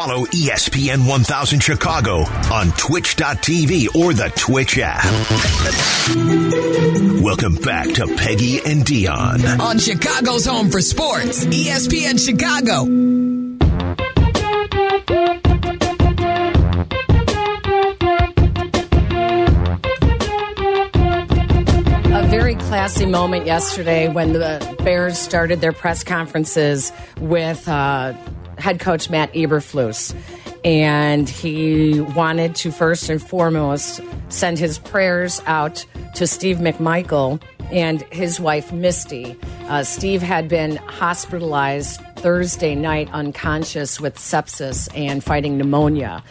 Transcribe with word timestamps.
Follow 0.00 0.24
ESPN 0.24 1.06
1000 1.06 1.62
Chicago 1.62 2.20
on 2.50 2.72
twitch.tv 2.78 3.94
or 3.94 4.14
the 4.14 4.32
Twitch 4.34 4.78
app. 4.78 5.04
Welcome 7.22 7.56
back 7.56 7.86
to 7.96 8.06
Peggy 8.16 8.64
and 8.64 8.82
Dion. 8.82 9.44
On 9.60 9.78
Chicago's 9.78 10.46
home 10.46 10.70
for 10.70 10.80
sports, 10.80 11.44
ESPN 11.44 12.18
Chicago. 12.18 12.86
A 22.16 22.26
very 22.28 22.54
classy 22.54 23.04
moment 23.04 23.44
yesterday 23.44 24.08
when 24.08 24.32
the 24.32 24.76
Bears 24.82 25.18
started 25.18 25.60
their 25.60 25.72
press 25.72 26.02
conferences 26.02 26.90
with 27.18 27.68
uh, 27.68 28.14
head 28.60 28.80
coach 28.80 29.10
Matt 29.10 29.32
Eberflus. 29.32 30.14
And 30.64 31.28
he 31.28 32.00
wanted 32.00 32.54
to 32.56 32.70
first 32.70 33.08
and 33.08 33.22
foremost 33.22 34.00
send 34.28 34.58
his 34.58 34.78
prayers 34.78 35.40
out 35.46 35.84
to 36.16 36.26
Steve 36.26 36.58
McMichael 36.58 37.40
and 37.72 38.02
his 38.12 38.40
wife 38.40 38.72
Misty. 38.72 39.36
Uh, 39.68 39.84
Steve 39.84 40.22
had 40.22 40.48
been 40.48 40.76
hospitalized 40.76 42.00
Thursday 42.16 42.74
night 42.74 43.08
unconscious 43.12 44.00
with 44.00 44.16
sepsis 44.16 44.88
and 44.94 45.24
fighting 45.24 45.56
pneumonia. 45.56 46.22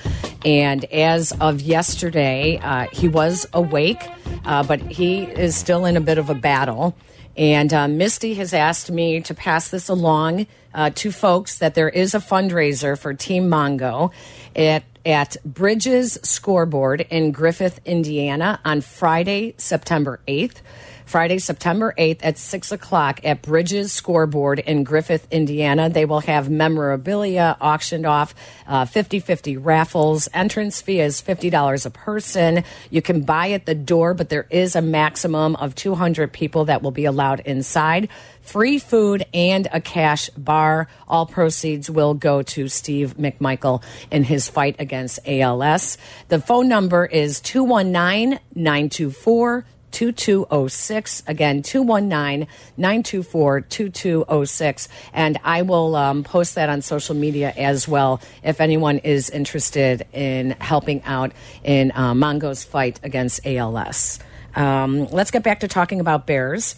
And 0.46 0.86
as 0.86 1.32
of 1.40 1.62
yesterday, 1.62 2.60
uh, 2.62 2.88
he 2.92 3.08
was 3.08 3.48
awake, 3.54 4.08
uh, 4.46 4.64
but 4.64 4.80
he 4.82 5.24
is 5.24 5.56
still 5.56 5.86
in 5.86 5.98
a 5.98 6.02
bit 6.02 6.18
of 6.18 6.30
a 6.30 6.36
battle. 6.36 6.96
And 7.36 7.74
uh, 7.74 7.88
Misty 7.88 8.34
has 8.36 8.54
asked 8.54 8.92
me 8.92 9.22
to 9.22 9.34
pass 9.34 9.70
this 9.70 9.90
along 9.90 10.46
uh, 10.74 10.92
to 10.96 11.12
folks 11.12 11.58
that 11.60 11.76
there 11.76 11.90
is 11.90 12.14
a 12.14 12.20
fundraiser 12.20 12.98
for 12.98 13.14
Team 13.14 13.50
Mongo 13.50 14.12
at 14.56 14.84
at 15.06 15.38
Bridges 15.46 16.20
Scoreboard 16.24 17.02
in 17.10 17.32
Griffith, 17.32 17.80
Indiana, 17.86 18.60
on 18.66 18.82
Friday, 18.82 19.56
September 19.58 20.20
eighth. 20.28 20.62
Friday, 21.10 21.40
September 21.40 21.92
8th 21.98 22.20
at 22.22 22.38
6 22.38 22.72
o'clock 22.72 23.22
at 23.24 23.42
Bridges 23.42 23.92
Scoreboard 23.92 24.60
in 24.60 24.84
Griffith, 24.84 25.28
Indiana. 25.32 25.90
They 25.90 26.06
will 26.06 26.20
have 26.20 26.52
memorabilia 26.52 27.58
auctioned 27.60 28.06
off, 28.06 28.36
uh, 28.68 28.86
50 28.86 29.20
50 29.20 29.58
raffles. 29.58 30.30
Entrance 30.36 30.84
fee 30.84 31.00
is 31.00 31.20
$50 31.20 31.88
a 31.88 31.90
person. 31.90 32.64
You 32.92 33.02
can 33.02 33.22
buy 33.22 33.54
at 33.54 33.66
the 33.66 33.74
door, 33.74 34.14
but 34.14 34.30
there 34.30 34.46
is 34.52 34.76
a 34.76 34.84
maximum 34.84 35.56
of 35.56 35.74
200 35.74 36.32
people 36.32 36.66
that 36.66 36.84
will 36.84 36.92
be 36.92 37.06
allowed 37.06 37.40
inside. 37.40 38.10
Free 38.42 38.78
food 38.78 39.26
and 39.34 39.68
a 39.74 39.82
cash 39.82 40.30
bar. 40.38 40.88
All 41.08 41.26
proceeds 41.26 41.90
will 41.90 42.14
go 42.14 42.44
to 42.44 42.68
Steve 42.68 43.18
McMichael 43.18 43.82
in 44.12 44.24
his 44.24 44.48
fight 44.48 44.76
against 44.78 45.20
ALS. 45.26 45.98
The 46.28 46.40
phone 46.40 46.68
number 46.68 47.04
is 47.04 47.42
219 47.42 48.40
924 48.54 49.66
2206. 49.92 51.24
Again, 51.28 51.62
219 51.62 52.48
924 52.78 53.62
2206. 53.62 54.88
And 55.14 55.40
I 55.44 55.62
will 55.62 55.96
um, 55.96 56.24
post 56.24 56.56
that 56.56 56.70
on 56.70 56.82
social 56.82 57.16
media 57.16 57.54
as 57.56 57.88
well 57.88 58.22
if 58.44 58.62
anyone 58.62 59.00
is 59.00 59.30
interested 59.30 60.06
in 60.14 60.52
helping 60.52 61.04
out 61.04 61.32
in 61.64 61.92
uh, 61.94 62.14
Mongo's 62.14 62.64
fight 62.64 63.00
against 63.04 63.46
ALS. 63.46 64.20
Um, 64.56 65.06
let's 65.08 65.32
get 65.32 65.44
back 65.44 65.62
to 65.62 65.68
talking 65.68 66.00
about 66.00 66.26
Bears. 66.26 66.76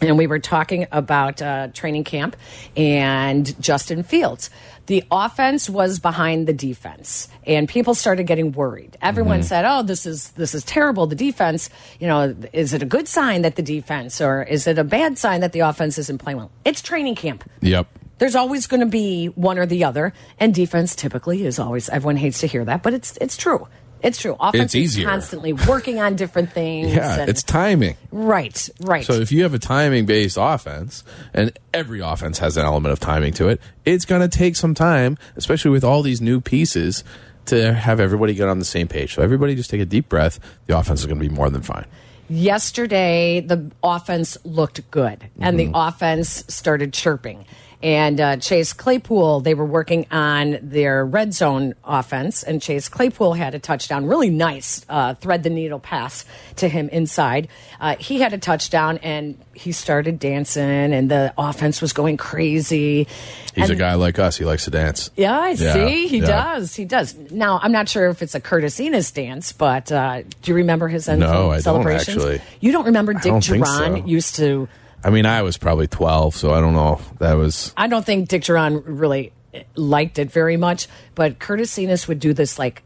And 0.00 0.16
we 0.16 0.26
were 0.26 0.38
talking 0.38 0.86
about 0.92 1.42
uh, 1.42 1.68
training 1.68 2.04
camp 2.04 2.36
and 2.76 3.60
Justin 3.60 4.02
Fields. 4.02 4.48
The 4.86 5.04
offense 5.10 5.70
was 5.70 6.00
behind 6.00 6.48
the 6.48 6.52
defense, 6.52 7.28
and 7.46 7.68
people 7.68 7.94
started 7.94 8.24
getting 8.24 8.50
worried. 8.50 8.96
Everyone 9.00 9.42
said, 9.42 9.64
"Oh, 9.64 9.82
this 9.82 10.06
is 10.06 10.30
this 10.30 10.52
is 10.54 10.64
terrible." 10.64 11.06
The 11.06 11.14
defense, 11.14 11.70
you 12.00 12.08
know, 12.08 12.34
is 12.52 12.72
it 12.72 12.82
a 12.82 12.86
good 12.86 13.06
sign 13.06 13.42
that 13.42 13.54
the 13.54 13.62
defense, 13.62 14.20
or 14.20 14.42
is 14.42 14.66
it 14.66 14.78
a 14.78 14.84
bad 14.84 15.16
sign 15.16 15.42
that 15.42 15.52
the 15.52 15.60
offense 15.60 15.96
isn't 15.98 16.18
playing 16.18 16.38
well? 16.38 16.50
It's 16.64 16.82
training 16.82 17.14
camp. 17.14 17.48
Yep. 17.60 17.86
There's 18.18 18.34
always 18.34 18.66
going 18.66 18.80
to 18.80 18.86
be 18.86 19.26
one 19.26 19.58
or 19.58 19.66
the 19.66 19.84
other, 19.84 20.12
and 20.40 20.52
defense 20.52 20.96
typically 20.96 21.46
is 21.46 21.58
always. 21.58 21.88
Everyone 21.88 22.16
hates 22.16 22.40
to 22.40 22.48
hear 22.48 22.64
that, 22.64 22.82
but 22.82 22.92
it's 22.92 23.16
it's 23.20 23.36
true. 23.36 23.68
It's 24.02 24.20
true. 24.20 24.36
Offense 24.40 24.74
It's 24.74 24.74
easier. 24.74 25.06
constantly 25.06 25.52
working 25.52 26.00
on 26.00 26.16
different 26.16 26.52
things. 26.54 26.94
Yeah, 26.94 27.20
and- 27.20 27.28
it's 27.28 27.42
timing. 27.42 27.96
right, 28.10 28.68
right. 28.80 29.04
So 29.04 29.14
if 29.14 29.30
you 29.32 29.42
have 29.42 29.54
a 29.54 29.58
timing 29.58 30.06
based 30.06 30.38
offense, 30.40 31.04
and 31.34 31.56
every 31.74 32.00
offense 32.00 32.38
has 32.38 32.56
an 32.56 32.64
element 32.64 32.92
of 32.92 33.00
timing 33.00 33.32
to 33.34 33.48
it, 33.48 33.60
it's 33.84 34.04
going 34.04 34.22
to 34.22 34.28
take 34.28 34.56
some 34.56 34.74
time, 34.74 35.18
especially 35.36 35.70
with 35.70 35.84
all 35.84 36.02
these 36.02 36.20
new 36.20 36.40
pieces, 36.40 37.04
to 37.46 37.72
have 37.74 38.00
everybody 38.00 38.34
get 38.34 38.48
on 38.48 38.58
the 38.58 38.64
same 38.64 38.86
page. 38.88 39.14
So 39.14 39.22
everybody 39.22 39.54
just 39.54 39.70
take 39.70 39.80
a 39.80 39.86
deep 39.86 40.08
breath. 40.08 40.38
The 40.66 40.78
offense 40.78 41.00
is 41.00 41.06
going 41.06 41.20
to 41.20 41.28
be 41.28 41.34
more 41.34 41.50
than 41.50 41.62
fine. 41.62 41.86
yesterday 42.28 43.40
the 43.40 43.70
offense 43.82 44.38
looked 44.44 44.88
good 44.90 45.18
and 45.40 45.58
the 45.58 45.66
mm-hmm. 45.66 45.74
offense 45.74 46.44
started 46.48 46.92
chirping 46.92 47.44
and 47.82 48.20
uh, 48.20 48.36
chase 48.36 48.72
claypool 48.72 49.40
they 49.40 49.54
were 49.54 49.64
working 49.64 50.06
on 50.10 50.58
their 50.62 51.04
red 51.04 51.32
zone 51.32 51.74
offense 51.84 52.42
and 52.42 52.60
chase 52.60 52.88
claypool 52.88 53.32
had 53.34 53.54
a 53.54 53.58
touchdown 53.58 54.06
really 54.06 54.28
nice 54.30 54.84
uh, 54.88 55.14
thread 55.14 55.42
the 55.42 55.50
needle 55.50 55.78
pass 55.78 56.24
to 56.56 56.68
him 56.68 56.88
inside 56.90 57.48
uh, 57.80 57.96
he 57.96 58.20
had 58.20 58.32
a 58.34 58.38
touchdown 58.38 58.98
and 58.98 59.38
he 59.54 59.72
started 59.72 60.18
dancing 60.18 60.92
and 60.92 61.10
the 61.10 61.32
offense 61.38 61.80
was 61.80 61.92
going 61.92 62.16
crazy 62.16 63.06
He's 63.54 63.64
And- 63.68 63.72
a 63.72 63.82
guy 63.82 63.94
like 63.94 64.20
us. 64.20 64.36
He 64.36 64.44
likes 64.44 64.64
to 64.66 64.70
dance. 64.70 65.10
yeah, 65.16 65.36
I 65.36 65.50
Yeah, 65.50 65.72
see. 65.72 66.06
He 66.06 66.18
yeah. 66.18 66.26
does. 66.54 66.76
He 66.76 66.84
does. 66.84 67.16
Now, 67.32 67.58
I'm 67.60 67.72
not 67.72 67.88
sure 67.88 68.08
if 68.08 68.22
it's 68.22 68.36
a 68.36 68.40
Curtis 68.40 68.78
Enis 68.78 69.12
dance, 69.12 69.50
but 69.52 69.90
uh, 69.90 70.22
do 70.22 70.52
you 70.52 70.54
remember 70.54 70.86
his 70.86 71.08
end 71.08 71.18
No, 71.18 71.50
I 71.50 71.60
don't, 71.60 71.84
actually. 71.88 72.40
You 72.60 72.70
don't 72.70 72.84
remember 72.86 73.12
Dick 73.12 73.32
Jauron 73.32 74.00
so. 74.02 74.06
used 74.06 74.36
to. 74.36 74.68
I 75.02 75.10
mean, 75.10 75.26
I 75.26 75.42
was 75.42 75.56
probably 75.56 75.86
12, 75.86 76.34
so 76.34 76.52
I 76.52 76.60
don't 76.60 76.74
know. 76.74 77.00
That 77.18 77.34
was. 77.34 77.72
I 77.76 77.86
don't 77.86 78.04
think 78.04 78.28
Dick 78.28 78.42
Jauron 78.42 78.82
really 78.84 79.32
liked 79.74 80.18
it 80.18 80.30
very 80.30 80.56
much, 80.56 80.88
but 81.14 81.38
Curtis 81.38 81.76
Enis 81.78 82.06
would 82.06 82.20
do 82.20 82.32
this 82.32 82.58
like 82.58 82.82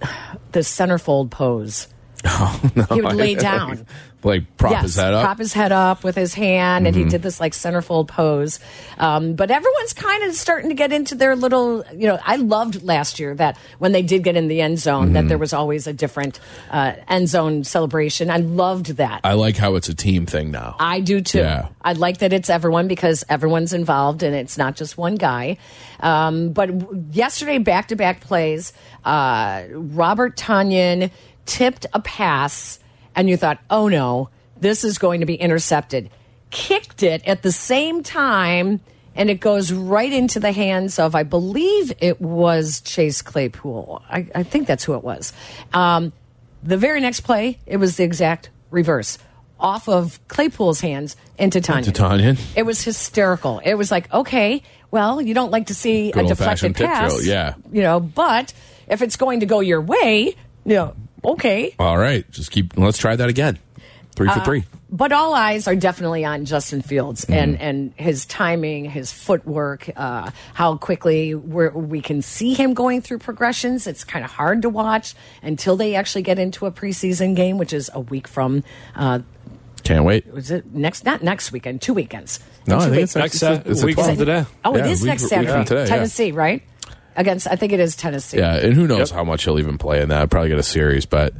the 0.52 0.60
centerfold 0.60 1.30
pose. 1.30 1.88
Oh. 2.24 2.60
no, 2.74 2.82
He 2.96 3.00
would 3.00 3.14
lay 3.14 3.36
down. 3.36 3.86
Like, 4.24 4.56
prop 4.56 4.72
yes, 4.72 4.82
his 4.82 4.96
head 4.96 5.14
up. 5.14 5.18
Mm-hmm. 5.20 5.26
prop 5.26 5.38
his 5.38 5.52
head 5.52 5.70
up 5.72 6.02
with 6.04 6.16
his 6.16 6.34
hand, 6.34 6.86
and 6.88 6.96
he 6.96 7.04
did 7.04 7.22
this 7.22 7.38
like 7.38 7.52
centerfold 7.52 8.08
pose. 8.08 8.58
Um, 8.98 9.34
but 9.34 9.50
everyone's 9.50 9.92
kind 9.92 10.24
of 10.24 10.34
starting 10.34 10.70
to 10.70 10.74
get 10.74 10.92
into 10.92 11.14
their 11.14 11.36
little. 11.36 11.84
You 11.92 12.08
know, 12.08 12.18
I 12.24 12.36
loved 12.36 12.82
last 12.82 13.20
year 13.20 13.34
that 13.36 13.56
when 13.78 13.92
they 13.92 14.02
did 14.02 14.24
get 14.24 14.36
in 14.36 14.48
the 14.48 14.60
end 14.60 14.78
zone, 14.80 14.98
Mm-hmm. 14.98 15.12
that 15.14 15.28
there 15.28 15.38
was 15.38 15.52
always 15.52 15.86
a 15.86 15.92
different 15.92 16.40
uh, 16.70 16.94
end 17.06 17.28
zone 17.28 17.62
celebration. 17.62 18.30
I 18.30 18.38
loved 18.38 18.96
that. 18.96 19.20
I 19.22 19.34
like 19.34 19.56
how 19.56 19.76
it's 19.76 19.88
a 19.88 19.94
team 19.94 20.26
thing 20.26 20.50
now. 20.50 20.74
I 20.80 20.98
do 21.00 21.20
too. 21.20 21.38
Yeah. 21.38 21.68
I 21.80 21.92
like 21.92 22.18
that 22.18 22.32
it's 22.32 22.50
everyone 22.50 22.88
because 22.88 23.24
everyone's 23.28 23.72
involved 23.72 24.24
and 24.24 24.34
it's 24.34 24.58
not 24.58 24.74
just 24.74 24.98
one 24.98 25.14
guy. 25.14 25.58
Um, 26.00 26.50
but 26.52 26.76
w- 26.78 27.04
yesterday, 27.12 27.58
back 27.58 27.88
to 27.88 27.96
back 27.96 28.20
plays, 28.20 28.72
uh, 29.04 29.62
Robert 29.72 30.36
Tonyan 30.36 31.10
tipped 31.46 31.86
a 31.94 32.00
pass, 32.00 32.78
and 33.18 33.28
you 33.28 33.36
thought, 33.36 33.58
oh 33.68 33.88
no, 33.88 34.30
this 34.60 34.84
is 34.84 34.96
going 34.96 35.20
to 35.20 35.26
be 35.26 35.34
intercepted. 35.34 36.08
Kicked 36.50 37.02
it 37.02 37.26
at 37.26 37.42
the 37.42 37.52
same 37.52 38.02
time, 38.02 38.80
and 39.14 39.28
it 39.28 39.40
goes 39.40 39.72
right 39.72 40.12
into 40.12 40.38
the 40.38 40.52
hands 40.52 41.00
of, 41.00 41.14
I 41.16 41.24
believe 41.24 41.92
it 42.00 42.20
was 42.20 42.80
Chase 42.80 43.20
Claypool. 43.20 44.02
I, 44.08 44.28
I 44.34 44.42
think 44.44 44.68
that's 44.68 44.84
who 44.84 44.94
it 44.94 45.02
was. 45.02 45.32
Um, 45.74 46.12
the 46.62 46.76
very 46.76 47.00
next 47.00 47.20
play, 47.20 47.58
it 47.66 47.76
was 47.78 47.96
the 47.96 48.04
exact 48.04 48.50
reverse. 48.70 49.18
Off 49.58 49.88
of 49.88 50.20
Claypool's 50.28 50.80
hands 50.80 51.16
into 51.36 51.60
Tonyan. 51.60 51.78
Into 51.78 51.90
Tonyan. 51.90 52.38
It 52.56 52.62
was 52.62 52.82
hysterical. 52.82 53.58
It 53.58 53.74
was 53.74 53.90
like, 53.90 54.12
okay, 54.14 54.62
well, 54.92 55.20
you 55.20 55.34
don't 55.34 55.50
like 55.50 55.66
to 55.66 55.74
see 55.74 56.12
Good 56.12 56.26
a 56.26 56.28
deflected 56.28 56.76
pass, 56.76 57.12
drill, 57.14 57.26
yeah. 57.26 57.54
You 57.72 57.82
know, 57.82 57.98
but 57.98 58.54
if 58.86 59.02
it's 59.02 59.16
going 59.16 59.40
to 59.40 59.46
go 59.46 59.58
your 59.58 59.80
way, 59.80 60.36
you 60.64 60.74
know, 60.74 60.94
okay. 61.24 61.74
All 61.78 61.98
right. 61.98 62.28
Just 62.30 62.50
keep. 62.50 62.76
Let's 62.76 62.98
try 62.98 63.16
that 63.16 63.28
again. 63.28 63.58
Three 64.14 64.28
Uh, 64.28 64.34
for 64.38 64.44
three. 64.44 64.64
But 64.90 65.12
all 65.12 65.34
eyes 65.34 65.68
are 65.68 65.76
definitely 65.76 66.24
on 66.24 66.44
Justin 66.46 66.80
Fields 66.80 67.24
Mm-hmm. 67.26 67.32
and, 67.34 67.60
and 67.60 67.92
his 67.96 68.24
timing, 68.24 68.86
his 68.86 69.12
footwork, 69.12 69.90
uh, 69.94 70.30
how 70.54 70.76
quickly 70.78 71.34
we're, 71.34 71.70
we 71.70 72.00
can 72.00 72.22
see 72.22 72.54
him 72.54 72.72
going 72.72 73.02
through 73.02 73.18
progressions. 73.18 73.86
It's 73.86 74.02
kind 74.02 74.24
of 74.24 74.30
hard 74.30 74.62
to 74.62 74.70
watch 74.70 75.14
until 75.42 75.76
they 75.76 75.94
actually 75.94 76.22
get 76.22 76.38
into 76.38 76.64
a 76.64 76.72
preseason 76.72 77.36
game, 77.36 77.58
which 77.58 77.72
is 77.74 77.90
a 77.92 78.00
week 78.00 78.26
from. 78.26 78.64
Uh, 78.96 79.20
Can't 79.84 80.04
wait. 80.04 80.26
was 80.32 80.50
it 80.50 80.72
next? 80.74 81.04
Not 81.04 81.22
next 81.22 81.52
weekend. 81.52 81.82
Two 81.82 81.92
weekends. 81.94 82.40
No, 82.66 82.76
In 82.76 82.80
I 82.80 82.84
think 82.84 82.96
weeks. 82.96 83.02
it's 83.04 83.16
Next, 83.16 83.42
next. 83.42 83.42
uh, 83.42 83.60
it's 83.70 83.70
it's 83.80 83.84
week 83.84 83.96
from 83.96 84.16
today. 84.16 84.46
Oh, 84.64 84.74
Yeah, 84.76 84.86
is 84.86 85.00
week- 85.02 85.06
next 85.08 85.22
week 85.24 85.30
from 85.30 85.44
Saturday. 85.46 85.64
today, 85.64 85.80
yeah. 85.82 85.86
Tennessee, 85.86 86.32
right? 86.32 86.62
Against, 87.18 87.48
I 87.48 87.56
think 87.56 87.72
it 87.72 87.80
is 87.80 87.96
Tennessee. 87.96 88.38
Yeah, 88.38 88.54
and 88.56 88.72
who 88.74 88.86
knows 88.86 89.10
Yep. 89.10 89.16
how 89.16 89.24
much 89.24 89.42
he'll 89.44 89.58
even 89.58 89.76
play 89.76 90.00
in 90.00 90.08
that? 90.10 90.30
Probably 90.30 90.48
get 90.50 90.58
a 90.58 90.62
series, 90.62 91.04
but 91.04 91.34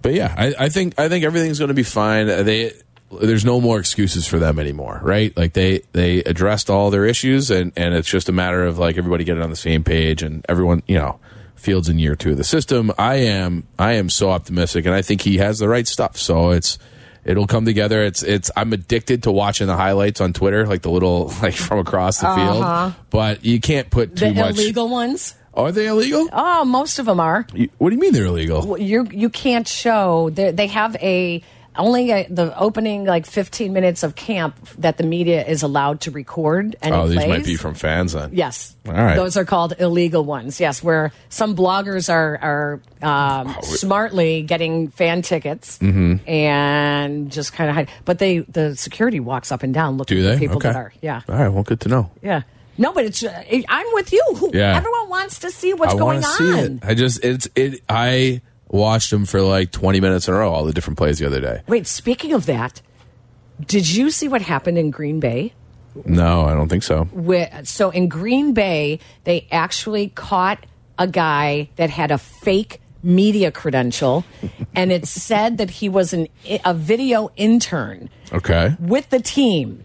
but 0.00 0.14
yeah, 0.14 0.32
I, 0.38 0.54
I 0.58 0.68
think 0.68 0.98
I 0.98 1.08
think 1.08 1.24
everything's 1.24 1.58
going 1.58 1.68
to 1.68 1.74
be 1.74 1.82
fine. 1.82 2.28
They 2.28 2.72
there's 3.20 3.44
no 3.44 3.60
more 3.60 3.80
excuses 3.80 4.26
for 4.28 4.38
them 4.38 4.58
anymore, 4.60 5.00
right? 5.02 5.36
Like 5.36 5.54
they 5.54 5.80
they 5.92 6.18
addressed 6.18 6.70
all 6.70 6.90
their 6.90 7.04
issues, 7.04 7.50
and 7.50 7.72
and 7.76 7.94
it's 7.94 8.08
just 8.08 8.28
a 8.28 8.32
matter 8.32 8.64
of 8.64 8.78
like 8.78 8.96
everybody 8.96 9.24
getting 9.24 9.42
on 9.42 9.50
the 9.50 9.56
same 9.56 9.82
page, 9.84 10.22
and 10.22 10.46
everyone, 10.48 10.82
you 10.86 10.96
know. 10.96 11.18
Fields 11.56 11.88
in 11.88 11.98
year 11.98 12.14
two 12.14 12.30
of 12.30 12.36
the 12.36 12.44
system. 12.44 12.92
I 12.96 13.16
am 13.16 13.66
I 13.80 13.94
am 13.94 14.10
so 14.10 14.30
optimistic, 14.30 14.86
and 14.86 14.94
I 14.94 15.02
think 15.02 15.22
he 15.22 15.38
has 15.38 15.58
the 15.58 15.68
right 15.68 15.88
stuff. 15.88 16.16
So 16.16 16.50
it's 16.50 16.78
it'll 17.28 17.46
come 17.46 17.64
together. 17.64 18.02
It's 18.02 18.22
it's 18.24 18.50
I'm 18.56 18.72
addicted 18.72 19.22
to 19.24 19.30
watching 19.30 19.68
the 19.68 19.76
highlights 19.76 20.20
on 20.20 20.32
Twitter, 20.32 20.66
like 20.66 20.82
the 20.82 20.90
little 20.90 21.26
like 21.42 21.54
from 21.54 21.78
across 21.78 22.18
the 22.18 22.34
field. 22.34 22.62
Uh-huh. 22.64 22.90
But 23.10 23.44
you 23.44 23.60
can't 23.60 23.88
put 23.90 24.16
too. 24.16 24.32
The 24.32 24.34
much. 24.34 24.54
illegal 24.56 24.88
ones? 24.88 25.34
Are 25.54 25.72
they 25.72 25.86
illegal? 25.88 26.28
Oh, 26.32 26.64
most 26.64 26.98
of 27.00 27.06
them 27.06 27.18
are. 27.20 27.44
You- 27.52 27.68
What 27.78 27.90
do 27.90 27.96
you 27.96 28.00
mean 28.00 28.12
they're 28.12 28.26
illegal? 28.26 28.78
you 28.78 29.06
you 29.12 29.28
can't 29.28 29.66
show 29.68 30.30
they 30.30 30.50
they 30.52 30.66
have 30.68 30.96
a 30.96 31.42
only 31.78 32.10
a, 32.10 32.26
the 32.28 32.56
opening 32.58 33.04
like 33.04 33.24
15 33.26 33.72
minutes 33.72 34.02
of 34.02 34.14
camp 34.16 34.56
that 34.78 34.98
the 34.98 35.04
media 35.04 35.44
is 35.46 35.62
allowed 35.62 36.00
to 36.02 36.10
record 36.10 36.76
and 36.82 36.94
Oh, 36.94 37.06
these 37.08 37.16
plays. 37.18 37.28
might 37.28 37.44
be 37.44 37.56
from 37.56 37.74
fans 37.74 38.12
then. 38.12 38.30
Yes. 38.32 38.74
All 38.86 38.92
right. 38.92 39.16
Those 39.16 39.36
are 39.36 39.44
called 39.44 39.74
illegal 39.78 40.24
ones. 40.24 40.60
Yes, 40.60 40.82
where 40.82 41.12
some 41.28 41.54
bloggers 41.56 42.12
are 42.12 42.38
are 42.42 42.80
um, 43.02 43.54
Oh, 43.56 43.60
smartly 43.62 44.42
getting 44.42 44.88
fan 44.88 45.22
tickets 45.22 45.78
Mm-hmm. 45.78 46.28
and 46.28 47.30
just 47.32 47.52
kind 47.52 47.70
of 47.70 47.76
hide. 47.76 47.88
But 48.04 48.18
they 48.18 48.38
the 48.40 48.76
security 48.76 49.20
walks 49.20 49.52
up 49.52 49.62
and 49.62 49.72
down 49.72 49.96
looking 49.96 50.16
Do 50.16 50.22
they? 50.22 50.34
for 50.34 50.38
people 50.40 50.56
okay. 50.56 50.68
that 50.68 50.76
are. 50.76 50.92
Yeah. 51.00 51.22
All 51.28 51.34
right. 51.36 51.48
Well, 51.48 51.62
good 51.62 51.80
to 51.80 51.88
know. 51.88 52.10
Yeah. 52.22 52.42
No, 52.80 52.92
but 52.92 53.04
it's. 53.06 53.24
Uh, 53.24 53.42
it- 53.48 53.64
I'm 53.68 53.86
with 53.92 54.12
you. 54.12 54.24
Who- 54.36 54.52
Yeah. 54.54 54.76
Everyone 54.76 55.08
wants 55.08 55.40
to 55.40 55.50
see 55.50 55.74
what's 55.74 55.94
I 55.94 55.98
going 55.98 56.24
on. 56.24 56.54
it. 56.58 56.72
I 56.84 56.94
just 56.94 57.24
it's 57.24 57.48
it. 57.56 57.82
I 57.88 58.40
watched 58.70 59.10
them 59.10 59.24
for 59.24 59.40
like 59.40 59.70
20 59.72 60.00
minutes 60.00 60.28
in 60.28 60.34
a 60.34 60.38
row, 60.38 60.52
all 60.52 60.64
the 60.64 60.72
different 60.72 60.96
plays 60.98 61.18
the 61.18 61.26
other 61.26 61.40
day. 61.40 61.62
Wait, 61.66 61.86
speaking 61.86 62.32
of 62.32 62.46
that, 62.46 62.80
did 63.66 63.88
you 63.88 64.10
see 64.10 64.28
what 64.28 64.42
happened 64.42 64.78
in 64.78 64.90
Green 64.90 65.20
Bay? 65.20 65.52
No, 66.04 66.44
I 66.44 66.54
don't 66.54 66.68
think 66.68 66.82
so. 66.84 67.08
With, 67.12 67.66
so 67.66 67.90
in 67.90 68.08
Green 68.08 68.52
Bay, 68.54 69.00
they 69.24 69.46
actually 69.50 70.10
caught 70.10 70.64
a 70.98 71.06
guy 71.08 71.70
that 71.76 71.90
had 71.90 72.10
a 72.10 72.18
fake 72.18 72.80
media 73.02 73.50
credential, 73.50 74.24
and 74.74 74.92
it 74.92 75.06
said 75.06 75.58
that 75.58 75.70
he 75.70 75.88
was 75.88 76.12
an 76.12 76.28
a 76.64 76.74
video 76.74 77.30
intern 77.36 78.10
Okay. 78.32 78.76
with 78.78 79.08
the 79.10 79.20
team. 79.20 79.84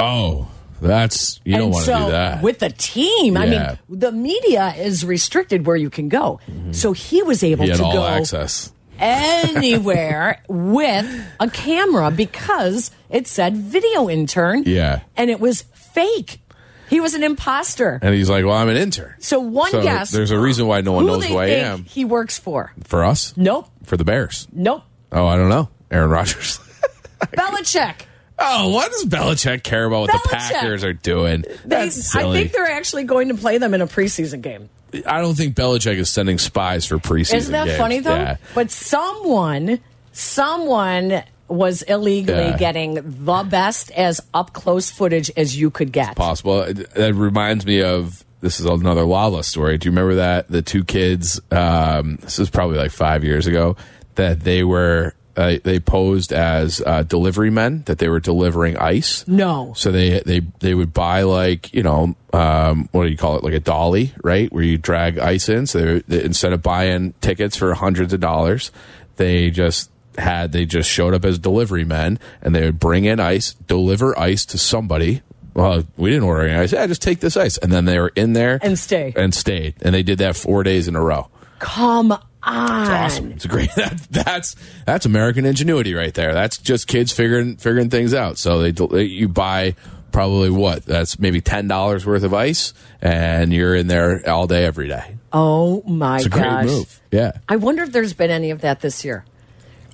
Oh, 0.00 0.48
that's 0.80 1.40
you 1.44 1.56
don't 1.56 1.70
want 1.70 1.84
so 1.84 1.98
to 1.98 2.04
do 2.06 2.10
that. 2.12 2.42
with 2.42 2.58
the 2.60 2.70
team. 2.70 3.36
I 3.36 3.46
mean, 3.46 3.78
the 3.88 4.12
media 4.12 4.74
is 4.76 5.04
restricted 5.04 5.66
where 5.66 5.76
you 5.76 5.90
can 5.90 6.08
go, 6.08 6.40
mm-hmm. 6.50 6.72
so 6.72 6.92
he 6.92 7.22
was 7.22 7.42
able 7.42 7.64
he 7.64 7.72
to 7.72 7.84
all 7.84 7.92
go 7.92 8.06
access. 8.06 8.72
anywhere 8.98 10.42
with 10.48 11.26
a 11.40 11.48
camera 11.50 12.10
because 12.10 12.90
it 13.10 13.26
said 13.26 13.56
video 13.56 14.08
intern. 14.08 14.62
Yeah. 14.66 15.00
And 15.16 15.30
it 15.30 15.40
was 15.40 15.62
fake. 15.62 16.40
He 16.88 17.00
was 17.00 17.12
an 17.14 17.22
imposter. 17.22 17.98
And 18.00 18.14
he's 18.14 18.30
like, 18.30 18.46
"Well, 18.46 18.54
I'm 18.56 18.68
an 18.70 18.76
intern." 18.78 19.14
So 19.18 19.40
one 19.40 19.70
So 19.70 19.82
guess. 19.82 20.10
There's 20.10 20.30
a 20.30 20.38
reason 20.38 20.66
why 20.66 20.80
no 20.80 20.92
one 20.92 21.04
who 21.04 21.10
knows 21.10 21.26
who 21.26 21.36
I 21.36 21.46
am. 21.46 21.84
He 21.84 22.06
works 22.06 22.38
for. 22.38 22.72
For 22.84 23.04
us, 23.04 23.34
Nope. 23.36 23.68
for 23.84 23.98
the 23.98 24.04
Bears. 24.04 24.48
Nope. 24.52 24.84
Oh, 25.12 25.26
I 25.26 25.36
don't 25.36 25.50
know. 25.50 25.68
Aaron 25.90 26.08
Rodgers. 26.10 26.58
Belichick. 27.20 28.02
Oh, 28.38 28.68
what 28.70 28.90
does 28.90 29.04
Belichick 29.06 29.62
care 29.62 29.84
about 29.84 30.00
what 30.08 30.12
the 30.12 30.28
Packers 30.28 30.84
are 30.84 30.92
doing? 30.92 31.42
They, 31.42 31.56
That's 31.64 32.14
I 32.14 32.30
think 32.32 32.52
they're 32.52 32.70
actually 32.70 33.04
going 33.04 33.28
to 33.28 33.34
play 33.34 33.58
them 33.58 33.74
in 33.74 33.80
a 33.80 33.86
preseason 33.86 34.40
game. 34.42 34.68
I 35.06 35.20
don't 35.20 35.34
think 35.34 35.54
Belichick 35.54 35.96
is 35.96 36.08
sending 36.08 36.38
spies 36.38 36.86
for 36.86 36.98
preseason. 36.98 37.34
Isn't 37.34 37.52
that 37.52 37.66
games. 37.66 37.78
funny 37.78 38.00
though? 38.00 38.14
Yeah. 38.14 38.36
But 38.54 38.70
someone, 38.70 39.80
someone 40.12 41.22
was 41.48 41.82
illegally 41.82 42.48
Yeah. 42.48 42.56
getting 42.58 42.94
the 42.94 43.46
best 43.48 43.90
as 43.92 44.20
up 44.34 44.52
close 44.52 44.90
footage 44.90 45.30
as 45.36 45.58
you 45.58 45.70
could 45.70 45.92
get. 45.92 46.16
possible. 46.16 46.64
That 46.72 47.14
reminds 47.14 47.64
me 47.66 47.82
of 47.82 48.24
this 48.40 48.60
is 48.60 48.66
another 48.66 49.04
Lala 49.04 49.42
story. 49.42 49.78
Do 49.78 49.86
you 49.86 49.92
remember 49.92 50.16
that 50.16 50.48
the 50.48 50.62
two 50.62 50.84
kids? 50.84 51.40
Um, 51.50 52.16
this 52.16 52.38
was 52.38 52.50
probably 52.50 52.78
like 52.78 52.90
five 52.92 53.24
years 53.24 53.46
ago. 53.46 53.76
That 54.14 54.40
they 54.40 54.64
were 54.64 55.14
uh, 55.38 55.56
they 55.64 55.78
posed 55.80 56.32
as 56.32 56.82
uh, 56.84 57.04
delivery 57.04 57.48
men. 57.50 57.82
That 57.86 57.98
they 57.98 58.08
were 58.08 58.20
delivering 58.20 58.76
ice. 58.76 59.26
No. 59.28 59.72
So 59.76 59.90
they 59.92 60.20
they 60.20 60.40
they 60.58 60.74
would 60.74 60.92
buy 60.92 61.22
like 61.22 61.72
you 61.72 61.82
know 61.82 62.14
um, 62.32 62.88
what 62.92 63.04
do 63.04 63.08
you 63.10 63.16
call 63.16 63.36
it 63.38 63.44
like 63.44 63.54
a 63.54 63.60
dolly 63.60 64.12
right 64.22 64.52
where 64.52 64.64
you 64.64 64.76
drag 64.76 65.18
ice 65.18 65.48
in. 65.48 65.66
So 65.66 65.78
they, 65.78 65.98
they, 66.08 66.24
instead 66.24 66.52
of 66.52 66.60
buying 66.62 67.14
tickets 67.20 67.56
for 67.56 67.72
hundreds 67.74 68.12
of 68.12 68.20
dollars, 68.20 68.70
they 69.16 69.50
just 69.50 69.90
had 70.18 70.50
they 70.52 70.66
just 70.66 70.90
showed 70.90 71.14
up 71.14 71.24
as 71.24 71.38
delivery 71.38 71.84
men 71.84 72.18
and 72.42 72.52
they 72.54 72.62
would 72.64 72.80
bring 72.80 73.04
in 73.04 73.20
ice, 73.20 73.54
deliver 73.68 74.18
ice 74.18 74.44
to 74.46 74.58
somebody. 74.58 75.22
Well, 75.54 75.84
we 75.96 76.10
didn't 76.10 76.24
order 76.24 76.42
any 76.46 76.58
ice. 76.58 76.72
Yeah, 76.72 76.86
just 76.86 77.02
take 77.02 77.18
this 77.20 77.36
ice, 77.36 77.56
and 77.58 77.72
then 77.72 77.84
they 77.84 77.98
were 77.98 78.12
in 78.14 78.32
there 78.32 78.58
And 78.62 78.78
stay. 78.78 79.12
and 79.16 79.34
stayed, 79.34 79.74
and 79.82 79.92
they 79.94 80.02
did 80.04 80.18
that 80.18 80.36
four 80.36 80.62
days 80.62 80.86
in 80.88 80.94
a 80.96 81.00
row. 81.02 81.28
Come 81.58 82.16
on. 82.48 82.80
It's 82.82 82.90
awesome. 82.90 83.32
It's 83.32 83.44
a 83.44 83.48
great. 83.48 83.70
That, 83.76 83.98
that's 84.10 84.56
that's 84.86 85.06
American 85.06 85.44
ingenuity 85.44 85.94
right 85.94 86.12
there. 86.14 86.32
That's 86.34 86.58
just 86.58 86.86
kids 86.88 87.12
figuring 87.12 87.56
figuring 87.56 87.90
things 87.90 88.14
out. 88.14 88.38
So 88.38 88.60
they, 88.60 88.70
they 88.72 89.04
you 89.04 89.28
buy 89.28 89.74
probably 90.12 90.50
what 90.50 90.84
that's 90.84 91.18
maybe 91.18 91.40
ten 91.40 91.68
dollars 91.68 92.04
worth 92.06 92.24
of 92.24 92.34
ice, 92.34 92.74
and 93.00 93.52
you're 93.52 93.74
in 93.74 93.86
there 93.86 94.28
all 94.28 94.46
day 94.46 94.64
every 94.64 94.88
day. 94.88 95.16
Oh 95.32 95.82
my 95.82 96.16
It's 96.16 96.26
a 96.26 96.30
gosh. 96.30 96.64
great 96.64 96.72
move. 96.74 97.00
Yeah. 97.12 97.32
I 97.48 97.56
wonder 97.56 97.82
if 97.82 97.92
there's 97.92 98.14
been 98.14 98.30
any 98.30 98.50
of 98.50 98.62
that 98.62 98.80
this 98.80 99.04
year. 99.04 99.24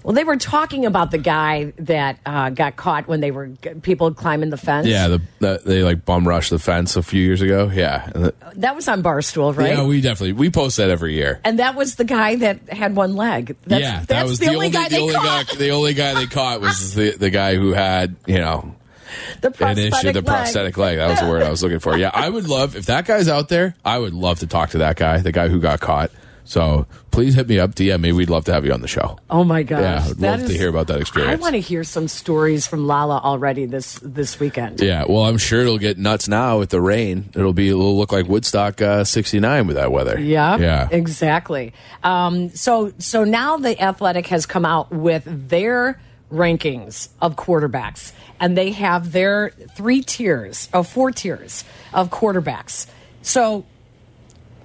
Well, 0.04 0.12
they 0.12 0.22
were 0.24 0.36
talking 0.36 0.84
about 0.84 1.10
the 1.10 1.18
guy 1.18 1.72
that 1.78 2.18
uh, 2.26 2.50
got 2.50 2.76
caught 2.76 3.08
when 3.08 3.20
they 3.20 3.30
were 3.30 3.48
people 3.82 4.12
climbing 4.12 4.50
the 4.50 4.58
fence. 4.58 4.86
Yeah, 4.86 5.08
the, 5.08 5.22
the 5.38 5.62
they 5.64 5.82
like 5.82 6.04
bum 6.04 6.28
rushed 6.28 6.50
the 6.50 6.58
fence 6.58 6.94
a 6.96 7.02
few 7.02 7.22
years 7.22 7.40
ago. 7.40 7.70
Yeah, 7.74 8.06
the- 8.14 8.34
that 8.56 8.76
was 8.76 8.86
on 8.86 9.02
Barstool, 9.02 9.56
right? 9.56 9.70
yeah, 9.70 9.84
we 9.86 10.02
definitely 10.02 10.34
we 10.34 10.50
post 10.50 10.76
that 10.76 10.90
every 10.90 11.14
year. 11.14 11.40
and 11.42 11.58
that 11.58 11.74
was 11.74 11.94
the 11.96 12.04
guy 12.04 12.36
that 12.36 12.68
had 12.68 12.94
one 12.94 13.16
leg. 13.16 13.56
That's, 13.66 13.80
yeah, 13.80 14.00
that 14.00 14.08
that's 14.08 14.28
was 14.28 14.38
the, 14.38 14.48
only 14.54 14.68
guy 14.68 14.84
the 14.90 14.96
they 14.96 15.00
only 15.00 15.14
caught. 15.14 15.48
guy 15.48 15.54
the 15.56 15.70
only 15.70 15.94
guy 15.94 16.14
they 16.14 16.26
caught 16.26 16.60
was 16.60 16.94
the 16.96 17.12
the 17.16 17.30
guy 17.30 17.54
who 17.56 17.72
had 17.72 18.14
you 18.26 18.38
know 18.38 18.74
the 19.40 19.48
an 19.48 19.52
prosthetic 19.54 19.92
issue 19.94 20.06
the 20.12 20.20
leg. 20.20 20.26
prosthetic 20.26 20.76
leg. 20.76 20.98
That 20.98 21.08
was 21.08 21.20
the 21.20 21.28
word 21.28 21.42
I 21.42 21.48
was 21.50 21.62
looking 21.62 21.78
for. 21.78 21.96
Yeah, 21.96 22.10
I 22.12 22.28
would 22.28 22.46
love 22.46 22.76
if 22.76 22.84
that 22.86 23.06
guy's 23.06 23.28
out 23.28 23.48
there. 23.48 23.74
I 23.84 23.98
would 23.98 24.12
love 24.12 24.40
to 24.40 24.46
talk 24.46 24.70
to 24.70 24.78
that 24.78 24.96
guy, 24.96 25.18
the 25.18 25.32
guy 25.32 25.48
who 25.48 25.60
got 25.60 25.80
caught. 25.80 26.10
So 26.44 26.86
please 27.10 27.34
hit 27.34 27.48
me 27.48 27.58
up, 27.58 27.74
DM 27.74 28.00
me. 28.00 28.12
We'd 28.12 28.30
love 28.30 28.44
to 28.44 28.52
have 28.52 28.66
you 28.66 28.72
on 28.72 28.82
the 28.82 28.88
show. 28.88 29.18
Oh 29.30 29.44
my 29.44 29.62
gosh! 29.62 29.80
Yeah, 29.80 30.10
I'd 30.10 30.20
love 30.20 30.46
to 30.46 30.52
hear 30.52 30.68
about 30.68 30.88
that 30.88 31.00
experience. 31.00 31.40
I 31.40 31.42
want 31.42 31.54
to 31.54 31.60
hear 31.60 31.84
some 31.84 32.06
stories 32.06 32.66
from 32.66 32.86
Lala 32.86 33.18
already 33.18 33.64
this 33.66 33.98
this 34.02 34.38
weekend. 34.38 34.80
Yeah, 34.80 35.04
well, 35.08 35.24
I'm 35.24 35.38
sure 35.38 35.62
it'll 35.62 35.78
get 35.78 35.98
nuts 35.98 36.28
now 36.28 36.58
with 36.58 36.70
the 36.70 36.80
rain. 36.80 37.30
It'll 37.34 37.54
be 37.54 37.70
it'll 37.70 37.96
look 37.96 38.12
like 38.12 38.26
Woodstock 38.26 38.82
uh, 38.82 39.04
'69 39.04 39.66
with 39.66 39.76
that 39.76 39.90
weather. 39.90 40.18
Yeah, 40.20 40.58
yeah. 40.58 40.88
exactly. 40.90 41.72
Um, 42.02 42.50
so, 42.50 42.92
so 42.98 43.24
now 43.24 43.56
the 43.56 43.80
Athletic 43.80 44.26
has 44.26 44.46
come 44.46 44.64
out 44.64 44.90
with 44.90 45.24
their 45.48 46.00
rankings 46.30 47.08
of 47.22 47.36
quarterbacks, 47.36 48.12
and 48.40 48.56
they 48.56 48.72
have 48.72 49.12
their 49.12 49.50
three 49.74 50.02
tiers, 50.02 50.68
oh, 50.74 50.82
four 50.82 51.10
tiers 51.10 51.64
of 51.92 52.10
quarterbacks. 52.10 52.86
So, 53.22 53.64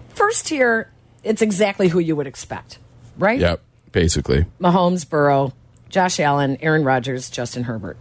first 0.09 0.47
tier, 0.47 0.91
it's 1.23 1.41
exactly 1.41 1.87
who 1.87 1.99
you 1.99 2.15
would 2.15 2.27
expect, 2.27 2.79
right? 3.17 3.39
Yep, 3.39 3.61
basically. 3.91 4.45
Mahomes, 4.59 5.07
Burrow, 5.07 5.53
Josh 5.89 6.19
Allen, 6.19 6.57
Aaron 6.61 6.83
Rodgers, 6.83 7.29
Justin 7.29 7.63
Herbert. 7.63 7.97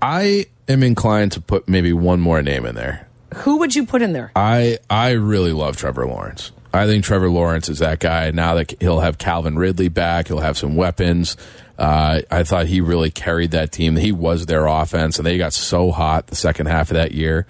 I 0.00 0.46
am 0.68 0.82
inclined 0.82 1.32
to 1.32 1.40
put 1.40 1.68
maybe 1.68 1.92
one 1.92 2.20
more 2.20 2.42
name 2.42 2.66
in 2.66 2.74
there. 2.74 3.08
Who 3.36 3.58
would 3.58 3.74
you 3.74 3.84
put 3.86 4.02
in 4.02 4.12
there? 4.12 4.30
I 4.36 4.78
I 4.88 5.10
really 5.10 5.52
love 5.52 5.76
Trevor 5.76 6.06
Lawrence. 6.06 6.52
I 6.72 6.86
think 6.86 7.04
Trevor 7.04 7.30
Lawrence 7.30 7.68
is 7.68 7.78
that 7.78 8.00
guy. 8.00 8.30
Now 8.32 8.54
that 8.54 8.74
he'll 8.80 9.00
have 9.00 9.16
Calvin 9.18 9.56
Ridley 9.56 9.88
back, 9.88 10.28
he'll 10.28 10.40
have 10.40 10.58
some 10.58 10.74
weapons. 10.74 11.36
Uh, 11.78 12.22
I 12.30 12.42
thought 12.44 12.66
he 12.66 12.80
really 12.80 13.10
carried 13.10 13.52
that 13.52 13.72
team. 13.72 13.96
He 13.96 14.12
was 14.12 14.46
their 14.46 14.66
offense, 14.66 15.18
and 15.18 15.26
they 15.26 15.38
got 15.38 15.52
so 15.52 15.90
hot 15.90 16.28
the 16.28 16.36
second 16.36 16.66
half 16.66 16.90
of 16.90 16.96
that 16.96 17.12
year. 17.12 17.46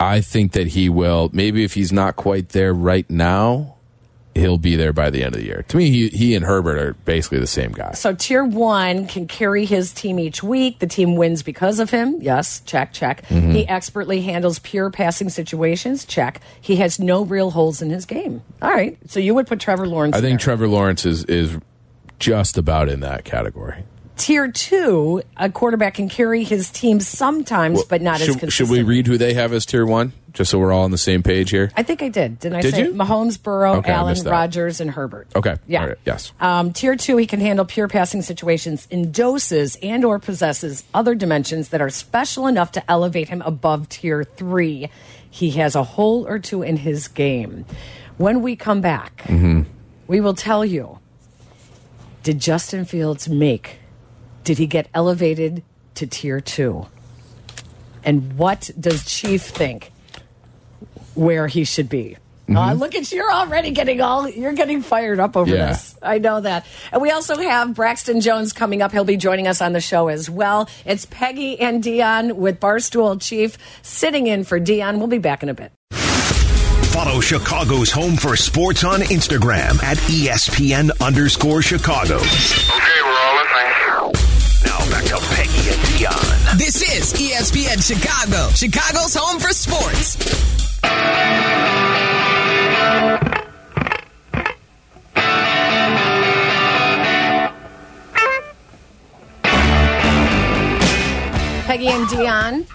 I 0.00 0.20
think 0.20 0.52
that 0.52 0.68
he 0.68 0.88
will. 0.88 1.30
Maybe 1.32 1.64
if 1.64 1.74
he's 1.74 1.92
not 1.92 2.16
quite 2.16 2.50
there 2.50 2.72
right 2.72 3.08
now, 3.10 3.76
he'll 4.38 4.58
be 4.58 4.76
there 4.76 4.92
by 4.92 5.10
the 5.10 5.22
end 5.22 5.34
of 5.34 5.40
the 5.40 5.46
year. 5.46 5.64
To 5.68 5.76
me, 5.76 5.90
he, 5.90 6.08
he 6.08 6.34
and 6.34 6.44
Herbert 6.44 6.78
are 6.78 6.92
basically 7.04 7.38
the 7.38 7.46
same 7.46 7.72
guy. 7.72 7.92
So 7.92 8.14
tier 8.14 8.44
one 8.44 9.06
can 9.06 9.26
carry 9.26 9.64
his 9.64 9.92
team 9.92 10.18
each 10.18 10.42
week. 10.42 10.78
The 10.78 10.86
team 10.86 11.16
wins 11.16 11.42
because 11.42 11.78
of 11.80 11.90
him. 11.90 12.16
Yes, 12.20 12.60
check, 12.60 12.92
check. 12.92 13.26
Mm-hmm. 13.26 13.52
He 13.52 13.68
expertly 13.68 14.22
handles 14.22 14.58
pure 14.58 14.90
passing 14.90 15.28
situations. 15.28 16.04
Check. 16.04 16.40
He 16.60 16.76
has 16.76 16.98
no 16.98 17.24
real 17.24 17.50
holes 17.50 17.82
in 17.82 17.90
his 17.90 18.06
game. 18.06 18.42
All 18.62 18.70
right. 18.70 18.96
So 19.06 19.20
you 19.20 19.34
would 19.34 19.46
put 19.46 19.60
Trevor 19.60 19.86
Lawrence. 19.86 20.16
I 20.16 20.20
think 20.20 20.40
there. 20.40 20.44
Trevor 20.44 20.68
Lawrence 20.68 21.04
is 21.04 21.24
is 21.24 21.58
just 22.18 22.58
about 22.58 22.88
in 22.88 23.00
that 23.00 23.24
category. 23.24 23.84
tier 24.16 24.50
two, 24.50 25.22
a 25.36 25.48
quarterback 25.50 25.94
can 25.94 26.08
carry 26.08 26.42
his 26.42 26.70
team 26.70 26.98
sometimes, 27.00 27.84
but 27.84 28.02
not 28.02 28.20
as 28.20 28.26
consistent. 28.26 28.52
should 28.52 28.70
we 28.70 28.82
read 28.82 29.06
who 29.06 29.16
they 29.16 29.34
have 29.34 29.52
as 29.52 29.64
tier 29.64 29.86
one? 29.86 30.12
Just 30.34 30.50
so 30.50 30.58
we're 30.58 30.72
all 30.72 30.84
on 30.84 30.90
the 30.90 30.98
same 30.98 31.22
page 31.22 31.50
here. 31.50 31.70
I 31.76 31.82
think 31.82 32.02
I 32.02 32.08
did. 32.10 32.38
Didn't 32.38 32.58
I 32.58 32.60
Did 32.60 32.74
say 32.74 32.82
you? 32.84 32.92
Mahomes, 32.92 33.42
Burrow, 33.42 33.76
Okay, 33.76 33.90
Allen. 33.92 34.22
Rodgers, 34.24 34.80
and 34.80 34.90
Herbert? 34.90 35.26
Okay. 35.34 35.56
Yeah. 35.66 35.86
Right. 35.86 35.98
Yes. 36.04 36.32
Um, 36.38 36.72
tier 36.72 36.96
two, 36.96 37.16
he 37.16 37.26
can 37.26 37.40
handle 37.40 37.64
pure 37.64 37.88
passing 37.88 38.20
situations 38.22 38.86
in 38.90 39.10
doses 39.10 39.76
and 39.82 40.04
or 40.04 40.18
possesses 40.18 40.84
other 40.92 41.14
dimensions 41.14 41.70
that 41.70 41.80
are 41.80 41.90
special 41.90 42.46
enough 42.46 42.72
to 42.72 42.90
elevate 42.90 43.28
him 43.30 43.42
above 43.42 43.88
tier 43.88 44.22
three. 44.22 44.90
He 45.30 45.50
has 45.52 45.74
a 45.74 45.82
hole 45.82 46.26
or 46.28 46.38
two 46.38 46.62
in 46.62 46.76
his 46.76 47.08
game. 47.08 47.64
When 48.18 48.42
we 48.42 48.54
come 48.54 48.80
back, 48.80 49.22
Mm-hmm. 49.24 49.62
we 50.08 50.20
will 50.20 50.34
tell 50.34 50.64
you, 50.64 50.98
did 52.22 52.38
Justin 52.38 52.84
Fields 52.84 53.28
make, 53.28 53.78
did 54.44 54.58
he 54.58 54.66
get 54.66 54.88
elevated 54.92 55.62
to 55.94 56.06
tier 56.06 56.40
two? 56.40 56.86
And 58.04 58.36
what 58.36 58.70
does 58.78 59.04
Chief 59.04 59.42
think 59.42 59.92
where 61.18 61.46
he 61.46 61.64
should 61.64 61.88
be? 61.88 62.16
Uh, 62.56 62.72
look 62.72 62.94
at 62.94 63.12
you, 63.12 63.18
you're 63.18 63.30
already 63.30 63.72
getting 63.72 64.00
all, 64.00 64.26
you're 64.26 64.54
getting 64.54 64.80
fired 64.80 65.20
up 65.20 65.36
over. 65.36 65.54
Yeah. 65.54 65.68
this. 65.68 65.98
I 66.02 66.18
know 66.18 66.40
that. 66.40 66.64
And 66.92 67.02
we 67.02 67.10
also 67.10 67.36
have 67.36 67.74
Braxton 67.74 68.22
Jones 68.22 68.54
coming 68.54 68.80
up. 68.80 68.90
He'll 68.90 69.04
be 69.04 69.18
joining 69.18 69.46
us 69.46 69.60
on 69.60 69.74
the 69.74 69.80
show 69.82 70.08
as 70.08 70.30
well. 70.30 70.68
It's 70.86 71.06
Peggy 71.10 71.60
and 71.60 71.82
Dion 71.82 72.38
with 72.38 72.58
Barstool 72.58 73.20
Chief 73.20 73.58
sitting 73.82 74.26
in 74.28 74.44
for 74.44 74.58
Dion. 74.58 74.98
We'll 74.98 75.08
be 75.08 75.18
back 75.18 75.42
in 75.42 75.50
a 75.50 75.54
bit. 75.54 75.72
Follow 76.90 77.20
Chicago's 77.20 77.90
Home 77.92 78.16
for 78.16 78.34
Sports 78.34 78.82
on 78.82 79.00
Instagram 79.00 79.80
at 79.82 79.98
ESPN 79.98 80.90
underscore 81.00 81.60
Chicago. 81.60 82.16
Okay, 82.16 83.02
we're 83.04 83.10
all 83.10 83.36
listening. 83.36 84.12
Now 84.64 84.78
back 84.90 85.04
to 85.04 85.18
Peggy 85.34 85.68
and 85.70 85.98
Dion. 85.98 86.58
This 86.58 86.80
is 86.82 87.12
ESPN 87.12 87.86
Chicago, 87.86 88.48
Chicago's 88.54 89.14
home 89.14 89.38
for 89.38 89.50
sports. 89.50 90.67
Peggy 101.66 101.88
and 101.88 102.08
Dion, 102.08 102.66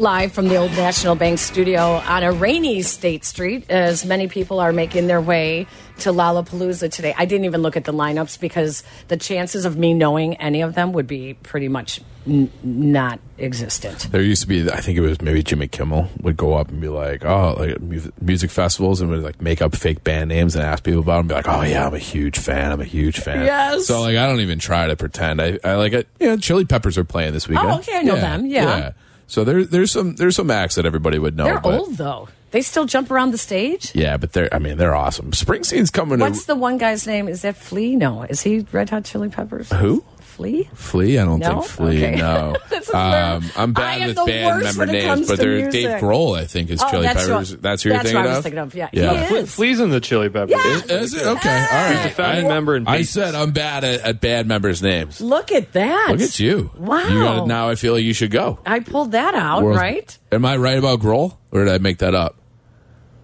live 0.00 0.32
from 0.32 0.48
the 0.48 0.56
Old 0.56 0.70
National 0.72 1.14
Bank 1.14 1.38
studio 1.38 1.96
on 1.96 2.22
a 2.22 2.32
rainy 2.32 2.80
State 2.80 3.22
Street, 3.22 3.70
as 3.70 4.04
many 4.06 4.28
people 4.28 4.58
are 4.58 4.72
making 4.72 5.06
their 5.08 5.20
way 5.20 5.66
to 5.98 6.10
Lollapalooza 6.10 6.90
today. 6.90 7.14
I 7.18 7.26
didn't 7.26 7.44
even 7.44 7.60
look 7.60 7.76
at 7.76 7.84
the 7.84 7.92
lineups 7.92 8.40
because 8.40 8.82
the 9.08 9.18
chances 9.18 9.66
of 9.66 9.76
me 9.76 9.92
knowing 9.92 10.36
any 10.36 10.62
of 10.62 10.74
them 10.74 10.92
would 10.92 11.06
be 11.06 11.34
pretty 11.34 11.68
much 11.68 12.00
n- 12.26 12.50
not 12.62 13.20
existent. 13.36 14.08
There 14.10 14.22
used 14.22 14.40
to 14.40 14.48
be, 14.48 14.70
I 14.70 14.80
think 14.80 14.96
it 14.96 15.02
was 15.02 15.20
maybe 15.20 15.42
Jimmy 15.42 15.68
Kimmel 15.68 16.08
would 16.22 16.38
go 16.38 16.54
up 16.54 16.70
and 16.70 16.80
be 16.80 16.88
like, 16.88 17.22
oh, 17.26 17.56
like 17.58 17.78
mu- 17.82 18.10
music 18.22 18.50
festivals 18.50 19.02
and 19.02 19.10
would 19.10 19.22
like 19.22 19.42
make 19.42 19.60
up 19.60 19.76
fake 19.76 20.02
band 20.02 20.30
names 20.30 20.54
and 20.56 20.64
ask 20.64 20.82
people 20.82 21.00
about 21.00 21.18
them. 21.18 21.28
Be 21.28 21.34
like, 21.34 21.48
oh 21.48 21.60
yeah, 21.60 21.86
I'm 21.86 21.92
a 21.94 21.98
huge 21.98 22.38
fan. 22.38 22.72
I'm 22.72 22.80
a 22.80 22.84
huge 22.86 23.20
fan. 23.20 23.44
Yes. 23.44 23.86
So 23.86 24.00
like, 24.00 24.16
I 24.16 24.26
don't 24.26 24.40
even 24.40 24.58
try 24.58 24.86
to 24.86 24.96
pretend. 24.96 25.42
I, 25.42 25.58
I 25.62 25.74
like 25.74 25.92
it. 25.92 26.08
You 26.18 26.28
know, 26.28 26.36
Chili 26.38 26.64
Peppers 26.64 26.96
are 26.96 27.04
playing 27.04 27.34
this 27.34 27.46
weekend. 27.46 27.70
Oh, 27.70 27.76
okay, 27.80 27.98
I 27.98 28.02
know 28.02 28.16
them, 28.16 28.46
yeah. 28.46 28.92
So 29.30 29.44
there, 29.44 29.64
there's 29.64 29.92
some, 29.92 30.16
there's 30.16 30.34
some 30.34 30.50
acts 30.50 30.74
that 30.74 30.84
everybody 30.84 31.16
would 31.16 31.36
know. 31.36 31.44
They're 31.44 31.60
but, 31.60 31.78
old 31.78 31.96
though. 31.96 32.28
They 32.50 32.62
still 32.62 32.84
jump 32.84 33.12
around 33.12 33.30
the 33.30 33.38
stage. 33.38 33.94
Yeah, 33.94 34.16
but 34.16 34.32
they're, 34.32 34.52
I 34.52 34.58
mean, 34.58 34.76
they're 34.76 34.94
awesome. 34.94 35.30
Springsteen's 35.30 35.90
coming 35.90 36.18
What's 36.18 36.40
to 36.40 36.46
the 36.48 36.56
one 36.56 36.78
guy's 36.78 37.06
name? 37.06 37.28
Is 37.28 37.42
that 37.42 37.56
Flea? 37.56 37.94
No, 37.94 38.24
is 38.24 38.40
he 38.40 38.66
Red 38.72 38.90
Hot 38.90 39.04
Chili 39.04 39.28
Peppers? 39.28 39.70
who? 39.72 40.04
Flea? 40.40 40.70
Flea? 40.74 41.18
I 41.18 41.24
don't 41.26 41.38
No? 41.40 41.60
think 41.60 41.64
Flea. 41.66 42.04
Okay. 42.06 42.16
No, 42.16 42.56
um, 42.94 43.44
I'm 43.56 43.72
bad 43.74 44.00
am 44.00 44.08
with 44.08 44.16
band 44.26 44.62
worst 44.62 44.78
member 44.78 44.92
names, 44.92 45.28
but 45.28 45.36
to 45.36 45.42
there's 45.42 45.72
Dave 45.72 45.84
music. 45.88 46.02
Grohl. 46.02 46.38
I 46.38 46.46
think 46.46 46.70
is 46.70 46.82
Oh, 46.82 46.90
Chili 46.90 47.02
that's 47.02 47.26
Peppers. 47.26 47.50
what- 47.52 47.62
that's 47.62 47.82
who 47.82 47.88
you're 47.90 47.98
that's 47.98 48.08
thinking 48.10 48.16
what 48.22 48.26
I 48.26 48.28
was 48.30 48.38
of. 48.38 48.44
thinking 48.44 48.58
of, 48.58 48.74
yeah. 48.74 48.88
yeah. 48.92 49.28
He 49.28 49.34
is. 49.36 49.54
Flea's 49.54 49.80
in 49.80 49.90
the 49.90 50.00
Chili 50.00 50.30
Peppers. 50.30 50.50
Yeah. 50.50 50.96
Is 50.96 51.12
it 51.14 51.26
okay? 51.26 51.66
All 51.70 51.76
right. 51.90 51.96
He's 51.96 52.06
a 52.06 52.14
founding 52.14 52.48
member 52.48 52.74
in 52.76 52.88
I 52.88 53.02
said 53.02 53.34
I'm 53.34 53.50
bad 53.52 53.84
at, 53.84 54.00
at 54.00 54.20
bad 54.22 54.46
members' 54.46 54.82
names. 54.82 55.20
Look 55.20 55.52
at 55.52 55.72
that. 55.74 56.08
Look 56.12 56.20
at 56.22 56.40
you. 56.40 56.70
Wow. 56.78 57.06
You 57.06 57.18
got 57.22 57.46
now. 57.46 57.68
I 57.68 57.74
feel 57.74 57.92
like 57.92 58.02
you 58.04 58.14
should 58.14 58.30
go. 58.30 58.58
I 58.64 58.80
pulled 58.80 59.12
that 59.12 59.34
out, 59.34 59.62
World- 59.62 59.76
right? 59.76 60.18
Am 60.32 60.44
I 60.46 60.56
right 60.56 60.78
about 60.78 61.00
Grohl, 61.00 61.36
or 61.52 61.64
did 61.64 61.74
I 61.74 61.78
make 61.78 61.98
that 61.98 62.14
up, 62.14 62.36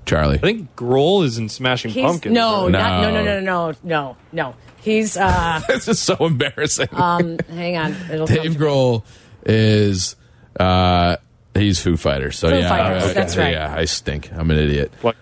Charlie? 0.04 0.36
I 0.36 0.38
think 0.38 0.74
Grohl 0.76 1.24
is 1.24 1.38
in 1.38 1.48
Smashing 1.48 1.92
He's, 1.92 2.04
Pumpkins. 2.04 2.34
no, 2.34 2.68
no, 2.68 2.78
No. 2.78 3.10
no, 3.10 3.24
no, 3.24 3.40
no, 3.40 3.74
no, 3.82 4.16
no. 4.32 4.54
He's, 4.86 5.16
uh, 5.16 5.60
this 5.68 5.88
is 5.88 5.98
so 5.98 6.14
embarrassing. 6.20 6.88
um, 6.92 7.38
hang 7.50 7.76
on. 7.76 7.96
It'll 8.10 8.26
come 8.26 8.36
Dave 8.36 8.52
to- 8.52 8.58
Grohl 8.58 9.02
is 9.44 10.14
uh, 10.60 11.16
he's 11.54 11.80
Foo 11.80 11.96
Fighters. 11.96 12.38
So 12.38 12.48
Foo 12.50 12.56
yeah, 12.56 12.68
Fighters, 12.68 13.02
I- 13.04 13.10
I- 13.10 13.12
that's 13.12 13.36
right. 13.36 13.52
Yeah, 13.52 13.74
I 13.76 13.84
stink. 13.86 14.32
I'm 14.32 14.48
an 14.50 14.58
idiot. 14.58 14.92
Black, 15.02 15.16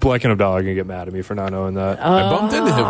Black 0.00 0.24
and 0.24 0.32
Abdallah 0.32 0.56
are 0.58 0.62
going 0.62 0.74
to 0.74 0.80
get 0.80 0.86
mad 0.86 1.06
at 1.06 1.14
me 1.14 1.22
for 1.22 1.34
not 1.36 1.52
knowing 1.52 1.74
that. 1.74 1.98
Oh. 2.02 2.12
I 2.12 2.30
bumped 2.30 2.52
into 2.54 2.72
him. 2.74 2.84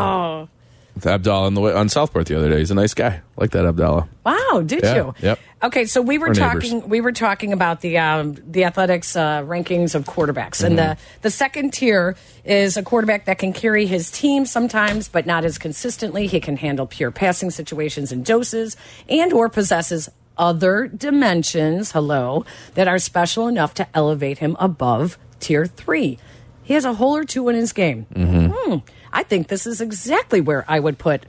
With 0.96 1.06
Abdallah 1.06 1.46
on 1.46 1.54
the 1.54 1.60
way 1.60 1.72
on 1.74 1.88
Southport 1.90 2.26
the 2.26 2.36
other 2.36 2.48
day. 2.50 2.58
He's 2.58 2.70
a 2.70 2.74
nice 2.74 2.94
guy. 2.94 3.20
like 3.36 3.50
that 3.50 3.66
Abdallah. 3.66 4.08
Wow, 4.24 4.62
did 4.64 4.82
Yeah, 4.82 4.94
you? 4.96 5.14
yep. 5.20 5.38
Okay, 5.62 5.84
so 5.84 6.00
we 6.00 6.16
were 6.16 6.28
We're 6.28 6.32
neighbors. 6.32 6.70
talking. 6.70 6.88
We 6.88 7.00
were 7.02 7.12
talking 7.12 7.52
about 7.52 7.82
the 7.82 7.98
um, 7.98 8.34
the 8.50 8.64
athletics 8.64 9.14
uh, 9.14 9.42
rankings 9.42 9.94
of 9.94 10.04
quarterbacks, 10.06 10.64
and 10.64 10.78
Mm-hmm. 10.78 10.94
the 10.94 10.96
the 11.20 11.30
second 11.30 11.72
tier 11.74 12.16
is 12.46 12.76
a 12.78 12.82
quarterback 12.82 13.26
that 13.26 13.38
can 13.38 13.52
carry 13.52 13.84
his 13.86 14.10
team 14.10 14.46
sometimes, 14.46 15.08
but 15.08 15.26
not 15.26 15.44
as 15.44 15.58
consistently. 15.58 16.26
He 16.28 16.40
can 16.40 16.56
handle 16.56 16.86
pure 16.86 17.10
passing 17.10 17.50
situations 17.50 18.10
and 18.10 18.24
doses, 18.24 18.76
and 19.08 19.32
or 19.34 19.48
possesses 19.50 20.08
other 20.38 20.86
dimensions. 20.88 21.92
Hello, 21.92 22.44
that 22.74 22.88
are 22.88 22.98
special 22.98 23.48
enough 23.48 23.74
to 23.74 23.86
elevate 23.94 24.38
him 24.38 24.56
above 24.58 25.18
tier 25.40 25.66
three. 25.66 26.18
He 26.62 26.74
has 26.74 26.84
a 26.84 26.94
hole 26.94 27.16
or 27.16 27.24
two 27.24 27.48
in 27.48 27.54
his 27.56 27.72
game. 27.72 28.06
Mm-hmm. 28.14 28.46
Hmm. 28.72 28.78
I 29.12 29.22
think 29.22 29.48
this 29.48 29.66
is 29.66 29.80
exactly 29.80 30.40
where 30.40 30.64
I 30.68 30.80
would 30.80 30.98
put 30.98 31.24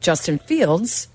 Justin 0.00 0.38
Fields 0.38 1.08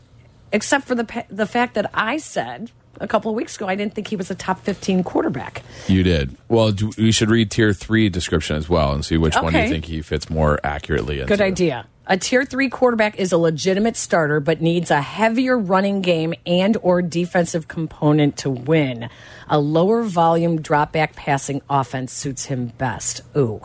except 0.52 0.86
for 0.86 0.96
the 0.96 1.26
the 1.30 1.48
fact 1.48 1.74
that 1.74 1.90
I 1.94 2.18
said 2.18 2.72
a 3.00 3.08
couple 3.08 3.32
of 3.32 3.36
weeks 3.36 3.56
ago 3.56 3.68
I 3.68 3.76
didn't 3.76 3.96
think 3.96 4.08
he 4.08 4.16
was 4.16 4.30
a 4.32 4.36
top 4.36 4.62
15 4.62 5.04
quarterback. 5.04 5.64
You 5.88 6.04
did. 6.04 6.38
Well, 6.48 6.72
do, 6.72 6.92
we 6.98 7.12
should 7.12 7.30
read 7.30 7.52
tier 7.52 7.74
three 7.74 8.08
description 8.10 8.56
as 8.56 8.70
well 8.70 8.94
and 8.94 9.04
see 9.04 9.18
which 9.18 9.36
one 9.36 9.54
you 9.54 9.68
think 9.68 9.86
he 9.86 10.02
fits 10.02 10.30
more 10.30 10.60
accurately. 10.64 11.20
Into. 11.20 11.28
Good 11.28 11.42
idea. 11.42 11.88
A 12.06 12.18
tier 12.18 12.44
3 12.44 12.68
quarterback 12.68 13.18
is 13.18 13.32
a 13.32 13.38
legitimate 13.38 13.96
starter 13.96 14.42
but 14.42 14.62
needs 14.62 14.92
a 14.92 15.02
heavier 15.02 15.58
running 15.58 16.02
game 16.02 16.34
and 16.46 16.76
or 16.82 17.02
defensive 17.02 17.70
component 17.70 18.36
to 18.38 18.50
win. 18.50 19.10
A 19.48 19.58
lower 19.58 20.04
volume 20.04 20.62
drop 20.62 20.92
back 20.92 21.16
passing 21.16 21.62
offense 21.70 22.12
suits 22.12 22.46
him 22.46 22.74
best. 22.78 23.22
Ooh. 23.38 23.62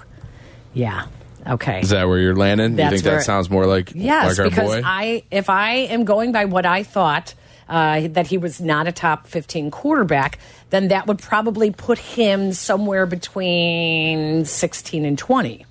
Yeah. 0.73 1.07
Okay. 1.47 1.81
Is 1.81 1.91
that 1.91 2.09
where 2.09 2.19
you're 2.19 2.37
landing? 2.37 2.73
you 2.73 2.77
That's 2.77 2.95
think 2.95 3.05
where- 3.07 3.17
that 3.17 3.25
sounds 3.25 3.49
more 3.51 3.67
like 3.67 3.93
Yes, 3.95 4.31
like 4.31 4.39
our 4.39 4.51
because 4.51 4.75
boy? 4.75 4.83
I 4.85 5.23
if 5.31 5.49
I 5.51 5.71
am 5.91 6.05
going 6.05 6.33
by 6.33 6.45
what 6.47 6.67
I 6.67 6.83
thought 6.83 7.35
uh, 7.69 8.09
that 8.13 8.27
he 8.27 8.39
was 8.39 8.61
not 8.61 8.87
a 8.89 8.93
top 8.93 9.27
15 9.27 9.71
quarterback, 9.71 10.39
then 10.71 10.89
that 10.89 11.07
would 11.07 11.19
probably 11.19 11.71
put 11.71 11.99
him 11.99 12.53
somewhere 12.53 13.05
between 13.07 14.45
16 14.47 15.05
and 15.05 15.19
20. 15.19 15.67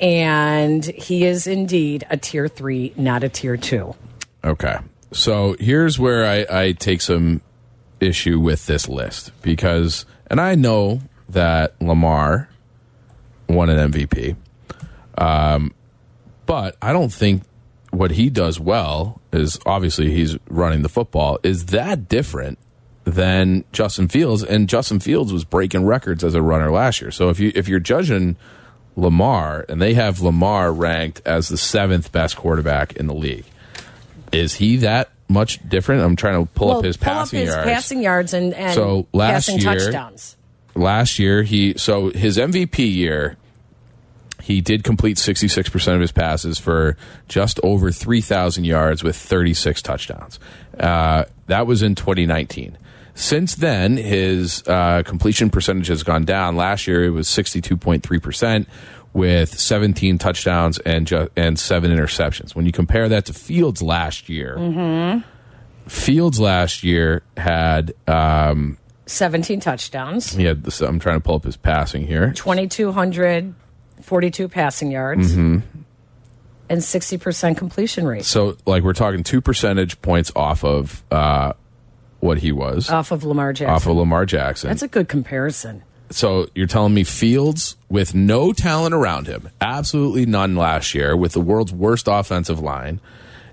And 0.00 0.84
he 0.84 1.24
is 1.24 1.46
indeed 1.46 2.04
a 2.10 2.16
tier 2.16 2.48
three, 2.48 2.92
not 2.96 3.22
a 3.22 3.28
tier 3.28 3.56
two. 3.56 3.94
Okay. 4.44 4.76
So 5.12 5.54
here's 5.60 5.98
where 5.98 6.26
I, 6.26 6.46
I 6.66 6.72
take 6.72 7.00
some 7.00 7.40
issue 8.00 8.40
with 8.40 8.66
this 8.66 8.88
list 8.88 9.30
because, 9.42 10.04
and 10.26 10.40
I 10.40 10.56
know 10.56 11.00
that 11.28 11.80
Lamar 11.80 12.48
won 13.48 13.70
an 13.70 13.92
MVP, 13.92 14.36
um, 15.18 15.72
but 16.46 16.76
I 16.82 16.92
don't 16.92 17.12
think 17.12 17.42
what 17.90 18.10
he 18.12 18.28
does 18.30 18.58
well 18.60 19.20
is 19.32 19.58
obviously 19.64 20.10
he's 20.12 20.36
running 20.48 20.82
the 20.82 20.88
football 20.88 21.38
is 21.42 21.66
that 21.66 22.08
different 22.08 22.58
than 23.04 23.64
Justin 23.72 24.08
Fields, 24.08 24.42
and 24.42 24.68
Justin 24.68 24.98
Fields 24.98 25.32
was 25.32 25.44
breaking 25.44 25.84
records 25.86 26.24
as 26.24 26.34
a 26.34 26.42
runner 26.42 26.70
last 26.70 27.00
year. 27.00 27.10
So 27.10 27.28
if 27.28 27.38
you 27.38 27.52
if 27.54 27.68
you're 27.68 27.80
judging 27.80 28.36
Lamar, 28.96 29.64
and 29.68 29.80
they 29.82 29.94
have 29.94 30.20
Lamar 30.20 30.72
ranked 30.72 31.20
as 31.26 31.48
the 31.48 31.56
seventh 31.58 32.12
best 32.12 32.36
quarterback 32.36 32.94
in 32.94 33.06
the 33.06 33.14
league, 33.14 33.44
is 34.32 34.54
he 34.54 34.76
that 34.78 35.10
much 35.28 35.66
different? 35.68 36.02
I'm 36.02 36.16
trying 36.16 36.44
to 36.44 36.50
pull 36.52 36.70
up 36.78 36.84
his 36.84 36.96
pull 36.96 37.12
passing 37.12 37.40
up 37.40 37.44
his 37.46 37.54
yards. 37.54 37.70
passing 37.70 38.02
yards 38.02 38.34
and, 38.34 38.54
and 38.54 38.74
So, 38.74 39.06
last 39.12 39.48
passing 39.48 39.58
year- 39.60 39.74
touchdowns. 39.80 40.36
last 40.74 41.18
year 41.18 41.42
he 41.42 41.74
so 41.76 42.10
his 42.10 42.38
MVP 42.38 42.78
year 42.94 43.36
he 44.44 44.60
did 44.60 44.84
complete 44.84 45.16
66% 45.16 45.94
of 45.94 46.00
his 46.00 46.12
passes 46.12 46.58
for 46.58 46.96
just 47.28 47.58
over 47.62 47.90
3000 47.90 48.64
yards 48.64 49.02
with 49.02 49.16
36 49.16 49.80
touchdowns. 49.80 50.38
Uh, 50.78 51.24
that 51.46 51.66
was 51.66 51.82
in 51.82 51.94
2019. 51.94 52.76
Since 53.14 53.54
then, 53.54 53.96
his 53.96 54.62
uh, 54.66 55.02
completion 55.06 55.48
percentage 55.48 55.86
has 55.88 56.02
gone 56.02 56.24
down. 56.24 56.56
Last 56.56 56.86
year, 56.86 57.04
it 57.04 57.10
was 57.10 57.26
62.3% 57.28 58.66
with 59.12 59.58
17 59.58 60.18
touchdowns 60.18 60.78
and 60.80 61.06
ju- 61.06 61.28
and 61.36 61.58
seven 61.58 61.90
interceptions. 61.96 62.54
When 62.56 62.66
you 62.66 62.72
compare 62.72 63.08
that 63.08 63.26
to 63.26 63.32
Fields 63.32 63.80
last 63.80 64.28
year, 64.28 64.56
Fields 65.86 66.40
last 66.40 66.82
year 66.82 67.22
had 67.36 67.94
um, 68.08 68.78
17 69.06 69.60
touchdowns, 69.60 70.32
He 70.32 70.44
had 70.44 70.64
this. 70.64 70.80
I'm 70.80 70.98
trying 70.98 71.16
to 71.16 71.20
pull 71.20 71.36
up 71.36 71.44
his 71.44 71.56
passing 71.56 72.06
here. 72.06 72.32
2,242 74.02 74.48
passing 74.48 74.90
yards, 74.90 75.32
Mm-hmm. 75.32 75.58
and 76.68 76.80
60% 76.80 77.56
completion 77.56 78.06
rate 78.06 78.24
So, 78.24 78.56
like, 78.66 78.82
we're 78.82 78.92
talking 78.92 79.22
two 79.22 79.40
percentage 79.40 80.00
points 80.02 80.32
off 80.34 80.64
of 80.64 81.02
uh, 81.10 81.52
what 82.20 82.38
he 82.38 82.52
was 82.52 82.88
off 82.90 83.10
of 83.10 83.24
Lamar 83.24 83.52
Jackson. 83.52 83.74
off 83.74 83.86
of 83.86 83.96
Lamar 83.96 84.24
Jackson. 84.26 84.68
That's 84.68 84.82
a 84.82 84.88
good 84.88 85.08
comparison. 85.08 85.82
so 86.10 86.46
you're 86.54 86.66
telling 86.66 86.94
me 86.94 87.04
Fields 87.04 87.76
with 87.88 88.14
no 88.14 88.52
talent 88.52 88.94
around 88.94 89.26
him, 89.26 89.48
absolutely 89.60 90.26
none 90.26 90.56
last 90.56 90.94
year, 90.94 91.16
with 91.16 91.32
the 91.32 91.40
world's 91.40 91.72
worst 91.72 92.08
offensive 92.08 92.60
line, 92.60 93.00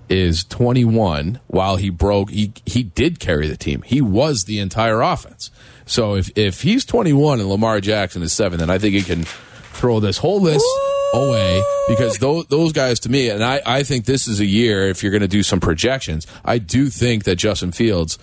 is 0.08 0.44
21. 0.44 1.40
While 1.46 1.76
he 1.76 1.88
broke, 1.90 2.30
he 2.30 2.52
he 2.66 2.82
did 2.82 3.18
carry 3.20 3.46
the 3.48 3.56
team. 3.56 3.82
He 3.82 4.00
was 4.00 4.44
the 4.44 4.58
entire 4.58 5.00
offense. 5.02 5.50
So 5.86 6.14
if 6.16 6.30
if 6.36 6.62
he's 6.62 6.84
21 6.84 7.40
and 7.40 7.48
Lamar 7.48 7.80
Jackson 7.80 8.22
is 8.22 8.32
seven, 8.32 8.58
then 8.58 8.68
I 8.70 8.78
think 8.78 8.94
he 8.94 9.02
can 9.02 9.24
throw 9.72 10.00
this 10.00 10.18
whole 10.18 10.40
list 10.40 10.66
away 11.14 11.62
because 11.88 12.18
those 12.18 12.46
those 12.46 12.72
guys 12.72 13.00
to 13.00 13.10
me, 13.10 13.28
and 13.28 13.44
I 13.44 13.60
I 13.64 13.82
think 13.82 14.04
this 14.04 14.28
is 14.28 14.40
a 14.40 14.46
year 14.46 14.88
if 14.88 15.02
you're 15.02 15.12
going 15.12 15.22
to 15.22 15.28
do 15.28 15.42
some 15.42 15.60
projections. 15.60 16.26
I 16.44 16.58
do 16.58 16.88
think 16.88 17.24
that 17.24 17.36
Justin 17.36 17.72
Fields 17.72 18.18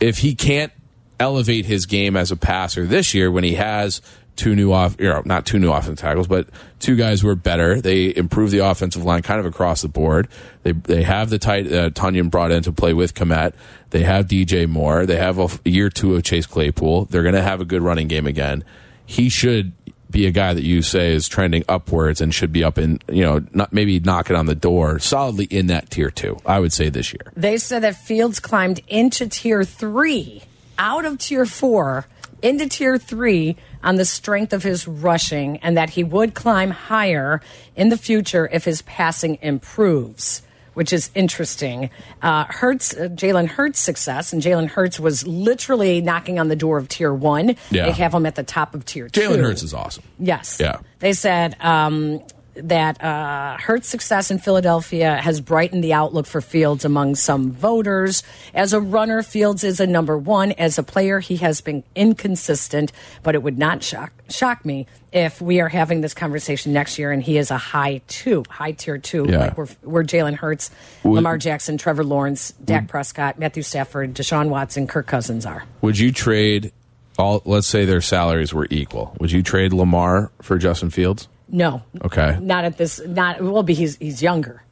if 0.00 0.18
he 0.18 0.34
can't 0.34 0.72
elevate 1.18 1.66
his 1.66 1.86
game 1.86 2.16
as 2.16 2.32
a 2.32 2.36
passer 2.36 2.86
this 2.86 3.12
year 3.12 3.30
when 3.30 3.44
he 3.44 3.54
has 3.54 4.00
two 4.36 4.56
new 4.56 4.72
off, 4.72 4.96
you 4.98 5.06
know, 5.06 5.20
not 5.26 5.44
two 5.44 5.58
new 5.58 5.70
offensive 5.70 5.98
tackles, 5.98 6.26
but 6.26 6.48
two 6.78 6.96
guys 6.96 7.20
who 7.20 7.28
are 7.28 7.34
better. 7.34 7.78
They 7.80 8.16
improve 8.16 8.50
the 8.50 8.60
offensive 8.60 9.04
line 9.04 9.20
kind 9.20 9.38
of 9.38 9.44
across 9.44 9.82
the 9.82 9.88
board. 9.88 10.28
They 10.62 10.72
they 10.72 11.02
have 11.02 11.28
the 11.28 11.38
tight 11.38 11.66
uh, 11.66 11.90
Tonyan 11.90 12.30
brought 12.30 12.50
in 12.50 12.62
to 12.62 12.72
play 12.72 12.94
with 12.94 13.14
Kmet. 13.14 13.52
They 13.90 14.02
have 14.02 14.26
DJ 14.26 14.66
Moore. 14.66 15.04
They 15.04 15.16
have 15.16 15.38
a 15.38 15.68
year 15.68 15.90
two 15.90 16.14
of 16.14 16.22
Chase 16.22 16.46
Claypool. 16.46 17.06
They're 17.06 17.22
going 17.22 17.34
to 17.34 17.42
have 17.42 17.60
a 17.60 17.66
good 17.66 17.82
running 17.82 18.08
game 18.08 18.26
again. 18.26 18.64
He 19.04 19.28
should 19.28 19.72
be 20.10 20.26
a 20.26 20.30
guy 20.30 20.54
that 20.54 20.64
you 20.64 20.82
say 20.82 21.12
is 21.12 21.28
trending 21.28 21.64
upwards 21.68 22.20
and 22.20 22.34
should 22.34 22.52
be 22.52 22.64
up 22.64 22.78
in 22.78 23.00
you 23.08 23.22
know 23.22 23.44
not 23.52 23.72
maybe 23.72 24.00
knocking 24.00 24.36
on 24.36 24.46
the 24.46 24.54
door 24.54 24.98
solidly 24.98 25.44
in 25.46 25.68
that 25.68 25.90
tier 25.90 26.10
two. 26.10 26.38
I 26.44 26.60
would 26.60 26.72
say 26.72 26.88
this 26.88 27.12
year. 27.12 27.32
They 27.36 27.58
said 27.58 27.82
that 27.82 27.96
Fields 27.96 28.40
climbed 28.40 28.80
into 28.88 29.28
tier 29.28 29.64
three, 29.64 30.42
out 30.78 31.04
of 31.04 31.18
tier 31.18 31.46
four, 31.46 32.06
into 32.42 32.68
tier 32.68 32.98
three 32.98 33.56
on 33.82 33.96
the 33.96 34.04
strength 34.04 34.52
of 34.52 34.62
his 34.62 34.86
rushing, 34.86 35.58
and 35.58 35.76
that 35.76 35.90
he 35.90 36.04
would 36.04 36.34
climb 36.34 36.70
higher 36.70 37.40
in 37.76 37.88
the 37.88 37.96
future 37.96 38.48
if 38.52 38.64
his 38.64 38.82
passing 38.82 39.38
improves. 39.40 40.42
Which 40.80 40.94
is 40.94 41.10
interesting. 41.14 41.90
Uh, 42.22 42.46
Hurts, 42.48 42.96
uh, 42.96 43.08
Jalen 43.08 43.48
Hurts' 43.48 43.78
success, 43.78 44.32
and 44.32 44.40
Jalen 44.40 44.66
Hurts 44.66 44.98
was 44.98 45.26
literally 45.26 46.00
knocking 46.00 46.38
on 46.38 46.48
the 46.48 46.56
door 46.56 46.78
of 46.78 46.88
tier 46.88 47.12
one. 47.12 47.56
Yeah. 47.70 47.84
They 47.84 47.92
have 47.92 48.14
him 48.14 48.24
at 48.24 48.34
the 48.34 48.42
top 48.42 48.74
of 48.74 48.86
tier 48.86 49.10
two. 49.10 49.20
Jalen 49.20 49.42
Hurts 49.42 49.62
is 49.62 49.74
awesome. 49.74 50.04
Yes. 50.18 50.56
Yeah. 50.58 50.78
They 51.00 51.12
said 51.12 51.54
um, 51.60 52.22
that 52.64 53.02
uh, 53.02 53.56
Hurts' 53.58 53.88
success 53.88 54.30
in 54.30 54.38
Philadelphia 54.38 55.16
has 55.16 55.40
brightened 55.40 55.82
the 55.84 55.92
outlook 55.92 56.26
for 56.26 56.40
Fields 56.40 56.84
among 56.84 57.14
some 57.14 57.50
voters. 57.52 58.22
As 58.54 58.72
a 58.72 58.80
runner, 58.80 59.22
Fields 59.22 59.64
is 59.64 59.80
a 59.80 59.86
number 59.86 60.16
one. 60.16 60.52
As 60.52 60.78
a 60.78 60.82
player, 60.82 61.20
he 61.20 61.36
has 61.38 61.60
been 61.60 61.82
inconsistent, 61.94 62.92
but 63.22 63.34
it 63.34 63.42
would 63.42 63.58
not 63.58 63.82
shock 63.82 64.12
shock 64.28 64.64
me 64.64 64.86
if 65.12 65.40
we 65.40 65.60
are 65.60 65.68
having 65.68 66.02
this 66.02 66.14
conversation 66.14 66.72
next 66.72 67.00
year 67.00 67.10
and 67.10 67.20
he 67.20 67.36
is 67.36 67.50
a 67.50 67.58
high 67.58 68.00
two, 68.06 68.44
high 68.48 68.70
tier 68.70 68.96
two, 68.96 69.26
Yeah. 69.28 69.38
like 69.38 69.58
we're, 69.58 69.66
we're 69.82 70.04
Jalen 70.04 70.34
Hurts, 70.34 70.70
Lamar 71.02 71.36
Jackson, 71.36 71.76
Trevor 71.78 72.04
Lawrence, 72.04 72.52
Dak 72.64 72.86
Prescott, 72.86 73.36
Matthew 73.36 73.64
Stafford, 73.64 74.14
Deshaun 74.14 74.48
Watson, 74.50 74.86
Kirk 74.86 75.08
Cousins 75.08 75.44
are. 75.44 75.64
Would 75.80 75.98
you 75.98 76.12
trade 76.12 76.70
all? 77.18 77.42
Let's 77.44 77.66
say 77.66 77.84
their 77.84 78.00
salaries 78.00 78.54
were 78.54 78.68
equal. 78.70 79.16
Would 79.18 79.32
you 79.32 79.42
trade 79.42 79.72
Lamar 79.72 80.30
for 80.42 80.58
Justin 80.58 80.90
Fields? 80.90 81.26
No. 81.50 81.82
Okay. 82.02 82.38
Not 82.40 82.64
at 82.64 82.76
this. 82.78 83.00
Not 83.06 83.42
well. 83.42 83.62
Be 83.62 83.74
he's 83.74 83.96
he's 83.96 84.22
younger. 84.22 84.62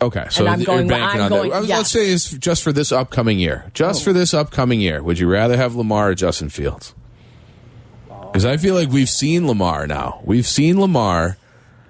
Okay. 0.00 0.26
So 0.30 0.40
And 0.44 0.50
I'm 0.50 0.60
you're 0.60 0.66
going- 0.66 0.88
banking 0.88 1.20
I'm 1.20 1.32
on 1.32 1.38
going- 1.48 1.50
that. 1.50 1.64
Let's 1.64 1.90
say 1.90 2.10
it's 2.10 2.30
just 2.30 2.62
for 2.62 2.72
this 2.72 2.92
upcoming 2.92 3.38
year. 3.38 3.70
Just 3.74 4.02
oh. 4.02 4.04
for 4.04 4.12
this 4.12 4.34
upcoming 4.34 4.80
year, 4.80 5.02
would 5.02 5.18
you 5.18 5.26
rather 5.28 5.56
have 5.56 5.74
Lamar 5.74 6.10
or 6.10 6.14
Justin 6.14 6.50
Fields? 6.50 6.94
Because 8.08 8.44
I 8.44 8.58
feel 8.58 8.74
like 8.74 8.90
we've 8.90 9.08
seen 9.08 9.46
Lamar 9.46 9.86
now. 9.86 10.20
We've 10.24 10.46
seen 10.46 10.78
Lamar. 10.80 11.38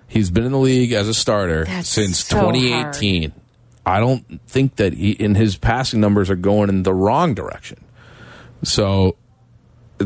He's 0.07 0.31
been 0.31 0.45
in 0.45 0.53
the 0.53 0.59
league 0.59 0.93
as 0.93 1.09
a 1.09 1.15
starter 1.15 1.65
That's 1.65 1.89
since 1.89 2.25
so 2.25 2.39
2018. 2.41 3.33
I 3.85 3.99
don't 3.99 4.41
think 4.47 4.77
that 4.77 4.93
he 4.93 5.11
in 5.13 5.35
his 5.35 5.57
passing 5.57 6.01
numbers 6.01 6.31
are 6.31 6.37
going 6.37 6.69
in 6.69 6.85
the 6.85 6.95
wrong 6.95 7.35
direction. 7.35 7.79
So, 8.63 9.17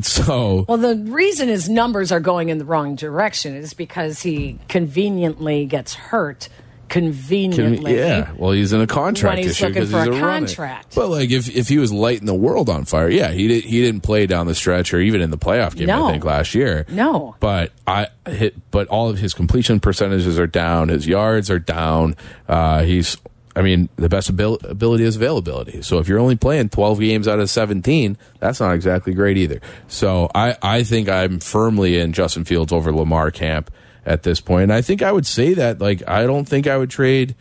so 0.02 0.64
Well, 0.68 0.78
the 0.78 0.96
reason 0.96 1.48
his 1.48 1.68
numbers 1.68 2.12
are 2.12 2.20
going 2.20 2.48
in 2.48 2.58
the 2.58 2.64
wrong 2.64 2.94
direction 2.94 3.54
is 3.54 3.74
because 3.74 4.22
he 4.22 4.58
conveniently 4.68 5.66
gets 5.66 5.94
hurt. 5.94 6.48
Conveniently, 6.88 7.96
yeah. 7.96 8.32
Well, 8.36 8.50
he's 8.50 8.72
in 8.72 8.80
a 8.80 8.86
contract 8.86 9.36
When 9.36 9.44
he's 9.44 9.52
issue 9.52 9.66
looking 9.66 9.74
because 9.74 9.90
for 9.92 9.98
he's 9.98 10.06
a 10.08 10.10
a, 10.10 10.14
runner. 10.14 10.46
contract. 10.46 10.94
But 10.96 11.08
like, 11.08 11.30
if 11.30 11.48
if 11.54 11.68
he 11.68 11.78
was 11.78 11.92
lighting 11.92 12.26
the 12.26 12.34
world 12.34 12.68
on 12.68 12.84
fire, 12.84 13.08
yeah, 13.08 13.30
he 13.30 13.46
did, 13.46 13.62
he 13.64 13.80
didn't 13.80 14.00
play 14.00 14.26
down 14.26 14.46
the 14.48 14.56
stretch 14.56 14.92
or 14.92 14.98
even 14.98 15.20
in 15.20 15.30
the 15.30 15.38
playoff 15.38 15.76
game. 15.76 15.86
No. 15.86 16.08
I 16.08 16.10
think 16.12 16.24
last 16.24 16.52
year. 16.52 16.86
No. 16.88 17.36
But 17.38 17.70
I 17.86 18.08
hit. 18.26 18.56
But 18.72 18.88
all 18.88 19.08
of 19.08 19.18
his 19.18 19.34
completion 19.34 19.78
percentages 19.78 20.36
are 20.36 20.48
down. 20.48 20.88
His 20.88 21.06
yards 21.06 21.48
are 21.48 21.60
down. 21.60 22.16
Uh, 22.48 22.82
he's. 22.82 23.16
I 23.60 23.62
mean, 23.62 23.90
the 23.96 24.08
best 24.08 24.30
abil- 24.30 24.58
ability 24.64 25.04
is 25.04 25.16
availability. 25.16 25.82
So 25.82 25.98
if 25.98 26.08
you're 26.08 26.18
only 26.18 26.34
playing 26.34 26.70
12 26.70 26.98
games 26.98 27.28
out 27.28 27.40
of 27.40 27.50
17, 27.50 28.16
that's 28.38 28.58
not 28.58 28.74
exactly 28.74 29.12
great 29.12 29.36
either. 29.36 29.60
So 29.86 30.30
I, 30.34 30.56
I 30.62 30.82
think 30.82 31.10
I'm 31.10 31.40
firmly 31.40 31.98
in 31.98 32.14
Justin 32.14 32.46
Fields 32.46 32.72
over 32.72 32.90
Lamar 32.90 33.30
camp 33.30 33.70
at 34.06 34.22
this 34.22 34.40
point. 34.40 34.62
And 34.62 34.72
I 34.72 34.80
think 34.80 35.02
I 35.02 35.12
would 35.12 35.26
say 35.26 35.52
that, 35.52 35.78
like, 35.78 36.02
I 36.08 36.24
don't 36.24 36.48
think 36.48 36.66
I 36.68 36.78
would 36.78 36.88
trade, 36.88 37.34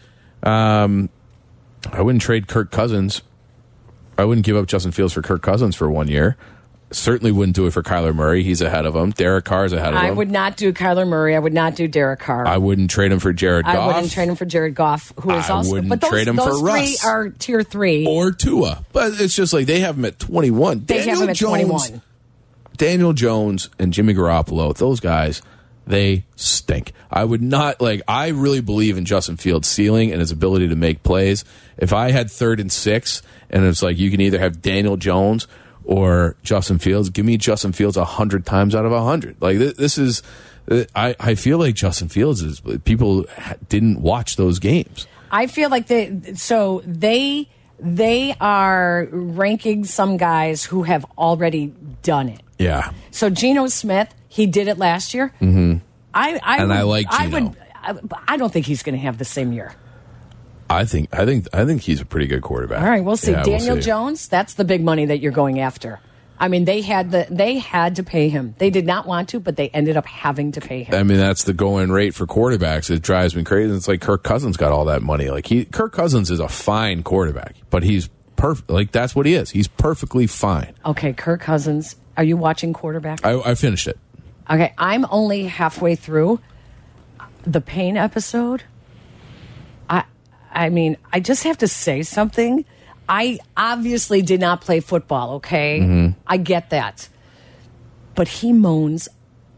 um, 0.43 1.07
I 1.89 2.01
wouldn't 2.01 2.21
trade 2.21 2.49
Kirk 2.49 2.69
Cousins. 2.69 3.21
I 4.17 4.25
wouldn't 4.25 4.45
give 4.45 4.57
up 4.57 4.67
Justin 4.67 4.91
Fields 4.91 5.13
for 5.13 5.21
Kirk 5.21 5.41
Cousins 5.41 5.77
for 5.77 5.89
one 5.89 6.09
year. 6.09 6.35
Certainly 6.91 7.33
wouldn't 7.33 7.55
do 7.55 7.67
it 7.67 7.71
for 7.71 7.83
Kyler 7.83 8.15
Murray. 8.15 8.41
He's 8.43 8.61
ahead 8.61 8.85
of 8.87 8.95
him. 8.95 9.11
Derek 9.11 9.45
Carr's 9.45 9.73
ahead 9.73 9.93
of 9.93 9.99
I 9.99 10.05
him. 10.05 10.07
I 10.07 10.11
would 10.11 10.31
not 10.31 10.57
do 10.57 10.73
Kyler 10.73 11.07
Murray. 11.07 11.35
I 11.35 11.39
would 11.39 11.53
not 11.53 11.75
do 11.75 11.87
Derek 11.87 12.19
Carr. 12.19 12.47
I 12.47 12.57
wouldn't 12.57 12.89
trade 12.89 13.11
him 13.11 13.19
for 13.19 13.31
Jared 13.31 13.67
I 13.67 13.85
wouldn't 13.85 14.11
trade 14.11 14.27
him 14.27 14.35
for 14.35 14.45
Jared 14.45 14.73
Goff, 14.73 15.13
who 15.21 15.29
is 15.31 15.49
I 15.49 15.53
also. 15.53 15.71
wouldn't 15.71 15.89
but 15.89 16.01
those, 16.01 16.09
trade 16.09 16.27
him 16.27 16.35
those 16.35 16.47
for 16.47 16.59
three 16.59 16.71
Russ. 16.93 17.05
are 17.05 17.29
tier 17.29 17.61
three. 17.61 18.07
or 18.07 18.31
Tua. 18.31 18.83
But 18.91 19.21
it's 19.21 19.35
just 19.35 19.53
like 19.53 19.67
they 19.67 19.81
have 19.81 19.97
him 19.97 20.05
at 20.05 20.17
21. 20.17 20.85
they 20.85 20.95
Daniel 20.97 21.15
have 21.15 21.23
him 21.25 21.29
at 21.29 21.35
Jones, 21.35 21.49
twenty 21.49 21.65
one. 21.65 22.01
Daniel 22.77 23.13
Jones 23.13 23.69
and 23.77 23.93
Jimmy 23.93 24.13
Garoppolo, 24.13 24.75
those 24.75 24.99
guys, 24.99 25.41
they 25.85 26.23
stink. 26.37 26.93
I 27.11 27.23
would 27.23 27.41
not 27.41 27.81
like 27.81 28.01
I 28.07 28.29
really 28.29 28.61
believe 28.61 28.97
in 28.97 29.05
Justin 29.05 29.37
Fields' 29.37 29.67
ceiling 29.67 30.11
and 30.11 30.19
his 30.21 30.31
ability 30.31 30.69
to 30.69 30.75
make 30.75 31.03
plays. 31.03 31.43
If 31.77 31.93
I 31.93 32.11
had 32.11 32.31
third 32.31 32.59
and 32.59 32.71
six 32.71 33.21
and 33.49 33.65
it's 33.65 33.81
like 33.83 33.97
you 33.97 34.09
can 34.11 34.21
either 34.21 34.39
have 34.39 34.61
Daniel 34.61 34.97
Jones 34.97 35.47
or 35.83 36.35
Justin 36.43 36.79
Fields, 36.79 37.09
give 37.09 37.25
me 37.25 37.37
Justin 37.37 37.71
Fields 37.71 37.97
a 37.97 38.05
hundred 38.05 38.45
times 38.45 38.75
out 38.75 38.85
of 38.85 38.91
a 38.91 39.01
hundred. 39.03 39.37
Like 39.41 39.57
th- 39.57 39.75
this 39.75 39.97
is 39.97 40.21
I, 40.95 41.15
I 41.19 41.35
feel 41.35 41.57
like 41.57 41.75
Justin 41.75 42.09
Fields 42.09 42.41
is 42.43 42.61
people 42.83 43.25
didn't 43.69 44.01
watch 44.01 44.35
those 44.35 44.59
games. 44.59 45.07
I 45.31 45.47
feel 45.47 45.69
like 45.69 45.87
they 45.87 46.33
so 46.35 46.81
they 46.85 47.47
they 47.79 48.35
are 48.41 49.07
ranking 49.11 49.85
some 49.85 50.17
guys 50.17 50.65
who 50.65 50.83
have 50.83 51.05
already 51.17 51.73
done 52.03 52.29
it. 52.29 52.41
Yeah. 52.57 52.91
So 53.11 53.29
Geno 53.29 53.67
Smith, 53.67 54.13
he 54.27 54.45
did 54.47 54.67
it 54.67 54.77
last 54.77 55.13
year. 55.13 55.33
Mm-hmm. 55.39 55.77
I, 56.13 56.39
I 56.43 56.57
And 56.57 56.69
would, 56.69 56.77
I 56.77 56.81
like 56.81 57.05
I 57.09 57.25
Geno. 57.27 57.47
would. 57.47 57.57
I, 57.81 57.93
but 57.93 58.19
I 58.27 58.35
don't 58.37 58.51
think 58.51 58.65
he's 58.65 58.83
going 58.83 58.95
to 58.95 59.01
have 59.01 59.17
the 59.17 59.23
same 59.25 59.53
year. 59.53 59.73
I 60.69 60.85
think 60.85 61.09
I 61.13 61.25
think 61.25 61.47
I 61.53 61.65
think 61.65 61.81
he's 61.81 62.01
a 62.01 62.05
pretty 62.05 62.27
good 62.27 62.41
quarterback. 62.41 62.81
All 62.81 62.87
right, 62.87 63.03
we'll 63.03 63.17
see. 63.17 63.31
Yeah, 63.31 63.43
we'll 63.45 63.57
Daniel 63.57 63.75
see. 63.77 63.81
Jones, 63.81 64.27
that's 64.27 64.53
the 64.53 64.65
big 64.65 64.83
money 64.83 65.05
that 65.05 65.19
you're 65.19 65.31
going 65.31 65.59
after. 65.59 65.99
I 66.41 66.47
mean, 66.47 66.63
they 66.65 66.81
had 66.81 67.11
the 67.11 67.27
they 67.29 67.57
had 67.57 67.97
to 67.97 68.03
pay 68.03 68.29
him. 68.29 68.55
They 68.59 68.69
did 68.69 68.85
not 68.85 69.05
want 69.05 69.29
to, 69.29 69.39
but 69.39 69.57
they 69.57 69.69
ended 69.69 69.97
up 69.97 70.05
having 70.05 70.53
to 70.53 70.61
pay 70.61 70.83
him. 70.83 70.95
I 70.95 71.03
mean, 71.03 71.17
that's 71.17 71.43
the 71.43 71.53
going 71.53 71.91
rate 71.91 72.13
for 72.15 72.25
quarterbacks. 72.25 72.89
It 72.89 73.01
drives 73.01 73.35
me 73.35 73.43
crazy. 73.43 73.73
It's 73.73 73.87
like 73.87 73.99
Kirk 73.99 74.23
Cousins 74.23 74.55
got 74.55 74.71
all 74.71 74.85
that 74.85 75.01
money. 75.01 75.29
Like 75.29 75.47
he, 75.47 75.65
Kirk 75.65 75.91
Cousins 75.91 76.31
is 76.31 76.39
a 76.39 76.47
fine 76.47 77.03
quarterback, 77.03 77.55
but 77.69 77.83
he's 77.83 78.09
perfect. 78.37 78.69
Like 78.69 78.91
that's 78.91 79.15
what 79.15 79.25
he 79.25 79.33
is. 79.33 79.49
He's 79.49 79.67
perfectly 79.67 80.27
fine. 80.27 80.73
Okay, 80.85 81.11
Kirk 81.11 81.41
Cousins, 81.41 81.97
are 82.15 82.23
you 82.23 82.37
watching 82.37 82.71
quarterback? 82.71 83.25
I, 83.25 83.39
I 83.41 83.55
finished 83.55 83.87
it. 83.87 83.97
Okay, 84.49 84.73
I'm 84.77 85.05
only 85.09 85.43
halfway 85.43 85.95
through 85.95 86.39
the 87.43 87.61
pain 87.61 87.97
episode. 87.97 88.63
I 90.51 90.69
mean, 90.69 90.97
I 91.13 91.19
just 91.19 91.43
have 91.43 91.57
to 91.59 91.67
say 91.67 92.03
something. 92.03 92.65
I 93.07 93.39
obviously 93.57 94.21
did 94.21 94.39
not 94.39 94.61
play 94.61 94.79
football, 94.81 95.35
okay? 95.35 96.13
I 96.27 96.37
get 96.37 96.69
that. 96.71 97.09
But 98.15 98.27
he 98.27 98.53
moans 98.53 99.07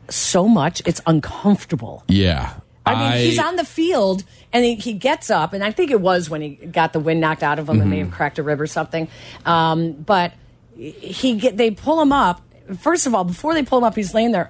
so 0.10 0.47
much, 0.47 0.82
it's 0.86 1.01
uncomfortable. 1.08 2.04
Yeah. 2.08 2.54
I 2.86 2.93
mean, 2.95 3.25
he's 3.25 3.39
on 3.39 3.56
the 3.58 3.63
field 3.63 4.23
and 4.51 4.65
he, 4.65 4.75
he 4.75 4.93
gets 4.93 5.30
up, 5.30 5.54
and 5.54 5.63
I 5.63 5.71
think 5.71 5.91
it 5.91 6.01
was 6.01 6.30
when 6.30 6.41
he 6.41 6.49
got 6.49 6.93
the 6.93 6.99
wind 6.99 7.21
knocked 7.21 7.43
out 7.43 7.60
of 7.60 7.69
him 7.69 7.80
and 7.80 7.89
may 7.89 7.99
have 7.99 8.12
cracked 8.12 8.39
a 8.39 8.43
rib 8.43 8.60
or 8.60 8.67
something. 8.67 9.08
Um, 9.45 9.93
but 9.93 10.34
he 10.75 11.36
get 11.36 11.58
they 11.58 11.71
pull 11.71 12.01
him 12.01 12.12
up. 12.12 12.41
First 12.80 13.06
of 13.06 13.13
all, 13.13 13.23
before 13.23 13.54
they 13.54 13.63
pull 13.63 13.77
him 13.80 13.84
up, 13.84 13.95
he's 13.95 14.13
laying 14.13 14.32
there. 14.32 14.47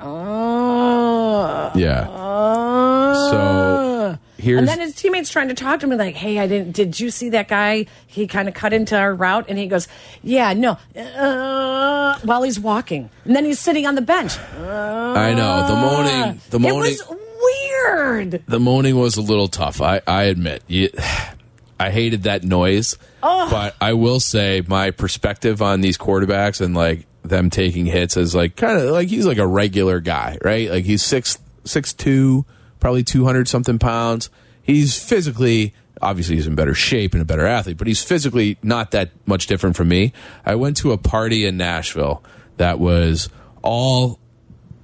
Yeah. 1.75 2.07
uh, 2.09 3.31
So, 3.31 4.17
here's- 4.41 4.59
and 4.59 4.67
then 4.67 4.79
his 4.79 4.95
teammates 4.95 5.29
trying 5.29 5.47
to 5.49 5.53
talk 5.53 5.79
to 5.81 5.89
him 5.89 5.97
like, 5.97 6.15
"Hey, 6.15 6.39
I 6.39 6.47
didn't. 6.47 6.73
Did 6.73 6.99
you 6.99 7.09
see 7.11 7.29
that 7.29 7.47
guy? 7.47 7.85
He 8.07 8.27
kind 8.27 8.47
of 8.47 8.53
cut 8.53 8.73
into 8.73 8.97
our 8.97 9.13
route." 9.13 9.45
And 9.47 9.57
he 9.57 9.67
goes, 9.67 9.87
"Yeah, 10.23 10.53
no." 10.53 10.77
Uh, 10.95 12.17
while 12.23 12.43
he's 12.43 12.59
walking, 12.59 13.09
and 13.25 13.35
then 13.35 13.45
he's 13.45 13.59
sitting 13.59 13.85
on 13.85 13.95
the 13.95 14.01
bench. 14.01 14.37
I 14.59 15.33
know 15.33 15.67
the 15.67 15.75
moaning. 15.75 16.41
The 16.49 16.59
moaning. 16.59 16.93
It 16.93 17.07
was 17.09 17.17
weird. 17.41 18.43
the 18.47 18.59
moaning 18.59 18.97
was 18.97 19.17
a 19.17 19.21
little 19.21 19.47
tough. 19.47 19.81
I, 19.81 20.01
I 20.07 20.23
admit. 20.23 20.63
You, 20.67 20.89
I 21.79 21.89
hated 21.89 22.23
that 22.23 22.43
noise. 22.43 22.97
But 23.21 23.75
I 23.81 23.93
will 23.93 24.19
say 24.19 24.61
my 24.67 24.91
perspective 24.91 25.61
on 25.63 25.81
these 25.81 25.97
quarterbacks 25.97 26.61
and 26.61 26.75
like 26.75 27.05
them 27.23 27.49
taking 27.49 27.85
hits 27.87 28.17
is 28.17 28.35
like 28.35 28.55
kind 28.55 28.77
of 28.77 28.91
like 28.91 29.07
he's 29.07 29.25
like 29.25 29.39
a 29.39 29.47
regular 29.47 29.99
guy, 29.99 30.37
right? 30.43 30.69
Like 30.69 30.85
he's 30.85 31.01
six 31.03 31.39
six 31.65 31.91
two, 31.93 32.45
probably 32.81 33.03
two 33.03 33.23
hundred 33.23 33.47
something 33.47 33.79
pounds. 33.79 34.29
He's 34.61 35.01
physically 35.01 35.73
obviously 36.01 36.35
he's 36.35 36.47
in 36.47 36.55
better 36.55 36.73
shape 36.73 37.13
and 37.13 37.21
a 37.21 37.25
better 37.25 37.45
athlete, 37.45 37.77
but 37.77 37.85
he's 37.87 38.03
physically 38.03 38.57
not 38.63 38.89
that 38.91 39.11
much 39.27 39.45
different 39.47 39.75
from 39.75 39.87
me. 39.87 40.11
I 40.45 40.55
went 40.55 40.75
to 40.77 40.91
a 40.91 40.97
party 40.97 41.45
in 41.45 41.57
Nashville 41.57 42.23
that 42.57 42.79
was 42.79 43.29
all 43.61 44.19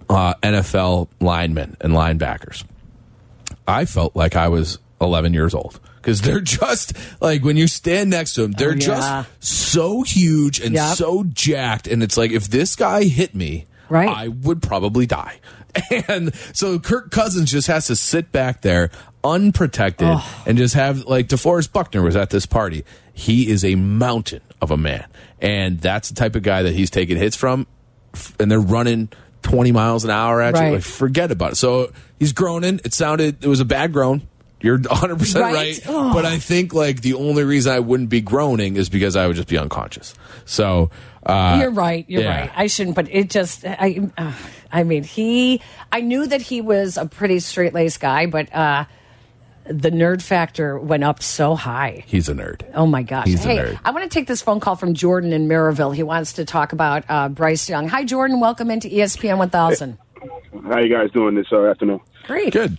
uh, 0.10 0.36
NFL 0.44 1.08
linemen 1.20 1.76
and 1.82 1.94
linebackers. 1.94 2.64
I 3.68 3.86
felt 3.86 4.16
like 4.16 4.36
I 4.36 4.48
was 4.48 4.78
11 5.02 5.34
years 5.34 5.54
old 5.56 5.80
because 5.96 6.22
they're 6.22 6.40
just 6.62 6.94
like 7.20 7.44
when 7.44 7.58
you 7.58 7.68
stand 7.68 8.10
next 8.12 8.36
to 8.36 8.44
them, 8.44 8.52
they're 8.52 8.70
Oh, 8.72 8.74
yeah. 8.74 8.78
just 8.80 9.28
so 9.44 10.04
huge 10.04 10.60
and 10.60 10.76
Yep. 10.76 10.96
so 10.98 11.24
jacked. 11.24 11.88
And 11.88 12.04
it's 12.04 12.16
like, 12.18 12.32
if 12.32 12.48
this 12.48 12.76
guy 12.76 13.06
hit 13.06 13.34
me, 13.34 13.66
Right. 13.90 14.08
I 14.10 14.28
would 14.28 14.62
probably 14.62 15.06
die. 15.06 15.40
And 16.08 16.34
so 16.54 16.80
Kirk 16.80 17.12
Cousins 17.12 17.52
just 17.52 17.68
has 17.68 17.88
to 17.88 17.96
sit 17.96 18.32
back 18.32 18.62
there 18.62 18.90
unprotected 19.24 20.08
Oh. 20.10 20.44
and 20.46 20.58
just 20.58 20.74
have 20.76 21.06
like 21.06 21.28
DeForest 21.28 21.72
Buckner 21.74 22.02
was 22.02 22.16
at 22.16 22.30
this 22.30 22.46
party. 22.46 22.84
He 23.14 23.50
is 23.50 23.64
a 23.66 23.76
mountain 23.76 24.42
of 24.62 24.72
a 24.72 24.78
man. 24.78 25.06
And 25.40 25.80
that's 25.80 26.10
the 26.10 26.16
type 26.16 26.36
of 26.36 26.44
guy 26.44 26.64
that 26.64 26.74
he's 26.74 26.90
taking 26.90 27.18
hits 27.18 27.36
from. 27.36 27.68
And 28.40 28.50
they're 28.50 28.60
running 28.60 29.10
20 29.44 29.72
miles 29.72 30.04
an 30.04 30.10
hour 30.12 30.42
at 30.42 30.54
Right. 30.54 30.68
you. 30.68 30.74
Like, 30.76 30.84
forget 30.84 31.32
about 31.32 31.54
it. 31.54 31.56
So 31.56 31.92
he's 32.20 32.34
groaning. 32.34 32.80
It 32.84 32.94
sounded, 32.94 33.44
it 33.44 33.48
was 33.48 33.60
a 33.60 33.66
bad 33.66 33.94
groan. 33.94 34.28
You're 34.62 34.80
100% 34.80 35.40
right. 35.42 35.54
Right? 35.54 35.82
Oh. 35.88 36.14
But 36.14 36.26
I 36.26 36.40
think 36.40 36.74
like 36.74 37.02
the 37.02 37.14
only 37.14 37.44
reason 37.44 37.72
I 37.74 37.80
wouldn't 37.80 38.10
be 38.10 38.22
groaning 38.22 38.76
is 38.76 38.90
because 38.90 39.16
I 39.16 39.28
would 39.28 39.36
just 39.36 39.48
be 39.48 39.58
unconscious. 39.58 40.16
So, 40.46 40.90
uh, 41.28 41.58
You're 41.60 41.72
right. 41.72 42.06
You're 42.08 42.24
yeah. 42.24 42.42
right. 42.42 42.52
I 42.56 42.68
shouldn't, 42.68 42.96
but 42.96 43.10
it 43.12 43.30
just, 43.30 43.66
I, 43.66 44.10
uh, 44.18 44.34
I 44.72 44.84
mean, 44.84 45.04
he, 45.04 45.62
I 45.92 46.02
knew 46.02 46.26
that 46.26 46.42
he 46.42 46.62
was 46.62 46.98
a 46.98 47.06
pretty 47.06 47.40
straight 47.40 47.74
laced 47.74 48.00
guy, 48.00 48.26
but 48.26 48.54
uh, 48.54 48.86
the 49.66 49.92
nerd 49.92 50.22
factor 50.22 50.80
went 50.80 51.04
up 51.04 51.22
so 51.22 51.56
high. 51.56 52.04
he's 52.08 52.30
a 52.30 52.34
nerd. 52.34 52.62
Oh 52.74 52.86
my 52.86 53.04
gosh! 53.04 53.28
He's 53.28 53.46
a 53.46 53.50
nerd. 53.50 53.80
I 53.84 53.92
want 53.92 54.10
to 54.10 54.10
take 54.10 54.28
this 54.28 54.42
phone 54.42 54.60
call 54.60 54.76
from 54.76 54.94
Jordan 54.94 55.34
in 55.34 55.48
Maryville. 55.48 55.94
He 55.94 56.04
wants 56.04 56.34
to 56.34 56.46
talk 56.46 56.72
about 56.72 57.04
uh, 57.10 57.30
Bryce 57.30 57.70
Young. 57.70 57.88
Hi, 57.90 58.04
Jordan. 58.04 58.40
Welcome 58.40 58.72
into 58.72 58.88
ESPN 58.88 59.38
1000. 59.38 59.98
How 60.64 60.80
you 60.80 60.90
guys 60.90 61.12
doing 61.12 61.36
this 61.36 61.48
uh, 61.52 61.66
afternoon? 61.66 62.00
Great. 62.26 62.54
Good. 62.54 62.78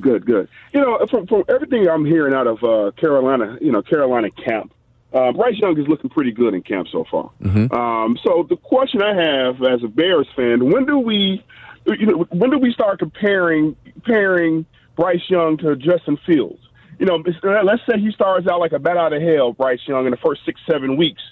Good, 0.00 0.26
good. 0.26 0.48
You 0.72 0.80
know, 0.80 1.06
from 1.08 1.26
from 1.26 1.44
everything 1.48 1.88
I'm 1.88 2.04
hearing 2.04 2.34
out 2.34 2.46
of 2.46 2.62
uh, 2.64 2.90
Carolina, 2.96 3.56
you 3.60 3.70
know, 3.70 3.82
Carolina 3.82 4.30
camp, 4.30 4.72
uh, 5.16 5.32
Bryce 5.32 5.54
Young 5.56 5.78
is 5.80 5.88
looking 5.88 6.10
pretty 6.10 6.32
good 6.32 6.52
in 6.52 6.62
camp 6.62 6.88
so 6.92 7.04
far. 7.10 7.30
Um, 7.72 8.18
so 8.22 8.46
the 8.48 8.56
question 8.56 9.00
I 9.02 9.14
have 9.14 9.62
as 9.62 9.82
a 9.82 9.88
Bears 9.88 10.28
fan: 10.36 10.70
When 10.70 10.84
do 10.84 10.98
we, 10.98 11.42
you 11.86 12.06
know, 12.06 12.26
when 12.30 12.50
do 12.50 12.58
we 12.58 12.72
start 12.72 12.98
comparing 12.98 13.76
comparing 13.94 14.66
Bryce 14.94 15.22
Young 15.28 15.56
to 15.58 15.74
Justin 15.76 16.18
Fields? 16.26 16.60
You 16.98 17.06
know, 17.06 17.22
let's 17.42 17.82
say 17.88 17.98
he 17.98 18.10
starts 18.12 18.46
out 18.46 18.60
like 18.60 18.72
a 18.72 18.78
bat 18.78 18.96
out 18.96 19.12
of 19.12 19.22
hell, 19.22 19.52
Bryce 19.52 19.80
Young, 19.86 20.06
in 20.06 20.10
the 20.10 20.16
first 20.18 20.42
six 20.44 20.60
seven 20.70 20.96
weeks, 20.96 21.22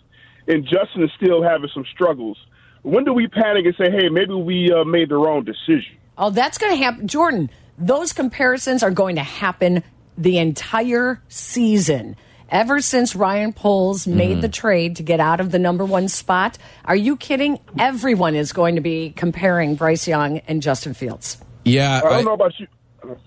and 0.48 0.64
Justin 0.64 1.02
is 1.02 1.10
still 1.16 1.42
having 1.42 1.68
some 1.72 1.84
struggles. 1.92 2.38
When 2.82 3.04
do 3.04 3.12
we 3.12 3.28
panic 3.28 3.66
and 3.66 3.74
say, 3.76 3.90
"Hey, 3.90 4.08
maybe 4.08 4.34
we 4.34 4.72
uh, 4.72 4.84
made 4.84 5.10
the 5.10 5.16
wrong 5.16 5.44
decision"? 5.44 5.96
Oh, 6.16 6.30
that's 6.30 6.58
going 6.58 6.72
to 6.72 6.82
happen. 6.82 7.08
Jordan, 7.08 7.50
those 7.76 8.12
comparisons 8.12 8.82
are 8.82 8.90
going 8.90 9.16
to 9.16 9.22
happen 9.22 9.82
the 10.16 10.38
entire 10.38 11.20
season. 11.28 12.16
Ever 12.50 12.80
since 12.80 13.16
Ryan 13.16 13.52
Poles 13.52 14.06
made 14.06 14.40
the 14.40 14.48
mm-hmm. 14.48 14.52
trade 14.52 14.96
to 14.96 15.02
get 15.02 15.20
out 15.20 15.40
of 15.40 15.50
the 15.50 15.58
number 15.58 15.84
one 15.84 16.08
spot, 16.08 16.58
are 16.84 16.96
you 16.96 17.16
kidding? 17.16 17.58
Everyone 17.78 18.34
is 18.34 18.52
going 18.52 18.74
to 18.74 18.80
be 18.80 19.10
comparing 19.10 19.74
Bryce 19.74 20.06
Young 20.06 20.38
and 20.40 20.62
Justin 20.62 20.94
Fields. 20.94 21.38
Yeah. 21.64 22.00
I 22.04 22.08
don't 22.08 22.12
I- 22.12 22.22
know 22.22 22.34
about 22.34 22.52
you. 22.58 22.66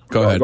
Go 0.09 0.23
ahead. 0.23 0.41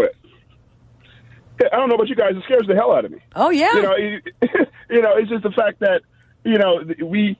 Yeah, 1.61 1.67
I 1.71 1.77
don't 1.77 1.89
know 1.89 1.95
about 1.95 2.07
you 2.07 2.15
guys. 2.15 2.35
It 2.35 2.43
scares 2.45 2.65
the 2.67 2.75
hell 2.75 2.91
out 2.91 3.05
of 3.05 3.11
me. 3.11 3.19
Oh, 3.35 3.49
yeah. 3.49 3.73
You 3.73 3.81
know, 3.81 3.95
it, 3.95 4.23
you 4.89 5.01
know, 5.01 5.15
it's 5.17 5.29
just 5.29 5.43
the 5.43 5.51
fact 5.51 5.79
that 5.79 6.01
you 6.43 6.57
know 6.57 6.83
we. 7.05 7.37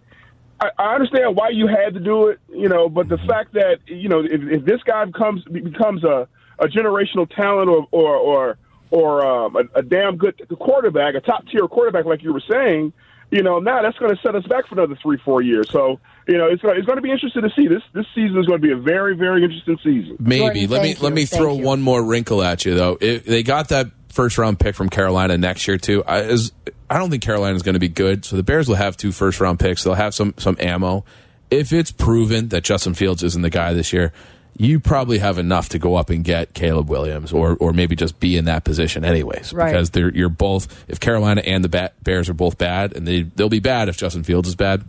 I, 0.59 0.69
I 0.77 0.93
understand 0.93 1.35
why 1.35 1.49
you 1.49 1.67
had 1.67 1.95
to 1.95 1.99
do 1.99 2.27
it, 2.27 2.39
you 2.49 2.69
know, 2.69 2.89
but 2.89 3.09
the 3.09 3.17
fact 3.17 3.53
that 3.53 3.79
you 3.87 4.07
know 4.07 4.19
if, 4.19 4.41
if 4.41 4.65
this 4.65 4.81
guy 4.83 5.05
becomes 5.05 5.43
becomes 5.45 6.03
a, 6.03 6.27
a 6.59 6.67
generational 6.67 7.29
talent 7.35 7.69
or 7.69 7.87
or 7.91 8.15
or, 8.15 8.57
or 8.93 9.25
um, 9.25 9.55
a, 9.55 9.79
a 9.79 9.81
damn 9.81 10.17
good 10.17 10.39
quarterback, 10.59 11.15
a 11.15 11.19
top 11.19 11.47
tier 11.47 11.67
quarterback, 11.67 12.05
like 12.05 12.21
you 12.21 12.31
were 12.31 12.43
saying, 12.47 12.93
you 13.31 13.41
know, 13.41 13.57
now 13.57 13.81
that's 13.81 13.97
going 13.97 14.15
to 14.15 14.21
set 14.21 14.35
us 14.35 14.45
back 14.45 14.67
for 14.67 14.75
another 14.75 14.95
three 15.01 15.17
four 15.25 15.41
years. 15.41 15.67
So 15.71 15.99
you 16.27 16.37
know, 16.37 16.45
it's 16.45 16.61
going 16.61 16.77
it's 16.77 16.87
to 16.87 17.01
be 17.01 17.11
interesting 17.11 17.41
to 17.41 17.49
see. 17.55 17.67
This 17.67 17.81
this 17.93 18.05
season 18.13 18.37
is 18.37 18.45
going 18.45 18.61
to 18.61 18.67
be 18.67 18.71
a 18.71 18.77
very 18.77 19.15
very 19.15 19.43
interesting 19.43 19.77
season. 19.83 20.17
Maybe. 20.19 20.67
Jordan, 20.67 20.69
let 20.69 20.81
me 20.83 20.87
thank 20.93 21.01
let 21.01 21.13
me 21.13 21.25
Thank 21.25 21.41
throw 21.41 21.55
you. 21.55 21.63
one 21.63 21.81
more 21.81 22.05
wrinkle 22.05 22.43
at 22.43 22.65
you 22.65 22.75
though. 22.75 22.97
If 23.01 23.25
they 23.25 23.41
got 23.41 23.69
that 23.69 23.87
first 24.13 24.37
round 24.37 24.59
pick 24.59 24.75
from 24.75 24.89
Carolina 24.89 25.37
next 25.37 25.67
year 25.67 25.77
too. 25.77 26.03
I, 26.05 26.19
is, 26.19 26.51
I 26.87 26.99
don't 26.99 27.09
think 27.09 27.23
Carolina 27.23 27.55
is 27.55 27.63
going 27.63 27.73
to 27.73 27.79
be 27.79 27.89
good. 27.89 28.23
So 28.23 28.35
the 28.35 28.43
Bears 28.43 28.67
will 28.67 28.75
have 28.75 28.95
two 28.95 29.11
first 29.11 29.39
round 29.39 29.59
picks. 29.59 29.83
They'll 29.83 29.95
have 29.95 30.13
some 30.13 30.35
some 30.37 30.55
ammo. 30.59 31.03
If 31.49 31.73
it's 31.73 31.91
proven 31.91 32.49
that 32.49 32.63
Justin 32.63 32.93
Fields 32.93 33.23
isn't 33.23 33.41
the 33.41 33.49
guy 33.49 33.73
this 33.73 33.91
year, 33.91 34.13
you 34.57 34.79
probably 34.79 35.17
have 35.19 35.37
enough 35.37 35.69
to 35.69 35.79
go 35.79 35.95
up 35.95 36.09
and 36.09 36.23
get 36.23 36.53
Caleb 36.53 36.89
Williams, 36.89 37.33
or 37.33 37.55
or 37.59 37.73
maybe 37.73 37.95
just 37.95 38.19
be 38.19 38.37
in 38.37 38.45
that 38.45 38.63
position 38.63 39.03
anyways. 39.05 39.51
Right. 39.53 39.71
Because 39.71 39.89
they're 39.91 40.13
you're 40.13 40.29
both. 40.29 40.85
If 40.87 40.99
Carolina 40.99 41.41
and 41.41 41.63
the 41.63 41.91
Bears 42.03 42.29
are 42.29 42.33
both 42.33 42.57
bad, 42.57 42.95
and 42.95 43.07
they 43.07 43.23
they'll 43.23 43.49
be 43.49 43.59
bad 43.59 43.89
if 43.89 43.97
Justin 43.97 44.23
Fields 44.23 44.47
is 44.49 44.55
bad. 44.55 44.83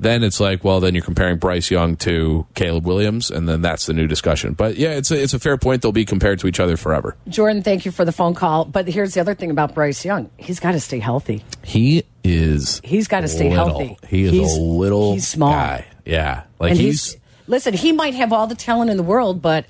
Then 0.00 0.22
it's 0.22 0.38
like, 0.38 0.62
well, 0.62 0.78
then 0.78 0.94
you're 0.94 1.02
comparing 1.02 1.38
Bryce 1.38 1.72
Young 1.72 1.96
to 1.96 2.46
Caleb 2.54 2.86
Williams, 2.86 3.32
and 3.32 3.48
then 3.48 3.62
that's 3.62 3.86
the 3.86 3.92
new 3.92 4.06
discussion. 4.06 4.52
But 4.52 4.76
yeah, 4.76 4.90
it's 4.90 5.10
a, 5.10 5.20
it's 5.20 5.34
a 5.34 5.40
fair 5.40 5.56
point. 5.58 5.82
They'll 5.82 5.90
be 5.90 6.04
compared 6.04 6.38
to 6.38 6.46
each 6.46 6.60
other 6.60 6.76
forever. 6.76 7.16
Jordan, 7.28 7.64
thank 7.64 7.84
you 7.84 7.90
for 7.90 8.04
the 8.04 8.12
phone 8.12 8.34
call. 8.34 8.64
But 8.64 8.86
here's 8.86 9.14
the 9.14 9.20
other 9.20 9.34
thing 9.34 9.50
about 9.50 9.74
Bryce 9.74 10.04
Young 10.04 10.30
he's 10.36 10.60
got 10.60 10.70
to 10.72 10.78
stay 10.80 11.00
healthy. 11.00 11.44
He 11.64 12.04
is. 12.22 12.80
He's 12.84 13.08
gotta 13.08 13.26
stay 13.26 13.48
healthy. 13.48 13.98
He 14.06 14.22
is 14.22 14.30
He's- 14.30 14.56
a 14.56 14.60
little. 14.60 15.14
he's 15.14 15.26
small. 15.26 15.50
guy. 15.50 15.84
Yeah, 16.04 16.44
like 16.60 16.70
And 16.70 16.78
he's, 16.80 17.14
he's, 17.14 17.20
listen, 17.48 17.74
he 17.74 17.90
might 17.92 18.14
have 18.14 18.32
all 18.32 18.46
the 18.46 18.54
talent 18.54 18.90
in 18.90 18.96
the 18.96 19.02
world, 19.02 19.42
but 19.42 19.66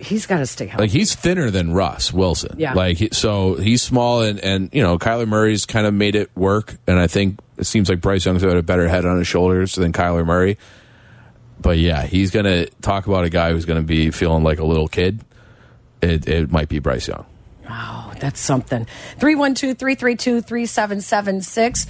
he's 0.00 0.26
got 0.26 0.38
to 0.38 0.46
stay 0.46 0.66
healthy. 0.66 0.82
like 0.84 0.90
he's 0.90 1.14
thinner 1.14 1.50
than 1.50 1.72
Russ 1.72 2.12
Wilson. 2.12 2.58
Yeah. 2.58 2.74
Like 2.74 3.12
so 3.12 3.54
he's 3.54 3.82
small 3.82 4.22
and 4.22 4.38
and 4.40 4.70
you 4.72 4.82
know 4.82 4.98
Kyler 4.98 5.28
Murray's 5.28 5.66
kind 5.66 5.86
of 5.86 5.94
made 5.94 6.14
it 6.16 6.30
work, 6.36 6.76
and 6.86 6.98
I 6.98 7.06
think 7.06 7.38
it 7.56 7.64
seems 7.64 7.88
like 7.88 8.00
Bryce 8.00 8.24
Young's 8.24 8.42
got 8.42 8.56
a 8.56 8.62
better 8.62 8.88
head 8.88 9.04
on 9.04 9.18
his 9.18 9.28
shoulders 9.28 9.74
than 9.74 9.92
Kyler 9.92 10.26
Murray. 10.26 10.58
But 11.60 11.78
yeah, 11.78 12.06
he's 12.06 12.30
gonna 12.30 12.66
talk 12.82 13.06
about 13.06 13.24
a 13.24 13.30
guy 13.30 13.52
who's 13.52 13.64
gonna 13.64 13.82
be 13.82 14.10
feeling 14.10 14.44
like 14.44 14.58
a 14.58 14.64
little 14.64 14.88
kid. 14.88 15.20
It 16.00 16.28
it 16.28 16.50
might 16.50 16.68
be 16.68 16.78
Bryce 16.78 17.08
Young. 17.08 17.26
Oh, 17.68 18.12
that's 18.20 18.40
something. 18.40 18.86
312 19.18 19.76
332 19.76 20.40
3776. 20.40 21.86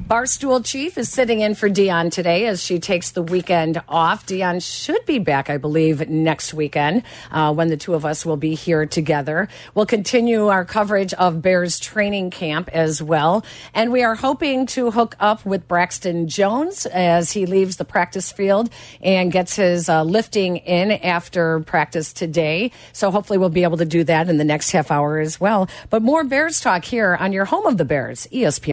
Barstool 0.00 0.64
Chief 0.64 0.96
is 0.96 1.08
sitting 1.08 1.40
in 1.40 1.54
for 1.54 1.68
Dion 1.68 2.10
today 2.10 2.46
as 2.46 2.64
she 2.64 2.80
takes 2.80 3.10
the 3.10 3.22
weekend 3.22 3.80
off. 3.88 4.24
Dion 4.24 4.58
should 4.58 5.04
be 5.04 5.18
back, 5.18 5.50
I 5.50 5.56
believe, 5.56 6.08
next 6.08 6.54
weekend 6.54 7.02
uh, 7.30 7.52
when 7.52 7.68
the 7.68 7.76
two 7.76 7.94
of 7.94 8.04
us 8.04 8.24
will 8.24 8.38
be 8.38 8.54
here 8.54 8.86
together. 8.86 9.48
We'll 9.74 9.86
continue 9.86 10.48
our 10.48 10.64
coverage 10.64 11.12
of 11.14 11.42
Bears 11.42 11.78
training 11.78 12.30
camp 12.30 12.70
as 12.70 13.02
well. 13.02 13.44
And 13.74 13.92
we 13.92 14.02
are 14.02 14.14
hoping 14.14 14.66
to 14.68 14.90
hook 14.90 15.16
up 15.20 15.44
with 15.44 15.68
Braxton 15.68 16.28
Jones 16.28 16.86
as 16.86 17.30
he 17.32 17.46
leaves 17.46 17.76
the 17.76 17.84
practice 17.84 18.32
field 18.32 18.70
and 19.02 19.30
gets 19.30 19.56
his 19.56 19.88
uh, 19.88 20.02
lifting 20.02 20.56
in 20.56 20.92
after 20.92 21.60
practice 21.60 22.12
today. 22.12 22.72
So 22.92 23.10
hopefully 23.10 23.38
we'll 23.38 23.50
be 23.50 23.64
able 23.64 23.78
to 23.78 23.84
do 23.84 24.02
that 24.04 24.28
in 24.28 24.38
the 24.38 24.44
next 24.44 24.70
half 24.70 24.90
hour 24.90 25.18
as 25.18 25.38
well. 25.38 25.68
But 25.90 26.02
more 26.02 26.24
Bears 26.24 26.58
talk 26.58 26.84
here 26.84 27.16
on 27.20 27.32
your 27.32 27.44
home 27.44 27.66
of 27.66 27.76
the 27.76 27.84
Bears, 27.84 28.26
ESPN. 28.32 28.72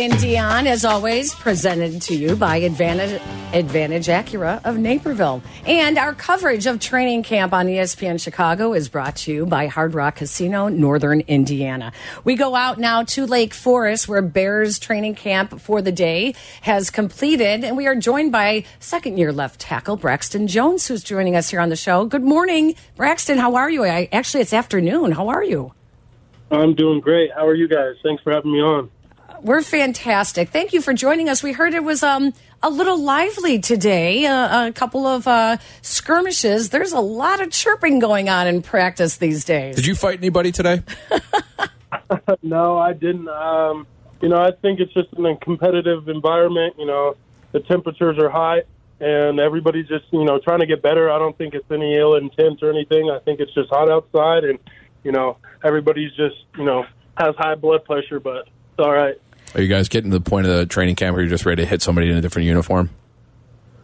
And 0.00 0.18
Dion, 0.18 0.66
as 0.66 0.84
always, 0.84 1.34
presented 1.34 2.02
to 2.02 2.16
you 2.16 2.34
by 2.34 2.56
Advantage, 2.56 3.20
Advantage 3.52 4.06
Acura 4.08 4.60
of 4.64 4.76
Naperville. 4.76 5.40
And 5.66 5.98
our 5.98 6.14
coverage 6.14 6.66
of 6.66 6.80
training 6.80 7.22
camp 7.22 7.52
on 7.52 7.66
ESPN 7.66 8.20
Chicago 8.20 8.72
is 8.72 8.88
brought 8.88 9.14
to 9.16 9.32
you 9.32 9.46
by 9.46 9.68
Hard 9.68 9.94
Rock 9.94 10.16
Casino, 10.16 10.68
Northern 10.68 11.20
Indiana. 11.20 11.92
We 12.24 12.34
go 12.34 12.56
out 12.56 12.78
now 12.78 13.04
to 13.04 13.24
Lake 13.24 13.54
Forest, 13.54 14.08
where 14.08 14.22
Bears 14.22 14.80
training 14.80 15.14
camp 15.14 15.60
for 15.60 15.80
the 15.80 15.92
day 15.92 16.34
has 16.62 16.90
completed. 16.90 17.62
And 17.62 17.76
we 17.76 17.86
are 17.86 17.94
joined 17.94 18.32
by 18.32 18.64
second 18.80 19.16
year 19.16 19.32
left 19.32 19.60
tackle 19.60 19.96
Braxton 19.96 20.48
Jones, 20.48 20.88
who's 20.88 21.04
joining 21.04 21.36
us 21.36 21.50
here 21.50 21.60
on 21.60 21.68
the 21.68 21.76
show. 21.76 22.04
Good 22.04 22.24
morning, 22.24 22.74
Braxton. 22.96 23.38
How 23.38 23.54
are 23.54 23.70
you? 23.70 23.84
I, 23.84 24.08
actually, 24.10 24.40
it's 24.40 24.52
afternoon. 24.52 25.12
How 25.12 25.28
are 25.28 25.44
you? 25.44 25.72
I'm 26.50 26.74
doing 26.74 27.00
great. 27.00 27.30
How 27.32 27.46
are 27.46 27.54
you 27.54 27.68
guys? 27.68 27.94
Thanks 28.02 28.22
for 28.22 28.32
having 28.32 28.52
me 28.52 28.60
on. 28.60 28.90
We're 29.44 29.62
fantastic. 29.62 30.48
Thank 30.48 30.72
you 30.72 30.80
for 30.80 30.92
joining 30.92 31.28
us. 31.28 31.42
We 31.42 31.52
heard 31.52 31.74
it 31.74 31.84
was 31.84 32.02
um, 32.02 32.32
a 32.62 32.70
little 32.70 32.98
lively 32.98 33.60
today, 33.60 34.24
uh, 34.24 34.68
a 34.68 34.72
couple 34.72 35.06
of 35.06 35.28
uh, 35.28 35.58
skirmishes. 35.82 36.70
There's 36.70 36.92
a 36.92 37.00
lot 37.00 37.40
of 37.40 37.50
chirping 37.50 37.98
going 37.98 38.28
on 38.28 38.46
in 38.46 38.62
practice 38.62 39.18
these 39.18 39.44
days. 39.44 39.76
Did 39.76 39.86
you 39.86 39.94
fight 39.94 40.18
anybody 40.18 40.50
today? 40.50 40.82
No, 42.42 42.78
I 42.78 42.92
didn't. 42.92 43.28
Um, 43.28 43.86
you 44.20 44.28
know, 44.28 44.40
I 44.40 44.50
think 44.62 44.80
it's 44.80 44.92
just 44.92 45.12
in 45.16 45.26
a 45.26 45.36
competitive 45.36 46.08
environment. 46.08 46.74
You 46.78 46.86
know, 46.86 47.16
the 47.52 47.60
temperatures 47.60 48.18
are 48.18 48.30
high, 48.30 48.62
and 49.00 49.38
everybody's 49.40 49.88
just 49.88 50.04
you 50.12 50.24
know 50.24 50.38
trying 50.38 50.60
to 50.60 50.66
get 50.66 50.82
better. 50.82 51.10
I 51.10 51.18
don't 51.18 51.36
think 51.36 51.54
it's 51.54 51.70
any 51.70 51.96
ill 51.96 52.14
intent 52.14 52.62
or 52.62 52.70
anything. 52.70 53.10
I 53.10 53.18
think 53.20 53.40
it's 53.40 53.52
just 53.54 53.70
hot 53.70 53.90
outside, 53.90 54.44
and 54.44 54.58
you 55.02 55.12
know 55.12 55.38
everybody's 55.62 56.12
just 56.14 56.36
you 56.56 56.64
know 56.64 56.84
has 57.16 57.34
high 57.36 57.54
blood 57.54 57.84
pressure, 57.84 58.20
but 58.20 58.48
it's 58.76 58.78
all 58.78 58.92
right. 58.92 59.16
Are 59.54 59.62
you 59.62 59.68
guys 59.68 59.88
getting 59.88 60.10
to 60.10 60.18
the 60.18 60.24
point 60.24 60.46
of 60.46 60.56
the 60.56 60.66
training 60.66 60.96
camp 60.96 61.14
where 61.14 61.22
you're 61.22 61.30
just 61.30 61.46
ready 61.46 61.62
to 61.62 61.68
hit 61.68 61.80
somebody 61.80 62.10
in 62.10 62.16
a 62.16 62.20
different 62.20 62.46
uniform? 62.46 62.90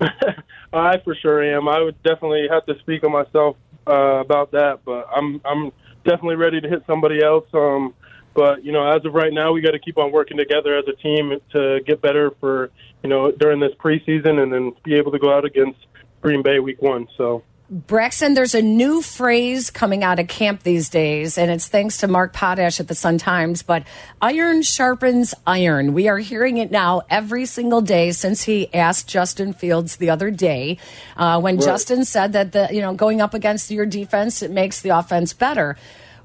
I 0.72 0.98
for 0.98 1.14
sure 1.14 1.42
am. 1.42 1.68
I 1.68 1.80
would 1.80 2.02
definitely 2.02 2.48
have 2.50 2.66
to 2.66 2.78
speak 2.80 3.04
on 3.04 3.12
myself 3.12 3.56
uh, 3.87 4.20
about 4.20 4.50
that, 4.52 4.80
but 4.85 5.09
I'm 5.14 5.40
I'm 5.44 5.72
definitely 6.04 6.37
ready 6.37 6.61
to 6.61 6.68
hit 6.68 6.83
somebody 6.87 7.22
else. 7.22 7.46
Um, 7.52 7.94
but 8.35 8.64
you 8.64 8.72
know, 8.72 8.88
as 8.90 9.04
of 9.04 9.14
right 9.14 9.33
now, 9.33 9.52
we 9.52 9.61
got 9.61 9.72
to 9.72 9.78
keep 9.78 9.98
on 9.98 10.11
working 10.11 10.37
together 10.37 10.76
as 10.76 10.85
a 10.88 10.92
team 10.94 11.38
to 11.52 11.80
get 11.87 12.00
better 12.00 12.33
for 12.40 12.70
you 13.02 13.09
know 13.09 13.30
during 13.30 13.61
this 13.61 13.72
preseason, 13.74 14.42
and 14.42 14.52
then 14.52 14.72
be 14.85 14.94
able 14.94 15.12
to 15.12 15.18
go 15.18 15.33
out 15.33 15.44
against 15.44 15.78
Green 16.20 16.42
Bay 16.42 16.59
Week 16.59 16.83
One. 16.83 17.06
So. 17.16 17.44
Braxton, 17.72 18.35
there's 18.35 18.56
a 18.56 18.62
new 18.62 19.00
phrase 19.00 19.70
coming 19.70 20.02
out 20.02 20.18
of 20.18 20.26
camp 20.26 20.64
these 20.64 20.88
days, 20.88 21.38
and 21.38 21.52
it's 21.52 21.68
thanks 21.68 21.98
to 21.98 22.09
Mark 22.09 22.33
Potash 22.33 22.80
at 22.80 22.88
the 22.88 22.96
Sun 22.96 23.18
Times. 23.18 23.62
But 23.62 23.85
iron 24.20 24.62
sharpens 24.62 25.35
iron. 25.46 25.94
We 25.94 26.09
are 26.09 26.18
hearing 26.18 26.56
it 26.56 26.72
now 26.72 27.02
every 27.09 27.46
single 27.46 27.80
day 27.80 28.11
since 28.11 28.42
he 28.42 28.74
asked 28.74 29.06
Justin 29.06 29.52
Fields 29.52 29.96
the 29.96 30.11
other 30.11 30.33
day, 30.33 30.78
uh, 31.16 31.40
when 31.40 31.61
Justin 31.61 32.04
said 32.04 32.33
that 32.33 32.50
the 32.50 32.68
you 32.72 32.80
know 32.80 32.92
going 32.92 33.20
up 33.20 33.35
against 33.35 33.70
your 33.70 33.87
defense 33.87 34.42
it 34.42 34.50
makes 34.50 34.80
the 34.80 34.88
offense 34.88 35.33
better. 35.33 35.76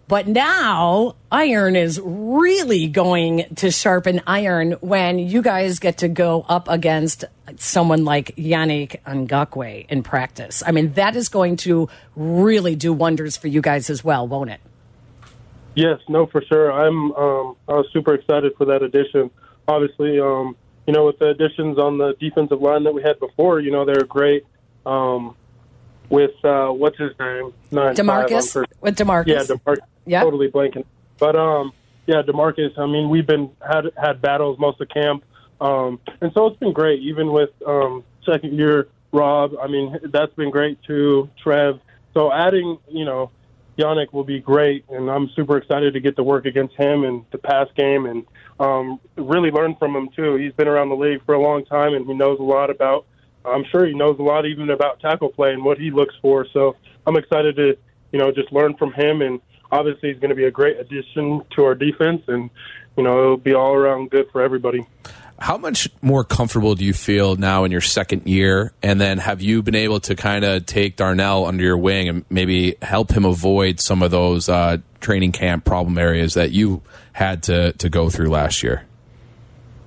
But 0.08 0.28
now 0.28 1.16
iron 1.32 1.76
is 1.76 2.00
really 2.04 2.88
going 2.88 3.46
to 3.56 3.72
sharpen 3.72 4.22
iron 4.28 4.74
when 4.74 5.18
you 5.18 5.42
guys 5.42 5.80
get 5.80 5.98
to 6.00 6.08
go 6.08 6.46
up 6.48 6.68
against 6.70 7.26
someone 7.58 8.06
like 8.06 8.36
Yannick 8.36 9.02
Ngakoue 9.04 9.88
in 9.90 10.04
practice. 10.04 10.62
I 10.66 10.72
mean, 10.72 10.94
that 10.94 11.16
is 11.16 11.28
going 11.30 11.58
to 11.58 11.90
really 12.16 12.76
do 12.76 12.94
wonders 12.94 13.36
for 13.36 13.48
you 13.48 13.62
guys 13.62 13.90
as 13.90 14.04
well, 14.04 14.28
won't 14.28 14.52
it? 14.52 14.60
Yes, 15.74 16.00
no, 16.08 16.28
for 16.28 16.42
sure. 16.44 16.72
I'm 16.72 17.12
um, 17.14 17.56
I 17.68 17.74
was 17.74 17.88
super 17.92 18.14
excited 18.14 18.54
for 18.58 18.66
that 18.66 18.84
addition. 18.84 19.32
Obviously, 19.68 20.20
um, 20.20 20.56
you 20.86 20.94
know, 20.94 21.06
with 21.08 21.18
the 21.18 21.30
additions 21.30 21.80
on 21.80 21.98
the 21.98 22.14
defensive 22.20 22.62
line 22.62 22.84
that 22.84 22.94
we 22.94 23.02
had 23.02 23.20
before, 23.20 23.60
you 23.60 23.72
know, 23.72 23.86
they're 23.86 24.06
great. 24.06 24.46
Um, 24.86 25.36
with 26.10 26.34
uh, 26.46 26.68
what's 26.68 26.98
his 26.98 27.12
name? 27.20 27.54
Nine, 27.72 27.96
five, 27.96 28.06
Demarcus 28.06 28.54
for- 28.54 28.66
with 28.80 28.96
Demarcus. 28.98 29.28
Yeah, 29.28 29.44
Demarcus. 29.44 29.80
Yeah. 30.06 30.24
Totally 30.24 30.50
blanking. 30.50 30.86
But 31.18 31.36
um, 31.36 31.74
yeah, 32.06 32.22
Demarcus. 32.22 32.78
I 32.78 32.86
mean, 32.86 33.10
we've 33.10 33.28
been 33.28 33.52
had 33.66 33.86
had 33.98 34.22
battles 34.22 34.60
most 34.60 34.82
of 34.82 34.90
camp, 34.90 35.24
um, 35.62 36.00
and 36.22 36.32
so 36.34 36.48
it's 36.48 36.60
been 36.60 36.74
great. 36.74 37.02
Even 37.02 37.32
with 37.32 37.50
um, 37.66 38.04
second 38.26 38.58
year 38.58 38.88
Rob, 39.12 39.54
I 39.62 39.68
mean, 39.68 39.98
that's 40.12 40.34
been 40.34 40.52
great 40.52 40.82
too. 40.84 41.30
Trev. 41.42 41.80
So 42.14 42.32
adding, 42.32 42.78
you 42.90 43.06
know, 43.06 43.32
Yannick 43.78 44.14
will 44.14 44.24
be 44.24 44.40
great, 44.40 44.86
and 44.90 45.10
I'm 45.10 45.30
super 45.36 45.58
excited 45.58 45.94
to 45.94 46.00
get 46.00 46.16
to 46.16 46.24
work 46.24 46.46
against 46.46 46.76
him 46.76 47.04
and 47.04 47.26
the 47.32 47.38
pass 47.38 47.68
game, 47.76 48.06
and 48.06 48.26
um, 48.60 49.00
really 49.18 49.52
learn 49.52 49.76
from 49.76 49.96
him 49.96 50.10
too. 50.16 50.36
He's 50.36 50.54
been 50.54 50.68
around 50.68 50.90
the 50.90 50.96
league 50.96 51.26
for 51.26 51.36
a 51.36 51.42
long 51.42 51.66
time, 51.66 51.94
and 51.94 52.06
he 52.06 52.14
knows 52.14 52.40
a 52.40 52.44
lot 52.44 52.70
about. 52.70 53.06
I'm 53.44 53.66
sure 53.66 53.86
he 53.86 53.94
knows 53.94 54.18
a 54.18 54.24
lot 54.24 54.46
even 54.46 54.70
about 54.70 55.00
tackle 55.02 55.30
play 55.30 55.54
and 55.54 55.64
what 55.64 55.78
he 55.78 55.92
looks 55.92 56.16
for. 56.22 56.48
So 56.52 56.76
I'm 57.06 57.16
excited 57.16 57.56
to, 57.58 57.78
you 58.12 58.20
know, 58.20 58.32
just 58.32 58.52
learn 58.52 58.76
from 58.76 58.94
him, 58.94 59.22
and 59.22 59.42
obviously 59.72 60.12
he's 60.12 60.20
going 60.20 60.30
to 60.30 60.36
be 60.36 60.46
a 60.46 60.52
great 60.52 60.80
addition 60.80 61.42
to 61.56 61.64
our 61.64 61.76
defense, 61.76 62.24
and 62.28 62.50
you 62.98 63.04
know, 63.04 63.20
it'll 63.20 63.38
be 63.38 63.54
all 63.54 63.74
around 63.74 64.10
good 64.12 64.30
for 64.32 64.42
everybody. 64.42 64.86
How 65.38 65.58
much 65.58 65.90
more 66.02 66.24
comfortable 66.24 66.76
do 66.76 66.86
you 66.86 66.94
feel 66.94 67.36
now 67.36 67.66
in 67.66 67.72
your 67.72 67.82
second 67.82 68.26
year? 68.26 68.72
And 68.82 69.02
then 69.02 69.18
have 69.18 69.42
you 69.42 69.62
been 69.62 69.76
able 69.76 70.00
to 70.02 70.16
kind 70.16 70.46
of 70.46 70.66
take 70.66 70.96
Darnell 70.96 71.46
under 71.46 71.62
your 71.62 71.78
wing 71.78 72.08
and 72.08 72.26
maybe 72.30 72.76
help 72.82 73.12
him 73.12 73.26
avoid 73.26 73.82
some 73.82 74.02
of 74.02 74.12
those 74.12 74.48
uh, 74.48 74.78
training 75.02 75.34
camp 75.34 75.66
problem 75.66 75.98
areas 75.98 76.36
that 76.36 76.52
you 76.52 76.82
had 77.12 77.44
to, 77.44 77.74
to 77.74 77.90
go 77.90 78.10
through 78.10 78.30
last 78.30 78.64
year? 78.64 78.86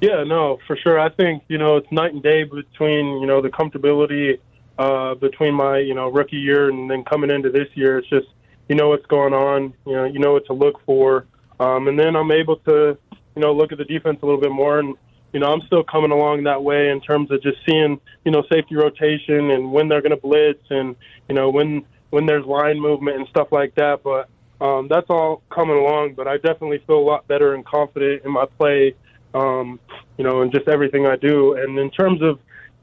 Yeah, 0.01 0.23
no, 0.25 0.59
for 0.67 0.77
sure. 0.77 0.99
I 1.01 1.09
think 1.09 1.43
you 1.49 1.59
know 1.59 1.77
it's 1.77 1.91
night 1.91 2.13
and 2.13 2.23
day 2.23 2.45
between 2.45 3.21
you 3.21 3.27
know 3.27 3.41
the 3.41 3.49
comfortability 3.49 4.39
uh, 4.79 5.15
between 5.17 5.55
my 5.55 5.79
you 5.79 5.95
know 5.95 6.09
rookie 6.09 6.37
year 6.37 6.69
and 6.69 6.91
then 6.91 7.05
coming 7.05 7.31
into 7.31 7.51
this 7.51 7.69
year. 7.75 7.99
It's 7.99 8.09
just 8.09 8.29
you 8.69 8.77
know 8.77 8.89
what's 8.89 9.07
going 9.07 9.35
on. 9.35 9.75
You 9.87 9.93
know 9.93 10.05
you 10.05 10.19
know 10.19 10.33
what 10.33 10.47
to 10.47 10.53
look 10.53 10.81
for, 10.85 11.27
um, 11.61 11.89
and 11.89 11.99
then 11.99 12.17
I'm 12.17 12.31
able 12.31 12.57
to 12.57 12.99
you 13.35 13.43
know 13.43 13.53
look 13.53 13.73
at 13.73 13.79
the 13.79 13.85
defense 13.85 14.19
a 14.23 14.27
little 14.27 14.41
bit 14.41 14.51
more. 14.53 14.79
And 14.79 14.95
you 15.33 15.41
know 15.41 15.53
I'm 15.53 15.63
still 15.67 15.83
coming 15.83 16.11
along 16.11 16.45
that 16.45 16.63
way 16.63 16.91
in 16.91 17.01
terms 17.01 17.31
of 17.31 17.43
just 17.43 17.59
seeing 17.69 18.01
you 18.25 18.33
know 18.33 18.43
safety 18.51 18.77
rotation 18.77 19.51
and 19.51 19.73
when 19.73 19.89
they're 19.89 20.03
going 20.03 20.11
to 20.11 20.17
blitz 20.17 20.65
and 20.71 20.97
you 21.29 21.35
know 21.35 21.51
when 21.51 21.85
when 22.11 22.27
there's 22.27 22.47
line 22.47 22.81
movement 22.81 23.17
and 23.17 23.29
stuff 23.29 23.49
like 23.53 23.75
that. 23.77 24.03
But 24.03 24.29
um, 24.65 24.89
that's 24.89 25.09
all 25.11 25.43
coming 25.51 25.77
along. 25.77 26.15
But 26.15 26.27
I 26.27 26.37
definitely 26.37 26.83
feel 26.87 26.99
a 26.99 27.07
lot 27.07 27.29
better 27.29 27.55
and 27.55 27.65
confident 27.65 28.25
in 28.25 28.33
my 28.33 28.47
play 28.59 28.95
um, 29.35 29.79
you 30.17 30.25
know, 30.25 30.43
and 30.43 30.53
just 30.53 30.69
everything 30.69 31.07
I 31.07 31.17
do. 31.17 31.55
And 31.55 31.79
in 31.79 31.91
terms 31.91 32.21
of 32.23 32.39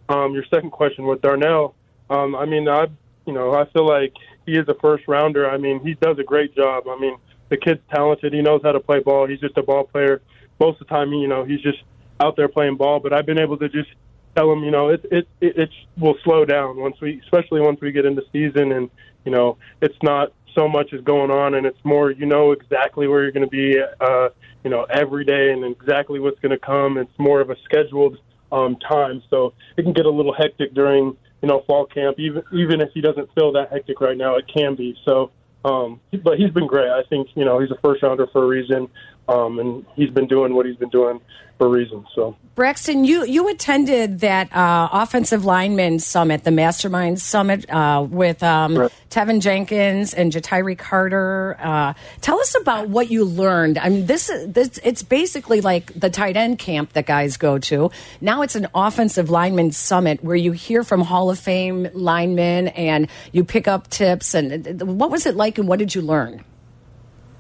um, 0.09 0.33
your 0.33 0.45
second 0.45 0.71
question 0.71 1.05
with 1.05 1.21
Darnell, 1.21 1.75
um, 2.09 2.35
I 2.35 2.45
mean, 2.45 2.67
I, 2.67 2.87
you 3.25 3.33
know, 3.33 3.53
I 3.53 3.65
feel 3.71 3.85
like 3.87 4.13
he 4.45 4.53
is 4.53 4.67
a 4.67 4.75
first 4.75 5.07
rounder. 5.07 5.49
I 5.49 5.57
mean, 5.57 5.79
he 5.81 5.95
does 5.95 6.17
a 6.19 6.23
great 6.23 6.55
job. 6.55 6.87
I 6.87 6.97
mean, 6.99 7.17
the 7.49 7.57
kid's 7.57 7.81
talented. 7.93 8.33
He 8.33 8.41
knows 8.41 8.61
how 8.63 8.71
to 8.71 8.79
play 8.79 8.99
ball. 8.99 9.27
He's 9.27 9.39
just 9.39 9.57
a 9.57 9.63
ball 9.63 9.85
player. 9.85 10.21
Most 10.59 10.81
of 10.81 10.87
the 10.87 10.93
time, 10.93 11.11
you 11.13 11.27
know, 11.27 11.43
he's 11.43 11.61
just 11.61 11.79
out 12.19 12.35
there 12.35 12.47
playing 12.47 12.77
ball. 12.77 12.99
But 12.99 13.13
I've 13.13 13.25
been 13.25 13.39
able 13.39 13.57
to 13.57 13.69
just 13.69 13.89
tell 14.35 14.51
him, 14.51 14.63
you 14.63 14.71
know, 14.71 14.89
it 14.89 15.05
it 15.11 15.27
it, 15.41 15.57
it 15.57 15.69
will 15.97 16.15
slow 16.23 16.45
down 16.45 16.77
once 16.77 16.99
we, 17.01 17.21
especially 17.23 17.61
once 17.61 17.79
we 17.81 17.91
get 17.91 18.05
into 18.05 18.23
season, 18.31 18.71
and 18.71 18.89
you 19.25 19.31
know, 19.31 19.57
it's 19.81 19.97
not 20.03 20.33
so 20.55 20.67
much 20.67 20.93
is 20.93 21.01
going 21.01 21.31
on, 21.31 21.55
and 21.55 21.65
it's 21.65 21.83
more, 21.83 22.11
you 22.11 22.25
know, 22.25 22.51
exactly 22.51 23.07
where 23.07 23.23
you're 23.23 23.31
going 23.31 23.43
to 23.43 23.49
be, 23.49 23.77
uh, 23.99 24.29
you 24.63 24.69
know, 24.69 24.85
every 24.89 25.25
day, 25.25 25.51
and 25.51 25.65
exactly 25.65 26.19
what's 26.19 26.39
going 26.39 26.51
to 26.51 26.65
come. 26.65 26.97
It's 26.97 27.11
more 27.17 27.41
of 27.41 27.49
a 27.49 27.55
scheduled 27.65 28.17
um, 28.51 28.77
time, 28.77 29.21
so 29.29 29.53
it 29.77 29.83
can 29.83 29.93
get 29.93 30.05
a 30.05 30.09
little 30.09 30.33
hectic 30.33 30.73
during, 30.73 31.17
you 31.45 31.51
know, 31.51 31.63
fall 31.67 31.85
camp. 31.85 32.19
Even 32.19 32.41
even 32.51 32.81
if 32.81 32.89
he 32.91 33.01
doesn't 33.01 33.31
feel 33.35 33.51
that 33.51 33.71
hectic 33.71 34.01
right 34.01 34.17
now, 34.17 34.35
it 34.35 34.45
can 34.47 34.73
be. 34.73 34.97
So, 35.05 35.29
um, 35.63 36.01
but 36.23 36.39
he's 36.39 36.49
been 36.49 36.65
great. 36.65 36.89
I 36.89 37.03
think, 37.03 37.27
you 37.35 37.45
know, 37.45 37.59
he's 37.59 37.69
a 37.69 37.77
first 37.83 38.01
rounder 38.01 38.25
for 38.33 38.43
a 38.43 38.47
reason, 38.47 38.89
um, 39.27 39.59
and 39.59 39.85
he's 39.95 40.09
been 40.09 40.27
doing 40.27 40.53
what 40.53 40.65
he's 40.65 40.77
been 40.77 40.89
doing 40.89 41.19
for 41.57 41.67
a 41.67 41.69
reason. 41.69 42.05
So. 42.13 42.35
Braxton, 42.55 43.03
you 43.03 43.25
you 43.25 43.49
attended 43.49 44.19
that 44.21 44.53
uh, 44.55 44.89
offensive 44.91 45.43
lineman 45.43 45.99
summit, 45.99 46.43
the 46.43 46.51
Mastermind 46.51 47.19
Summit, 47.19 47.69
uh, 47.69 48.05
with 48.09 48.41
um, 48.43 48.77
Right. 48.77 48.91
Teven 49.09 49.41
Jenkins 49.41 50.13
and 50.13 50.31
Ja'Tyre 50.31 50.77
Carter. 50.77 51.57
Uh, 51.59 51.93
tell 52.21 52.39
us 52.39 52.55
about 52.59 52.89
what 52.89 53.09
you 53.11 53.25
learned. 53.25 53.77
I 53.77 53.89
mean, 53.89 54.05
this 54.05 54.29
is 54.29 54.51
this 54.51 54.79
it's 54.83 55.03
basically 55.03 55.61
like 55.61 55.97
the 55.99 56.09
tight 56.09 56.37
end 56.37 56.59
camp 56.59 56.93
that 56.93 57.05
guys 57.05 57.37
go 57.37 57.57
to. 57.59 57.91
Now 58.21 58.41
it's 58.41 58.55
an 58.55 58.67
offensive 58.73 59.29
lineman 59.29 59.71
summit 59.71 60.23
where 60.23 60.35
you 60.35 60.51
hear 60.53 60.83
from 60.83 61.01
Hall 61.01 61.29
of 61.29 61.39
Fame 61.39 61.89
linemen 61.93 62.69
and 62.69 63.09
you 63.31 63.43
pick 63.43 63.67
up 63.67 63.89
tips. 63.89 64.33
And 64.33 64.81
uh, 64.81 64.85
what 64.85 65.11
was 65.11 65.25
it 65.25 65.35
like, 65.35 65.57
and 65.57 65.67
what 65.67 65.79
did 65.79 65.93
you 65.93 66.01
learn? 66.01 66.43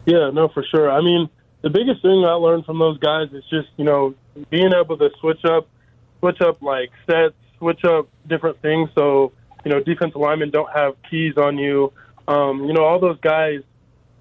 Yeah, 0.05 0.29
no, 0.31 0.49
for 0.49 0.63
sure. 0.63 0.91
I 0.91 1.01
mean, 1.01 1.29
the 1.65 1.71
biggest 1.71 2.03
thing 2.03 2.23
I 2.23 2.33
learned 2.33 2.63
from 2.63 2.77
those 2.77 2.99
guys 2.99 3.27
is 3.33 3.43
just 3.49 3.69
you 3.75 3.85
know 3.85 4.13
being 4.51 4.71
able 4.71 4.99
to 4.99 5.09
switch 5.19 5.43
up, 5.45 5.67
switch 6.19 6.39
up 6.39 6.61
like 6.61 6.91
sets, 7.09 7.33
switch 7.57 7.83
up 7.83 8.07
different 8.27 8.61
things. 8.61 8.87
So 8.93 9.31
you 9.65 9.71
know, 9.71 9.79
defensive 9.79 10.21
linemen 10.21 10.51
don't 10.51 10.71
have 10.71 10.93
keys 11.09 11.33
on 11.37 11.57
you. 11.57 11.91
Um, 12.27 12.65
you 12.65 12.73
know, 12.73 12.83
all 12.83 12.99
those 12.99 13.19
guys 13.19 13.61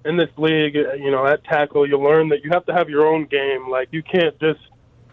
in 0.05 0.17
this 0.17 0.31
league, 0.37 0.73
you 0.73 1.11
know, 1.11 1.23
at 1.27 1.43
tackle, 1.43 1.87
you 1.87 1.99
learn 1.99 2.29
that 2.29 2.43
you 2.43 2.49
have 2.51 2.65
to 2.65 2.73
have 2.73 2.89
your 2.89 3.05
own 3.05 3.25
game. 3.25 3.69
Like 3.69 3.89
you 3.91 4.01
can't 4.01 4.37
just 4.39 4.61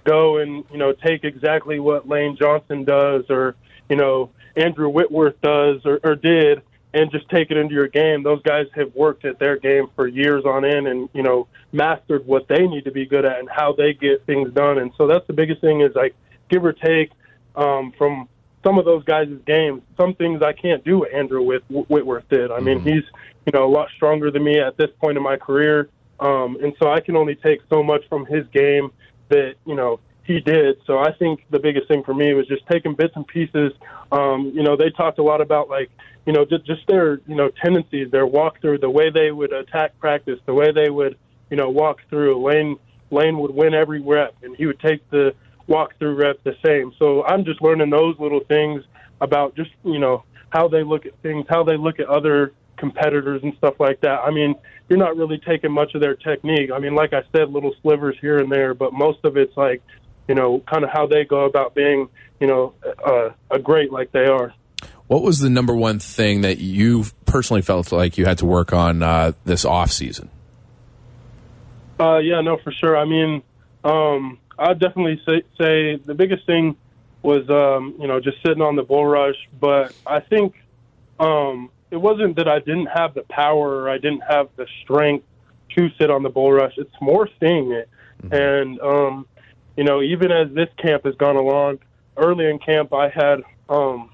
go 0.04 0.38
and 0.38 0.64
you 0.72 0.78
know 0.78 0.94
take 1.04 1.24
exactly 1.24 1.80
what 1.80 2.08
Lane 2.08 2.38
Johnson 2.40 2.84
does 2.84 3.24
or 3.28 3.56
you 3.90 3.96
know 3.96 4.30
Andrew 4.56 4.88
Whitworth 4.88 5.38
does 5.42 5.82
or, 5.84 6.00
or 6.02 6.16
did 6.16 6.62
and 6.94 7.10
just 7.10 7.28
take 7.28 7.50
it 7.50 7.56
into 7.56 7.74
your 7.74 7.88
game. 7.88 8.22
Those 8.22 8.42
guys 8.42 8.66
have 8.74 8.94
worked 8.94 9.24
at 9.24 9.38
their 9.38 9.58
game 9.58 9.88
for 9.96 10.06
years 10.06 10.44
on 10.44 10.64
end 10.64 10.86
and 10.86 11.08
you 11.12 11.22
know 11.22 11.48
mastered 11.72 12.26
what 12.26 12.48
they 12.48 12.66
need 12.66 12.84
to 12.84 12.90
be 12.90 13.06
good 13.06 13.24
at 13.24 13.38
and 13.38 13.48
how 13.48 13.72
they 13.72 13.94
get 13.94 14.26
things 14.26 14.52
done. 14.52 14.78
And 14.78 14.92
so 14.96 15.06
that's 15.06 15.26
the 15.26 15.32
biggest 15.32 15.60
thing 15.60 15.80
is 15.80 15.94
like 15.94 16.14
give 16.50 16.64
or 16.64 16.72
take 16.72 17.10
um, 17.56 17.92
from 17.96 18.28
some 18.64 18.78
of 18.78 18.84
those 18.84 19.04
guys' 19.04 19.28
games. 19.46 19.82
Some 19.96 20.14
things 20.14 20.42
I 20.42 20.52
can't 20.52 20.84
do 20.84 20.98
what 20.98 21.12
Andrew 21.12 21.42
Whit- 21.42 21.64
Whitworth 21.68 22.28
did. 22.28 22.50
I 22.50 22.60
mean, 22.60 22.80
he's 22.80 23.04
you 23.46 23.52
know 23.52 23.64
a 23.64 23.72
lot 23.72 23.88
stronger 23.96 24.30
than 24.30 24.44
me 24.44 24.60
at 24.60 24.76
this 24.76 24.90
point 25.00 25.16
in 25.16 25.22
my 25.22 25.36
career, 25.36 25.88
um, 26.20 26.58
and 26.62 26.74
so 26.80 26.90
I 26.90 27.00
can 27.00 27.16
only 27.16 27.34
take 27.34 27.60
so 27.70 27.82
much 27.82 28.06
from 28.08 28.26
his 28.26 28.46
game 28.48 28.90
that 29.30 29.54
you 29.66 29.74
know 29.74 29.98
he 30.24 30.40
did. 30.40 30.76
So 30.86 30.98
I 30.98 31.12
think 31.12 31.44
the 31.50 31.58
biggest 31.58 31.88
thing 31.88 32.02
for 32.02 32.14
me 32.14 32.32
was 32.34 32.46
just 32.46 32.66
taking 32.66 32.94
bits 32.94 33.14
and 33.16 33.26
pieces. 33.26 33.72
Um, 34.10 34.52
you 34.54 34.62
know, 34.62 34.76
they 34.76 34.90
talked 34.90 35.18
a 35.18 35.22
lot 35.22 35.40
about 35.40 35.68
like 35.68 35.90
you 36.26 36.32
know 36.32 36.44
just, 36.44 36.64
just 36.66 36.86
their 36.86 37.20
you 37.26 37.34
know 37.34 37.50
tendencies, 37.62 38.10
their 38.10 38.26
walkthrough, 38.26 38.80
the 38.80 38.90
way 38.90 39.10
they 39.10 39.30
would 39.30 39.52
attack 39.52 39.98
practice, 39.98 40.38
the 40.46 40.54
way 40.54 40.72
they 40.72 40.90
would 40.90 41.16
you 41.50 41.56
know 41.56 41.70
walk 41.70 42.00
through. 42.08 42.44
Lane 42.44 42.76
Lane 43.10 43.38
would 43.38 43.54
win 43.54 43.74
every 43.74 44.00
rep, 44.00 44.34
and 44.42 44.56
he 44.56 44.66
would 44.66 44.80
take 44.80 45.08
the 45.10 45.34
walkthrough 45.68 46.18
rep 46.18 46.42
the 46.44 46.56
same. 46.64 46.92
So 46.98 47.24
I'm 47.24 47.44
just 47.44 47.60
learning 47.62 47.90
those 47.90 48.18
little 48.18 48.40
things 48.40 48.82
about 49.20 49.56
just 49.56 49.70
you 49.84 49.98
know 49.98 50.24
how 50.50 50.68
they 50.68 50.82
look 50.82 51.06
at 51.06 51.18
things, 51.22 51.46
how 51.48 51.64
they 51.64 51.76
look 51.76 51.98
at 51.98 52.06
other 52.06 52.52
competitors 52.76 53.40
and 53.42 53.54
stuff 53.58 53.74
like 53.78 54.00
that. 54.00 54.20
I 54.20 54.30
mean, 54.30 54.54
you're 54.88 54.98
not 54.98 55.16
really 55.16 55.38
taking 55.38 55.70
much 55.70 55.94
of 55.94 56.00
their 56.00 56.14
technique. 56.16 56.70
I 56.72 56.78
mean, 56.78 56.94
like 56.94 57.12
I 57.12 57.22
said, 57.34 57.50
little 57.50 57.72
slivers 57.80 58.16
here 58.20 58.38
and 58.38 58.50
there, 58.50 58.74
but 58.74 58.92
most 58.92 59.20
of 59.24 59.36
it's 59.36 59.56
like, 59.56 59.80
you 60.28 60.34
know, 60.34 60.60
kind 60.60 60.84
of 60.84 60.90
how 60.90 61.06
they 61.06 61.24
go 61.24 61.44
about 61.44 61.74
being, 61.74 62.08
you 62.40 62.46
know, 62.46 62.74
uh, 63.04 63.30
a 63.50 63.58
great 63.58 63.92
like 63.92 64.12
they 64.12 64.26
are. 64.26 64.54
What 65.08 65.22
was 65.22 65.40
the 65.40 65.50
number 65.50 65.74
one 65.74 65.98
thing 65.98 66.40
that 66.42 66.58
you 66.58 67.04
personally 67.26 67.62
felt 67.62 67.92
like 67.92 68.16
you 68.16 68.24
had 68.24 68.38
to 68.38 68.46
work 68.46 68.72
on 68.72 69.02
uh, 69.02 69.32
this 69.44 69.64
off 69.64 69.92
season? 69.92 70.30
Uh, 72.00 72.18
yeah, 72.18 72.40
no, 72.40 72.56
for 72.56 72.72
sure. 72.72 72.96
I 72.96 73.04
mean, 73.04 73.42
um, 73.84 74.38
I'd 74.58 74.78
definitely 74.78 75.20
say, 75.26 75.42
say 75.58 75.96
the 75.96 76.14
biggest 76.14 76.46
thing 76.46 76.76
was, 77.22 77.48
um, 77.50 77.96
you 78.00 78.08
know, 78.08 78.20
just 78.20 78.38
sitting 78.42 78.62
on 78.62 78.76
the 78.76 78.82
bull 78.82 79.06
rush. 79.06 79.36
But 79.60 79.94
I 80.06 80.20
think 80.20 80.54
um, 81.20 81.70
it 81.90 81.96
wasn't 81.96 82.36
that 82.36 82.48
I 82.48 82.58
didn't 82.58 82.86
have 82.86 83.14
the 83.14 83.22
power 83.22 83.82
or 83.82 83.90
I 83.90 83.98
didn't 83.98 84.22
have 84.22 84.48
the 84.56 84.66
strength 84.82 85.26
to 85.76 85.90
sit 85.98 86.10
on 86.10 86.22
the 86.22 86.30
bull 86.30 86.52
rush. 86.52 86.74
It's 86.76 86.94
more 87.00 87.28
seeing 87.38 87.72
it. 87.72 87.88
And, 88.30 88.80
um, 88.80 89.26
you 89.76 89.84
know, 89.84 90.02
even 90.02 90.30
as 90.30 90.52
this 90.52 90.68
camp 90.76 91.04
has 91.04 91.14
gone 91.16 91.36
along, 91.36 91.78
early 92.16 92.48
in 92.48 92.58
camp, 92.58 92.92
I 92.92 93.08
had 93.08 93.40
um, 93.68 94.10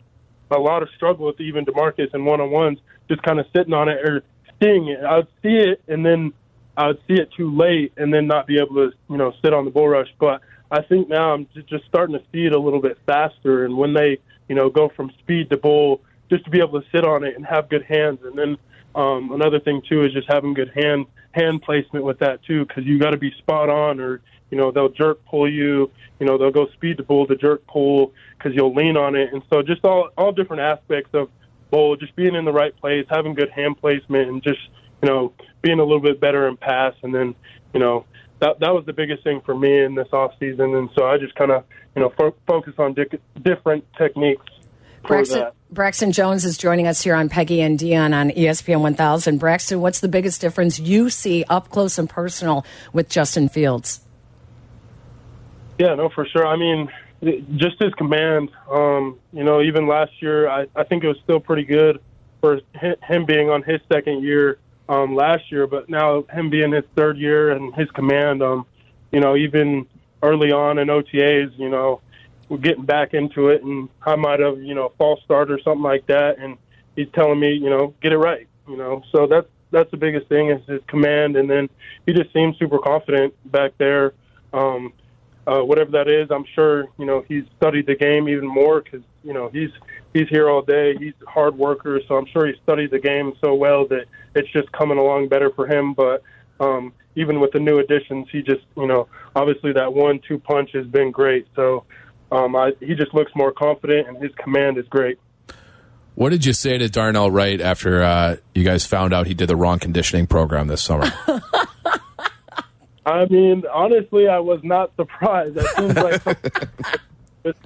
a 0.51 0.59
lot 0.59 0.83
of 0.83 0.89
struggle 0.97 1.27
with 1.27 1.41
even 1.41 1.65
Demarcus 1.65 2.13
and 2.15 2.25
one 2.25 2.41
on 2.41 2.51
ones, 2.51 2.79
just 3.09 3.23
kind 3.23 3.41
of 3.41 3.47
sitting 3.55 3.75
on 3.75 3.89
it 3.89 3.99
or 4.05 4.23
seeing 4.63 4.89
it. 4.89 5.03
I'd 5.03 5.27
see 5.43 5.57
it 5.57 5.83
and 5.89 6.05
then 6.05 6.33
I 6.77 6.89
would 6.89 7.01
see 7.09 7.15
it 7.15 7.31
too 7.37 7.55
late 7.55 7.93
and 7.97 8.15
then 8.15 8.27
not 8.27 8.47
be 8.47 8.59
able 8.59 8.77
to, 8.77 8.93
you 9.11 9.17
know, 9.17 9.33
sit 9.43 9.53
on 9.53 9.65
the 9.65 9.71
bull 9.71 9.89
rush. 9.89 10.09
But 10.21 10.41
I 10.71 10.83
think 10.83 11.09
now 11.09 11.35
I'm 11.35 11.49
ju- 11.53 11.63
just 11.63 11.85
starting 11.87 12.17
to 12.17 12.25
see 12.33 12.47
it 12.47 12.53
a 12.53 12.59
little 12.59 12.81
bit 12.81 12.99
faster. 13.05 13.65
And 13.65 13.77
when 13.77 13.95
they, 13.95 14.19
you 14.49 14.55
know, 14.55 14.71
go 14.71 14.89
from 14.89 15.11
speed 15.19 15.51
to 15.51 15.57
bull, 15.57 16.01
just 16.31 16.45
to 16.45 16.51
be 16.51 16.59
able 16.59 16.81
to 16.81 16.87
sit 16.93 17.05
on 17.05 17.25
it 17.25 17.35
and 17.35 17.45
have 17.45 17.69
good 17.69 17.83
hands. 17.83 18.21
And 18.23 18.39
then 18.39 18.59
um, 18.95 19.33
another 19.33 19.61
thing 19.61 19.83
too 19.89 20.05
is 20.05 20.13
just 20.13 20.31
having 20.31 20.55
good 20.55 20.73
hand 20.75 21.07
hand 21.33 21.63
placement 21.63 22.05
with 22.05 22.19
that 22.21 22.43
too, 22.45 22.65
because 22.65 22.85
you 22.85 22.99
got 22.99 23.11
to 23.11 23.17
be 23.17 23.33
spot 23.39 23.69
on, 23.69 24.01
or 24.01 24.21
you 24.51 24.59
know 24.59 24.71
they'll 24.71 24.89
jerk 24.89 25.25
pull 25.27 25.51
you. 25.51 25.91
You 26.19 26.27
know 26.27 26.39
they'll 26.39 26.51
go 26.51 26.69
speed 26.73 26.97
to 26.97 27.03
bull 27.03 27.27
to 27.27 27.37
jerk 27.37 27.67
pull 27.67 28.13
because 28.37 28.55
you'll 28.55 28.75
lean 28.75 28.97
on 28.97 29.15
it. 29.15 29.33
And 29.33 29.43
so 29.53 29.63
just 29.63 29.85
all 29.85 30.11
all 30.17 30.33
different 30.33 30.63
aspects 30.63 31.11
of 31.15 31.31
bull, 31.71 31.97
just 31.97 32.17
being 32.17 32.35
in 32.35 32.45
the 32.45 32.53
right 32.53 32.77
place, 32.77 33.07
having 33.11 33.35
good 33.35 33.51
hand 33.51 33.79
placement, 33.79 34.29
and 34.29 34.43
just 34.43 34.61
you 35.03 35.09
know 35.09 35.33
being 35.63 35.81
a 35.81 35.85
little 35.85 36.03
bit 36.03 36.21
better 36.21 36.49
in 36.49 36.57
pass. 36.57 36.95
And 37.03 37.15
then 37.15 37.35
you 37.75 37.81
know 37.81 38.05
that 38.41 38.61
that 38.61 38.75
was 38.75 38.85
the 38.87 38.93
biggest 38.93 39.23
thing 39.23 39.41
for 39.45 39.55
me 39.57 39.85
in 39.85 39.95
this 39.95 40.09
off 40.13 40.33
season. 40.41 40.75
And 40.75 40.89
so 40.97 41.07
I 41.07 41.19
just 41.19 41.35
kind 41.35 41.51
of 41.51 41.65
you 41.95 42.03
know 42.03 42.13
fo- 42.17 42.37
focus 42.47 42.75
on 42.79 42.95
dic- 42.95 43.21
different 43.43 43.85
techniques 43.97 44.47
for 45.03 45.09
Braxton, 45.09 45.39
that. 45.39 45.55
Braxton 45.71 46.13
Jones 46.13 46.47
is 46.47 46.57
joining 46.57 46.87
us 46.87 47.03
here 47.03 47.15
on 47.15 47.29
Peggy 47.29 47.61
and 47.61 47.79
Dion 47.79 48.15
on 48.15 48.31
ESPN 48.31 48.81
1000. 48.81 49.39
Braxton, 49.39 49.83
what's 49.83 50.01
the 50.01 50.09
biggest 50.09 50.41
difference 50.41 50.79
you 50.79 51.11
see 51.11 51.45
up 51.51 51.69
close 51.69 51.99
and 51.99 52.09
personal 52.09 52.65
with 52.95 53.11
Justin 53.11 53.51
Fields? 53.51 54.01
Yeah, 55.79 55.95
no, 55.95 56.09
for 56.09 56.27
sure. 56.27 56.47
I 56.47 56.57
mean, 56.57 56.91
just 57.57 57.81
his 57.83 57.93
command. 57.95 58.51
Um, 58.71 59.19
you 59.35 59.45
know, 59.45 59.61
even 59.61 59.87
last 59.87 60.23
year, 60.23 60.49
I, 60.49 60.67
I 60.75 60.85
think 60.85 61.05
it 61.05 61.09
was 61.09 61.19
still 61.23 61.39
pretty 61.39 61.65
good 61.65 62.01
for 62.41 62.61
him 62.75 63.27
being 63.27 63.51
on 63.51 63.63
his 63.63 63.81
second 63.93 64.23
year 64.23 64.59
um, 64.89 65.15
last 65.15 65.53
year, 65.53 65.67
but 65.67 65.91
now 65.91 66.23
him 66.33 66.49
being 66.49 66.73
his 66.73 66.85
third 66.97 67.19
year 67.19 67.51
and 67.51 67.75
his 67.75 67.91
command. 67.91 68.43
Um, 68.43 68.65
you 69.13 69.21
know, 69.21 69.37
even 69.37 69.87
early 70.23 70.51
on 70.51 70.79
in 70.79 70.89
OTAs, 70.89 71.57
you 71.59 71.69
know, 71.69 72.01
we're 72.49 72.59
getting 72.59 72.85
back 72.85 73.15
into 73.15 73.49
it, 73.49 73.63
and 73.63 73.89
I 74.05 74.17
might 74.17 74.41
have, 74.41 74.61
you 74.61 74.75
know, 74.75 74.93
false 74.99 75.21
start 75.25 75.51
or 75.51 75.61
something 75.61 75.83
like 75.83 76.07
that, 76.07 76.39
and 76.39 76.57
he's 76.97 77.09
telling 77.15 77.39
me, 77.39 77.53
you 77.53 77.71
know, 77.71 77.95
get 78.03 78.13
it 78.13 78.19
right. 78.19 78.49
You 78.67 78.77
know, 78.77 79.03
so 79.13 79.27
that's 79.27 79.47
that's 79.71 79.91
the 79.91 79.97
biggest 79.97 80.29
thing 80.29 80.51
is 80.51 80.67
his 80.67 80.81
command, 80.87 81.37
and 81.37 81.49
then 81.49 81.69
he 82.07 82.13
just 82.13 82.33
seems 82.33 82.59
super 82.59 82.79
confident 82.79 83.35
back 83.51 83.73
there. 83.79 84.15
Um, 84.53 84.93
uh, 85.47 85.63
whatever 85.63 85.91
that 85.93 86.09
is, 86.09 86.31
I'm 86.31 86.45
sure 86.55 86.89
you 86.99 87.07
know 87.07 87.25
he's 87.27 87.45
studied 87.57 87.87
the 87.87 87.95
game 87.95 88.29
even 88.29 88.47
more 88.47 88.83
because 88.83 89.01
you 89.25 89.33
know 89.33 89.49
he's 89.49 89.71
he's 90.13 90.29
here 90.29 90.51
all 90.51 90.63
day. 90.63 90.97
He's 90.99 91.15
a 91.27 91.31
hard 91.31 91.57
worker, 91.57 92.01
so 92.07 92.17
I'm 92.17 92.27
sure 92.27 92.47
he 92.47 92.55
studied 92.63 92.91
the 92.91 92.99
game 92.99 93.33
so 93.43 93.55
well 93.55 93.87
that 93.89 94.05
it's 94.35 94.51
just 94.53 94.71
coming 94.73 94.99
along 94.99 95.29
better 95.29 95.51
for 95.51 95.67
him. 95.67 95.95
But 95.95 96.23
um, 96.61 96.93
even 97.17 97.41
with 97.41 97.53
the 97.53 97.61
new 97.61 97.79
additions, 97.79 98.29
he 98.31 98.43
just 98.43 98.65
you 98.77 98.87
know 98.87 99.09
obviously 99.35 99.73
that 99.73 99.93
one-two 99.93 100.39
punch 100.39 100.73
has 100.73 100.87
been 100.87 101.11
great. 101.11 101.47
So 101.57 101.85
um, 102.31 102.55
I, 102.57 102.73
he 102.81 102.95
just 102.95 103.15
looks 103.15 103.33
more 103.35 103.53
confident, 103.53 104.09
and 104.09 104.23
his 104.23 104.35
command 104.37 104.79
is 104.79 104.87
great. 104.89 105.19
What 106.15 106.31
did 106.31 106.45
you 106.45 106.53
say 106.53 106.77
to 106.79 106.89
Darnell 106.89 107.31
Wright 107.31 107.61
after 107.61 108.03
uh, 108.03 108.37
you 108.55 108.65
guys 108.65 108.85
found 108.85 109.15
out 109.15 109.29
he 109.29 109.35
did 109.35 109.49
the 109.49 109.57
wrong 109.57 109.79
conditioning 109.79 110.27
program 110.27 110.67
this 110.67 110.83
summer? 110.83 111.11
I 113.07 113.25
mean, 113.27 113.63
honestly, 113.73 114.29
I 114.29 114.41
was 114.41 114.61
not 114.65 114.95
surprised. 114.97 115.57
It 115.57 115.67
seems 115.77 115.95
like, 115.95 116.23
just, 117.45 117.59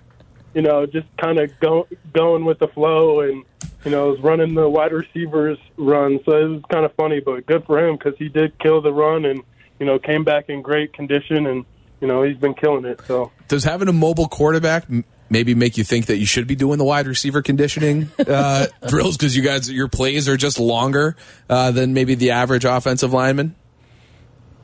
you 0.54 0.62
know, 0.62 0.86
just 0.86 1.08
kind 1.16 1.40
of 1.40 1.50
go, 1.60 1.88
going 2.12 2.44
with 2.44 2.58
the 2.58 2.68
flow 2.68 3.22
and, 3.22 3.42
you 3.84 3.90
know, 3.90 4.10
was 4.10 4.20
running 4.20 4.54
the 4.54 4.68
wide 4.68 4.92
receivers 4.92 5.58
run. 5.76 6.20
So 6.24 6.36
it 6.36 6.48
was 6.48 6.62
kind 6.70 6.84
of 6.84 6.94
funny, 6.94 7.20
but 7.20 7.46
good 7.46 7.64
for 7.64 7.84
him 7.84 7.96
because 7.96 8.16
he 8.18 8.28
did 8.28 8.56
kill 8.60 8.82
the 8.82 8.92
run 8.92 9.24
and, 9.24 9.42
you 9.80 9.86
know, 9.86 9.98
came 9.98 10.22
back 10.22 10.48
in 10.48 10.62
great 10.62 10.92
condition 10.92 11.46
and, 11.46 11.64
you 12.02 12.08
know, 12.08 12.24
he's 12.24 12.36
been 12.36 12.52
killing 12.52 12.84
it. 12.84 13.00
So 13.06 13.30
Does 13.46 13.62
having 13.62 13.86
a 13.86 13.92
mobile 13.92 14.26
quarterback 14.26 14.84
maybe 15.30 15.54
make 15.54 15.78
you 15.78 15.84
think 15.84 16.06
that 16.06 16.18
you 16.18 16.26
should 16.26 16.48
be 16.48 16.56
doing 16.56 16.76
the 16.76 16.84
wide 16.84 17.06
receiver 17.06 17.40
conditioning 17.42 18.10
uh, 18.26 18.66
drills 18.88 19.16
because 19.16 19.36
you 19.36 19.42
guys 19.42 19.70
your 19.70 19.88
plays 19.88 20.28
are 20.28 20.36
just 20.36 20.58
longer 20.58 21.16
uh, 21.48 21.70
than 21.70 21.94
maybe 21.94 22.16
the 22.16 22.32
average 22.32 22.64
offensive 22.64 23.12
lineman? 23.12 23.54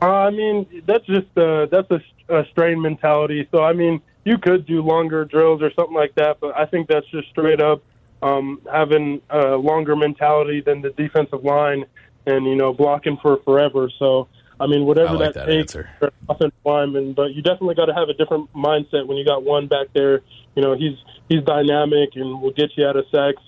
Uh, 0.03 0.07
I 0.07 0.31
mean, 0.31 0.83
that's 0.85 1.07
just 1.07 1.29
uh, 1.39 1.67
that's 1.67 1.91
a, 1.93 2.01
a 2.29 2.45
strain 2.51 2.83
mentality. 2.83 3.49
So 3.53 3.63
I 3.63 3.73
mean, 3.73 4.03
you 4.25 4.37
could 4.39 4.67
do 4.67 4.83
longer 4.83 5.25
drills 5.25 5.63
or 5.63 5.73
something 5.75 5.97
like 5.97 6.17
that, 6.17 6.39
but 6.41 6.59
I 6.59 6.67
think 6.67 6.89
that's 6.89 7.07
just 7.07 7.29
straight 7.29 7.61
up 7.61 7.83
um, 8.21 8.61
having 8.71 9.23
a 9.31 9.51
longer 9.51 9.95
mentality 9.95 10.61
than 10.61 10.83
the 10.83 10.91
defensive 10.91 11.45
line 11.45 11.85
and 12.27 12.45
you 12.47 12.57
know 12.57 12.73
blocking 12.73 13.17
for 13.17 13.39
forever. 13.45 13.89
So 13.97 14.27
I 14.61 14.67
mean, 14.67 14.85
whatever 14.85 15.11
I 15.11 15.13
like 15.13 15.35
that, 15.35 15.47
that 15.47 15.53
takes 15.53 15.75
answer. 15.75 15.91
offensive 16.29 16.59
lineman, 16.65 17.13
but 17.13 17.33
you 17.35 17.43
definitely 17.43 17.75
got 17.75 17.87
to 17.87 17.95
have 17.95 18.09
a 18.09 18.15
different 18.15 18.53
mindset 18.53 19.07
when 19.07 19.17
you 19.17 19.25
got 19.25 19.45
one 19.45 19.69
back 19.69 19.89
there. 19.95 20.23
You 20.55 20.63
know, 20.63 20.75
he's 20.75 20.97
he's 21.29 21.43
dynamic 21.45 22.11
and 22.15 22.43
will 22.43 22.53
get 22.53 22.71
you 22.77 22.87
out 22.87 22.97
of 22.97 23.05
sacks 23.13 23.43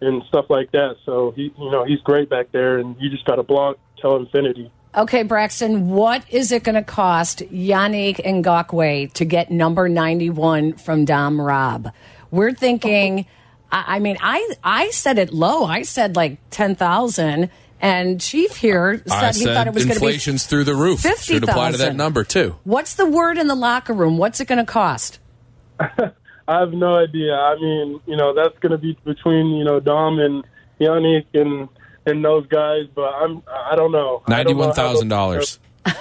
and 0.00 0.22
stuff 0.28 0.46
like 0.48 0.70
that. 0.72 0.96
So 1.04 1.32
he, 1.32 1.52
you 1.58 1.70
know, 1.70 1.84
he's 1.84 2.00
great 2.00 2.28
back 2.28 2.52
there, 2.52 2.78
and 2.78 2.96
you 3.00 3.10
just 3.10 3.24
got 3.24 3.36
to 3.36 3.42
block 3.42 3.78
till 4.00 4.16
infinity. 4.16 4.70
Okay, 4.94 5.22
Braxton, 5.22 5.88
what 5.88 6.22
is 6.28 6.52
it 6.52 6.64
going 6.64 6.74
to 6.74 6.82
cost 6.82 7.38
Yannick 7.50 8.16
Ngakoue 8.16 9.10
to 9.14 9.24
get 9.24 9.50
number 9.50 9.88
91 9.88 10.74
from 10.74 11.06
Dom 11.06 11.40
Rob? 11.40 11.90
We're 12.30 12.52
thinking, 12.52 13.24
I, 13.70 13.96
I 13.96 13.98
mean, 14.00 14.18
I, 14.20 14.54
I 14.62 14.90
said 14.90 15.16
it 15.18 15.32
low. 15.32 15.64
I 15.64 15.82
said 15.82 16.14
like 16.14 16.36
10,000. 16.50 17.48
And 17.82 18.20
Chief 18.20 18.56
here 18.56 19.02
said 19.04 19.12
I 19.12 19.32
he 19.32 19.44
thought 19.44 19.66
it 19.66 19.74
was 19.74 19.84
going 19.84 19.96
to 19.96 20.00
be. 20.00 20.06
inflation's 20.06 20.46
through 20.46 20.64
the 20.64 20.74
roof. 20.76 21.00
Should 21.00 21.42
apply 21.42 21.72
to 21.72 21.78
that 21.78 21.94
50,000. 21.94 21.96
number 21.96 22.22
too. 22.22 22.56
What's 22.62 22.94
the 22.94 23.06
word 23.06 23.38
in 23.38 23.48
the 23.48 23.56
locker 23.56 23.92
room? 23.92 24.18
What's 24.18 24.40
it 24.40 24.46
going 24.46 24.64
to 24.64 24.64
cost? 24.64 25.18
I 25.80 26.12
have 26.46 26.72
no 26.72 26.94
idea. 26.94 27.34
I 27.34 27.56
mean, 27.56 28.00
you 28.06 28.16
know, 28.16 28.34
that's 28.34 28.56
going 28.60 28.70
to 28.70 28.78
be 28.78 28.96
between 29.04 29.56
you 29.56 29.64
know 29.64 29.80
Dom 29.80 30.20
and 30.20 30.44
Yannick 30.80 31.26
and 31.34 31.68
and 32.06 32.24
those 32.24 32.46
guys, 32.46 32.86
but 32.94 33.12
I'm 33.14 33.42
I 33.48 33.74
don't 33.74 33.90
know. 33.90 34.22
I 34.26 34.42
don't 34.44 34.56
know 34.56 34.62
how 34.62 34.68
Ninety-one 34.68 34.72
thousand 34.74 35.08
dollars. 35.08 35.58
if, 35.86 35.96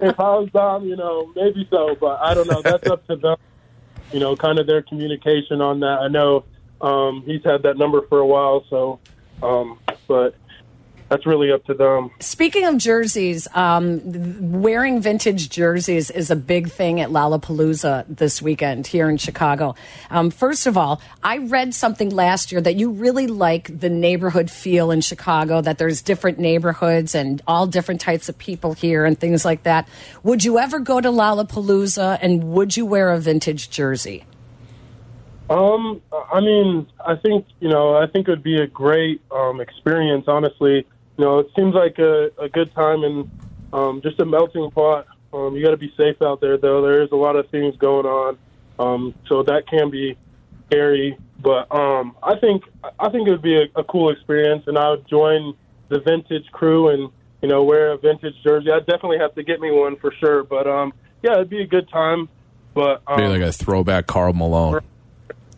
if 0.00 0.20
I 0.20 0.38
was 0.38 0.48
Dom, 0.52 0.86
you 0.86 0.96
know, 0.96 1.32
maybe 1.34 1.66
so, 1.70 1.96
but 2.00 2.20
I 2.20 2.34
don't 2.34 2.48
know. 2.48 2.62
That's 2.62 2.88
up 2.88 3.06
to 3.08 3.16
them. 3.16 3.36
You 4.12 4.20
know, 4.20 4.36
kind 4.36 4.58
of 4.58 4.66
their 4.66 4.82
communication 4.82 5.60
on 5.60 5.80
that. 5.80 5.98
I 6.00 6.08
know 6.08 6.44
um, 6.80 7.22
he's 7.26 7.44
had 7.44 7.62
that 7.64 7.76
number 7.76 8.02
for 8.08 8.18
a 8.18 8.26
while, 8.26 8.64
so, 8.70 8.98
um, 9.42 9.78
but 10.06 10.34
that's 11.10 11.26
really 11.26 11.50
up 11.50 11.64
to 11.64 11.74
them. 11.74 12.12
Speaking 12.20 12.64
of 12.66 12.78
jerseys, 12.78 13.48
um, 13.54 14.62
wearing 14.62 15.02
vintage 15.02 15.48
jerseys 15.48 16.08
is 16.08 16.30
a 16.30 16.36
big 16.36 16.70
thing 16.70 17.00
at 17.00 17.10
Lollapalooza 17.10 18.04
this 18.08 18.40
weekend 18.40 18.86
here 18.86 19.10
in 19.10 19.16
Chicago. 19.16 19.74
Um, 20.08 20.30
first 20.30 20.68
of 20.68 20.78
all, 20.78 21.02
I 21.20 21.38
read 21.38 21.74
something 21.74 22.10
last 22.10 22.52
year 22.52 22.60
that 22.60 22.76
you 22.76 22.92
really 22.92 23.26
like 23.26 23.76
the 23.80 23.90
neighborhood 23.90 24.52
feel 24.52 24.92
in 24.92 25.00
Chicago, 25.00 25.60
that 25.60 25.78
there's 25.78 26.00
different 26.00 26.38
neighborhoods 26.38 27.16
and 27.16 27.42
all 27.44 27.66
different 27.66 28.00
types 28.00 28.28
of 28.28 28.38
people 28.38 28.74
here 28.74 29.04
and 29.04 29.18
things 29.18 29.44
like 29.44 29.64
that. 29.64 29.88
Would 30.22 30.44
you 30.44 30.60
ever 30.60 30.78
go 30.78 31.00
to 31.00 31.08
Lollapalooza 31.08 32.20
and 32.22 32.52
would 32.52 32.76
you 32.76 32.86
wear 32.86 33.10
a 33.10 33.18
vintage 33.18 33.68
jersey? 33.68 34.24
Um, 35.50 36.00
I 36.32 36.40
mean, 36.40 36.86
I 37.04 37.16
think 37.16 37.44
you 37.58 37.68
know, 37.68 37.96
I 37.96 38.06
think 38.06 38.28
it 38.28 38.30
would 38.30 38.42
be 38.42 38.60
a 38.60 38.68
great 38.68 39.20
um, 39.32 39.60
experience. 39.60 40.26
Honestly, 40.28 40.76
you 40.76 41.24
know, 41.24 41.40
it 41.40 41.48
seems 41.56 41.74
like 41.74 41.98
a, 41.98 42.30
a 42.38 42.48
good 42.48 42.72
time 42.72 43.02
and 43.02 43.30
um, 43.72 44.00
just 44.00 44.20
a 44.20 44.24
melting 44.24 44.70
pot. 44.70 45.06
Um, 45.32 45.56
you 45.56 45.64
got 45.64 45.72
to 45.72 45.76
be 45.76 45.92
safe 45.96 46.22
out 46.22 46.40
there, 46.40 46.56
though. 46.56 46.82
There 46.82 47.02
is 47.02 47.10
a 47.10 47.16
lot 47.16 47.34
of 47.34 47.48
things 47.50 47.76
going 47.76 48.06
on, 48.06 48.38
um, 48.78 49.14
so 49.26 49.42
that 49.42 49.66
can 49.66 49.90
be 49.90 50.16
scary. 50.66 51.18
But 51.40 51.72
um, 51.74 52.16
I 52.22 52.38
think 52.38 52.62
I 53.00 53.10
think 53.10 53.26
it 53.26 53.32
would 53.32 53.42
be 53.42 53.56
a, 53.56 53.80
a 53.80 53.82
cool 53.82 54.10
experience, 54.10 54.64
and 54.68 54.78
I 54.78 54.90
would 54.90 55.08
join 55.08 55.54
the 55.88 55.98
vintage 55.98 56.46
crew 56.52 56.90
and 56.90 57.10
you 57.42 57.48
know 57.48 57.64
wear 57.64 57.90
a 57.90 57.98
vintage 57.98 58.34
jersey. 58.44 58.70
I'd 58.70 58.86
definitely 58.86 59.18
have 59.18 59.34
to 59.34 59.42
get 59.42 59.58
me 59.60 59.72
one 59.72 59.96
for 59.96 60.12
sure. 60.20 60.44
But 60.44 60.68
um, 60.68 60.92
yeah, 61.24 61.32
it'd 61.32 61.50
be 61.50 61.62
a 61.62 61.66
good 61.66 61.88
time. 61.88 62.28
But 62.72 63.02
um, 63.08 63.20
Maybe 63.20 63.40
like 63.40 63.48
a 63.48 63.52
throwback 63.52 64.06
Karl 64.06 64.32
Malone. 64.32 64.80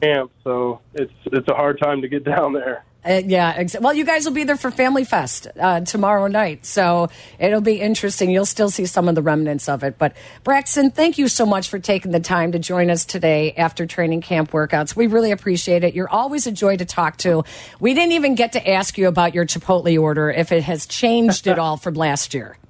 Camp, 0.03 0.33
so 0.45 0.81
it's 0.95 1.13
it's 1.27 1.49
a 1.49 1.55
hard 1.55 1.79
time 1.81 2.03
to 2.03 2.09
get 2.09 2.25
down 2.37 2.53
there. 2.53 2.85
Uh, 3.05 3.21
yeah. 3.25 3.53
Ex- 3.57 3.77
well, 3.81 3.93
you 3.93 4.05
guys 4.05 4.25
will 4.25 4.33
be 4.33 4.45
there 4.45 4.57
for 4.57 4.71
Family 4.71 5.03
Fest 5.03 5.49
uh, 5.59 5.81
tomorrow 5.81 6.29
night, 6.29 6.65
so 6.65 7.09
it'll 7.41 7.61
be 7.61 7.81
interesting. 7.81 8.31
You'll 8.31 8.47
still 8.47 8.71
see 8.71 8.87
some 8.87 9.09
of 9.09 9.17
the 9.17 9.23
remnants 9.23 9.69
of 9.69 9.83
it. 9.83 9.99
But 9.99 10.17
Braxton, 10.45 10.93
thank 10.93 11.19
you 11.19 11.27
so 11.27 11.45
much 11.45 11.69
for 11.69 11.81
taking 11.81 12.13
the 12.13 12.21
time 12.21 12.53
to 12.53 12.61
join 12.61 12.91
us 12.91 13.05
today 13.05 13.55
after 13.55 13.87
training 13.87 14.21
camp 14.21 14.53
workouts. 14.53 14.95
We 14.95 15.09
really 15.09 15.33
appreciate 15.33 15.83
it. 15.83 15.95
You're 15.95 16.11
always 16.11 16.47
a 16.47 16.53
joy 16.53 16.77
to 16.77 16.85
talk 16.85 17.17
to. 17.19 17.43
We 17.81 17.93
didn't 17.95 18.13
even 18.13 18.37
get 18.37 18.53
to 18.53 18.71
ask 18.71 18.97
you 18.97 19.09
about 19.09 19.35
your 19.35 19.47
Chipotle 19.47 20.01
order 20.01 20.31
if 20.31 20.53
it 20.53 20.63
has 20.63 20.87
changed 20.87 21.49
at 21.49 21.59
all 21.59 21.77
from 21.77 21.95
last 21.95 22.35
year. 22.35 22.57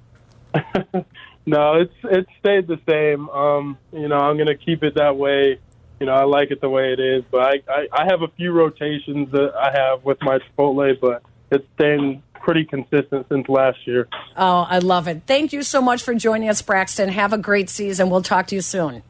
No, 1.45 1.75
it's 1.75 1.93
it's 2.03 2.29
stayed 2.39 2.67
the 2.67 2.79
same. 2.87 3.29
Um, 3.29 3.77
you 3.91 4.07
know, 4.07 4.17
I'm 4.17 4.37
gonna 4.37 4.55
keep 4.55 4.83
it 4.83 4.95
that 4.95 5.17
way. 5.17 5.59
You 6.03 6.07
know, 6.07 6.15
I 6.15 6.25
like 6.25 6.51
it 6.51 6.59
the 6.59 6.69
way 6.69 6.91
it 6.91 6.99
is, 6.99 7.23
but 7.31 7.39
I, 7.39 7.61
I, 7.69 7.87
I 7.93 8.05
have 8.11 8.23
a 8.23 8.27
few 8.27 8.51
rotations 8.51 9.31
that 9.31 9.55
I 9.55 9.71
have 9.71 10.03
with 10.03 10.21
my 10.21 10.37
Chipotle, 10.37 10.99
but 10.99 11.23
it's 11.49 11.65
staying 11.75 12.21
pretty 12.41 12.65
consistent 12.65 13.25
since 13.29 13.47
last 13.47 13.87
year. 13.87 14.09
Oh, 14.35 14.67
I 14.69 14.79
love 14.79 15.07
it. 15.07 15.21
Thank 15.25 15.53
you 15.53 15.63
so 15.63 15.81
much 15.81 16.03
for 16.03 16.13
joining 16.13 16.49
us, 16.49 16.61
Braxton. 16.61 17.07
Have 17.07 17.31
a 17.31 17.37
great 17.37 17.69
season. 17.69 18.09
We'll 18.09 18.21
talk 18.21 18.47
to 18.47 18.55
you 18.55 18.59
soon. 18.59 19.01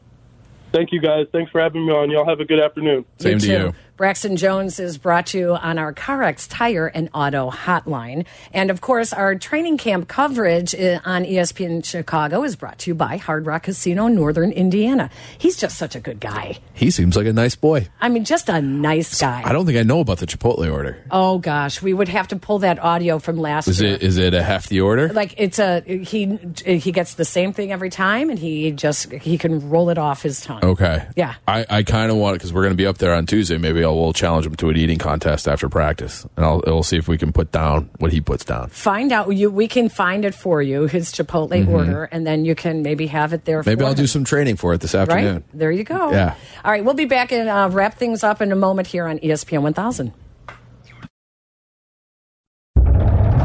Thank 0.70 0.92
you 0.92 1.00
guys. 1.00 1.26
Thanks 1.32 1.50
for 1.50 1.60
having 1.60 1.84
me 1.84 1.92
on. 1.92 2.12
Y'all 2.12 2.28
have 2.28 2.38
a 2.38 2.44
good 2.44 2.60
afternoon. 2.60 3.04
Same 3.18 3.40
to 3.40 3.44
too. 3.44 3.52
you. 3.52 3.74
Braxton 3.96 4.36
Jones 4.36 4.80
is 4.80 4.98
brought 4.98 5.26
to 5.26 5.38
you 5.38 5.54
on 5.54 5.78
our 5.78 5.94
CarX 5.94 6.48
Tire 6.50 6.88
and 6.88 7.08
Auto 7.14 7.48
Hotline. 7.50 8.26
And 8.52 8.70
of 8.72 8.80
course, 8.80 9.12
our 9.12 9.36
training 9.36 9.78
camp 9.78 10.08
coverage 10.08 10.74
uh, 10.74 10.98
on 11.04 11.24
ESPN 11.24 11.84
Chicago 11.84 12.42
is 12.42 12.56
brought 12.56 12.78
to 12.80 12.90
you 12.90 12.96
by 12.96 13.18
Hard 13.18 13.46
Rock 13.46 13.62
Casino, 13.64 14.08
Northern 14.08 14.50
Indiana. 14.50 15.10
He's 15.38 15.56
just 15.56 15.78
such 15.78 15.94
a 15.94 16.00
good 16.00 16.18
guy. 16.18 16.58
He 16.72 16.90
seems 16.90 17.16
like 17.16 17.26
a 17.28 17.32
nice 17.32 17.54
boy. 17.54 17.86
I 18.00 18.08
mean, 18.08 18.24
just 18.24 18.48
a 18.48 18.60
nice 18.60 19.20
guy. 19.20 19.42
I 19.44 19.52
don't 19.52 19.64
think 19.64 19.78
I 19.78 19.84
know 19.84 20.00
about 20.00 20.18
the 20.18 20.26
Chipotle 20.26 20.72
order. 20.72 21.00
Oh 21.12 21.38
gosh, 21.38 21.80
we 21.80 21.94
would 21.94 22.08
have 22.08 22.26
to 22.28 22.36
pull 22.36 22.58
that 22.60 22.80
audio 22.80 23.20
from 23.20 23.36
last 23.38 23.68
Is 23.68 23.80
year. 23.80 23.94
it 23.94 24.02
is 24.02 24.18
it 24.18 24.34
a 24.34 24.42
hefty 24.42 24.80
order? 24.80 25.08
like 25.12 25.34
it's 25.36 25.60
a 25.60 25.82
he 25.82 26.36
he 26.66 26.90
gets 26.90 27.14
the 27.14 27.24
same 27.24 27.52
thing 27.52 27.70
every 27.70 27.90
time, 27.90 28.28
and 28.28 28.40
he 28.40 28.72
just 28.72 29.12
he 29.12 29.38
can 29.38 29.70
roll 29.70 29.88
it 29.90 29.98
off 29.98 30.20
his 30.24 30.40
tongue. 30.40 30.64
Okay. 30.64 31.06
Yeah. 31.14 31.34
I, 31.46 31.64
I 31.70 31.82
kind 31.84 32.10
of 32.10 32.16
want 32.16 32.34
it 32.34 32.38
because 32.38 32.52
we're 32.52 32.62
going 32.62 32.72
to 32.72 32.76
be 32.76 32.86
up 32.86 32.98
there 32.98 33.14
on 33.14 33.26
Tuesday. 33.26 33.56
Maybe 33.56 33.83
I'll 33.84 33.98
we'll 33.98 34.12
challenge 34.12 34.46
him 34.46 34.54
to 34.56 34.68
an 34.70 34.76
eating 34.76 34.98
contest 34.98 35.46
after 35.46 35.68
practice, 35.68 36.26
and 36.36 36.44
I'll 36.44 36.62
we'll 36.66 36.82
see 36.82 36.96
if 36.96 37.06
we 37.08 37.18
can 37.18 37.32
put 37.32 37.52
down 37.52 37.90
what 37.98 38.12
he 38.12 38.20
puts 38.20 38.44
down. 38.44 38.68
find 38.70 39.12
out 39.12 39.28
you 39.34 39.50
we 39.50 39.68
can 39.68 39.88
find 39.88 40.24
it 40.24 40.34
for 40.34 40.60
you 40.62 40.86
his 40.86 41.12
chipotle 41.12 41.66
order 41.68 42.04
and 42.04 42.26
then 42.26 42.44
you 42.44 42.54
can 42.54 42.82
maybe 42.82 43.06
have 43.06 43.32
it 43.32 43.44
there. 43.44 43.62
Maybe 43.64 43.80
for 43.80 43.86
I'll 43.86 43.94
do 43.94 44.06
some 44.06 44.24
training 44.24 44.56
for 44.56 44.74
it 44.74 44.80
this 44.80 44.94
right 44.94 45.02
afternoon. 45.08 45.44
there 45.52 45.70
you 45.70 45.84
go 45.84 46.10
Yeah. 46.10 46.34
all 46.64 46.70
right 46.72 46.84
we'll 46.84 46.94
be 46.94 47.04
back 47.04 47.32
and 47.32 47.48
uh, 47.48 47.68
wrap 47.70 47.94
things 47.94 48.24
up 48.24 48.40
in 48.42 48.50
a 48.52 48.56
moment 48.56 48.88
here 48.88 49.06
on 49.06 49.18
espn 49.20 49.62
1000 49.62 50.12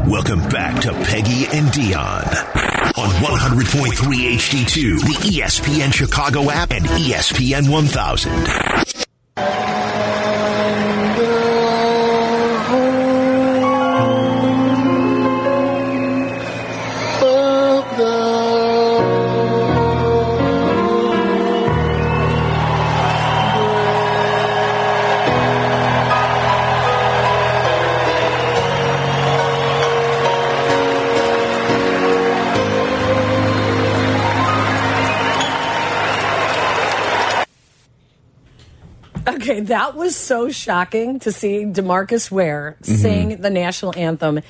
Welcome 0.06 0.40
back 0.48 0.80
to 0.82 0.92
Peggy 1.04 1.46
and 1.56 1.70
Dion 1.72 2.24
on 2.98 3.08
100.3 3.22 4.34
HD2, 4.34 5.00
the 5.00 5.38
ESPN 5.38 5.92
Chicago 5.92 6.50
app, 6.50 6.72
and 6.72 6.84
ESPN 6.84 7.70
1000. 7.70 8.30
That 39.70 39.94
was 39.96 40.14
so 40.16 40.50
shocking 40.50 41.18
to 41.20 41.32
see 41.32 41.64
demarcus 41.64 42.30
ware 42.30 42.76
Mm-hmm. 42.82 42.94
sing 42.94 43.40
the 43.40 43.50
national 43.50 43.96
anthem 43.96 44.40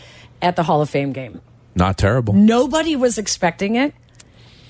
at 0.42 0.56
the 0.56 0.62
hall 0.62 0.80
of 0.82 0.90
fame 0.90 1.12
game 1.12 1.40
Not 1.74 1.96
terrible. 1.96 2.34
nobody 2.34 2.96
was 2.96 3.16
expecting 3.18 3.76
it 3.76 3.94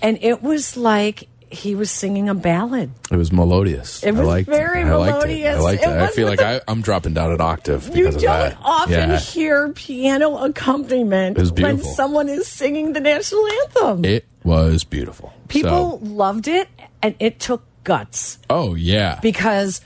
and 0.02 0.18
it 0.22 0.42
was 0.42 0.76
like 0.76 1.28
he 1.52 1.74
was 1.74 1.90
singing 1.90 2.28
a 2.28 2.34
ballad 2.34 2.90
It 3.10 3.16
was 3.16 3.32
melodious. 3.32 4.04
It 4.04 4.12
was 4.12 4.28
I 4.28 4.42
very 4.44 4.82
it. 4.82 4.86
I 4.86 4.94
liked 4.94 5.14
melodious. 5.18 5.56
It. 5.56 5.58
I 5.58 5.60
liked 5.60 5.82
It. 5.82 5.88
I 5.88 6.06
feel 6.08 6.28
like 6.28 6.40
I, 6.40 6.60
I'm 6.68 6.80
dropping 6.80 7.12
down 7.14 7.32
an 7.32 7.40
octave 7.40 7.86
because 7.92 8.14
you 8.22 8.28
don't 8.28 8.50
that. 8.50 8.56
often 8.62 9.10
yeah. 9.10 9.18
hear 9.18 9.68
piano 9.72 10.36
accompaniment 10.44 11.36
when 11.58 11.82
someone 11.82 12.28
is 12.28 12.46
singing 12.46 12.92
the 12.92 13.00
national 13.00 13.44
anthem. 13.64 14.04
It 14.04 14.26
was 14.44 14.84
beautiful. 14.84 15.32
People 15.48 15.98
So- 15.98 16.04
loved 16.06 16.46
it, 16.46 16.68
and 17.02 17.14
it 17.18 17.40
took 17.40 17.64
guts 17.82 18.38
oh 18.48 18.74
yeah. 18.76 19.18
because 19.20 19.80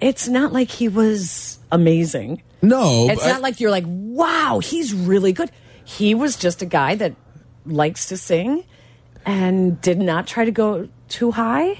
it's 0.00 0.28
not 0.28 0.52
like 0.52 0.70
he 0.70 0.88
was 0.88 1.58
amazing. 1.72 2.42
no, 2.62 3.08
It's 3.10 3.24
not 3.24 3.40
like 3.42 3.60
you're 3.60 3.70
like, 3.70 3.84
wow, 3.86 4.60
he's 4.62 4.92
really 4.94 5.32
good. 5.32 5.50
He 5.84 6.14
was 6.14 6.36
just 6.36 6.62
a 6.62 6.66
guy 6.66 6.94
that 6.96 7.14
likes 7.66 8.06
to 8.08 8.16
sing 8.16 8.64
and 9.26 9.80
did 9.80 9.98
not 9.98 10.26
try 10.26 10.44
to 10.44 10.50
go 10.50 10.88
too 11.08 11.30
high. 11.30 11.78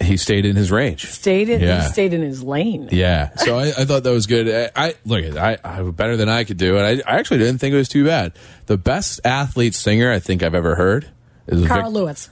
he 0.00 0.16
stayed 0.16 0.44
in 0.46 0.54
his 0.56 0.70
range. 0.70 1.06
Stayed 1.06 1.48
in, 1.48 1.60
Yeah. 1.60 1.82
he 1.82 1.88
stayed 1.88 2.14
in 2.14 2.22
his 2.22 2.42
lane. 2.42 2.88
Yeah, 2.92 3.34
so 3.36 3.58
I, 3.58 3.68
I 3.68 3.84
thought 3.84 4.04
that 4.04 4.10
was 4.12 4.26
good. 4.26 4.70
I, 4.76 4.88
I 4.88 4.94
look 5.04 5.24
at 5.24 5.36
I, 5.36 5.58
I 5.64 5.82
better 5.90 6.16
than 6.16 6.28
I 6.28 6.44
could 6.44 6.56
do, 6.56 6.76
and 6.78 6.86
I, 7.02 7.10
I 7.12 7.18
actually 7.18 7.38
didn't 7.38 7.58
think 7.58 7.74
it 7.74 7.78
was 7.78 7.88
too 7.88 8.04
bad. 8.04 8.32
The 8.66 8.76
best 8.78 9.20
athlete 9.24 9.74
singer 9.74 10.12
I 10.12 10.20
think 10.20 10.42
I've 10.44 10.54
ever 10.54 10.74
heard 10.76 11.08
is 11.48 11.66
Carl 11.66 11.90
Vic- 11.90 11.94
Lewis. 11.94 12.30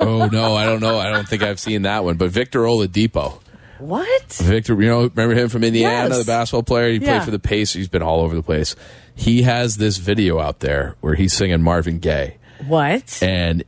Oh 0.00 0.26
no, 0.26 0.54
I 0.56 0.64
don't 0.64 0.80
know. 0.80 0.98
I 0.98 1.10
don't 1.10 1.26
think 1.28 1.42
I've 1.42 1.58
seen 1.60 1.82
that 1.82 2.04
one. 2.04 2.16
But 2.16 2.30
Victor 2.30 2.60
Oladipo, 2.60 3.40
What? 3.80 4.32
Victor, 4.34 4.80
you 4.80 4.88
know, 4.88 5.02
remember 5.14 5.34
him 5.34 5.48
from 5.48 5.64
Indiana, 5.64 6.08
Yes. 6.10 6.18
the 6.18 6.24
basketball 6.24 6.62
player. 6.62 6.90
He 6.90 6.98
Yeah. 6.98 7.12
played 7.18 7.22
for 7.24 7.30
the 7.30 7.38
Pacers. 7.38 7.74
He's 7.74 7.88
been 7.88 8.02
all 8.02 8.20
over 8.20 8.34
the 8.34 8.42
place. 8.42 8.76
He 9.14 9.42
has 9.42 9.76
this 9.76 9.96
video 9.98 10.38
out 10.38 10.60
there 10.60 10.96
where 11.00 11.14
he's 11.14 11.32
singing 11.32 11.62
Marvin 11.62 11.98
Gaye, 11.98 12.36
What? 12.66 13.18
and 13.22 13.64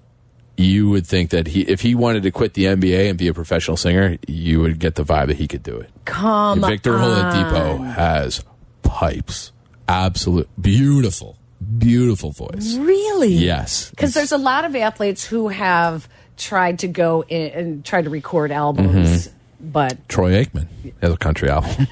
you 0.56 0.88
would 0.90 1.06
think 1.06 1.30
that 1.30 1.48
he, 1.48 1.62
if 1.62 1.80
he 1.80 1.94
wanted 1.94 2.22
to 2.24 2.30
quit 2.30 2.54
the 2.54 2.66
NBA 2.66 3.08
and 3.08 3.18
be 3.18 3.26
a 3.28 3.34
professional 3.34 3.76
singer, 3.76 4.16
you 4.28 4.60
would 4.60 4.78
get 4.78 4.94
the 4.94 5.04
vibe 5.04 5.28
that 5.28 5.36
he 5.38 5.48
could 5.48 5.62
do 5.62 5.76
it. 5.76 5.90
Come 6.04 6.60
Victor 6.60 6.98
on. 6.98 7.32
Oladipo 7.32 7.94
has 7.94 8.44
pipes. 8.82 9.50
Absolute 9.88 10.48
beautiful, 10.60 11.36
beautiful 11.78 12.30
voice. 12.32 12.76
Really? 12.76 13.32
Yes. 13.32 13.90
Because 13.90 14.14
there's 14.14 14.32
a 14.32 14.38
lot 14.38 14.64
of 14.64 14.76
athletes 14.76 15.24
who 15.24 15.48
have 15.48 16.08
tried 16.36 16.78
to 16.80 16.88
go 16.88 17.24
in 17.28 17.50
and 17.52 17.84
try 17.84 18.00
to 18.02 18.08
record 18.10 18.50
albums, 18.52 19.28
Mm-hmm. 19.28 19.36
But 19.62 20.08
Troy 20.08 20.44
Aikman 20.44 20.68
has 21.00 21.12
a 21.12 21.16
country 21.16 21.48
album. 21.48 21.86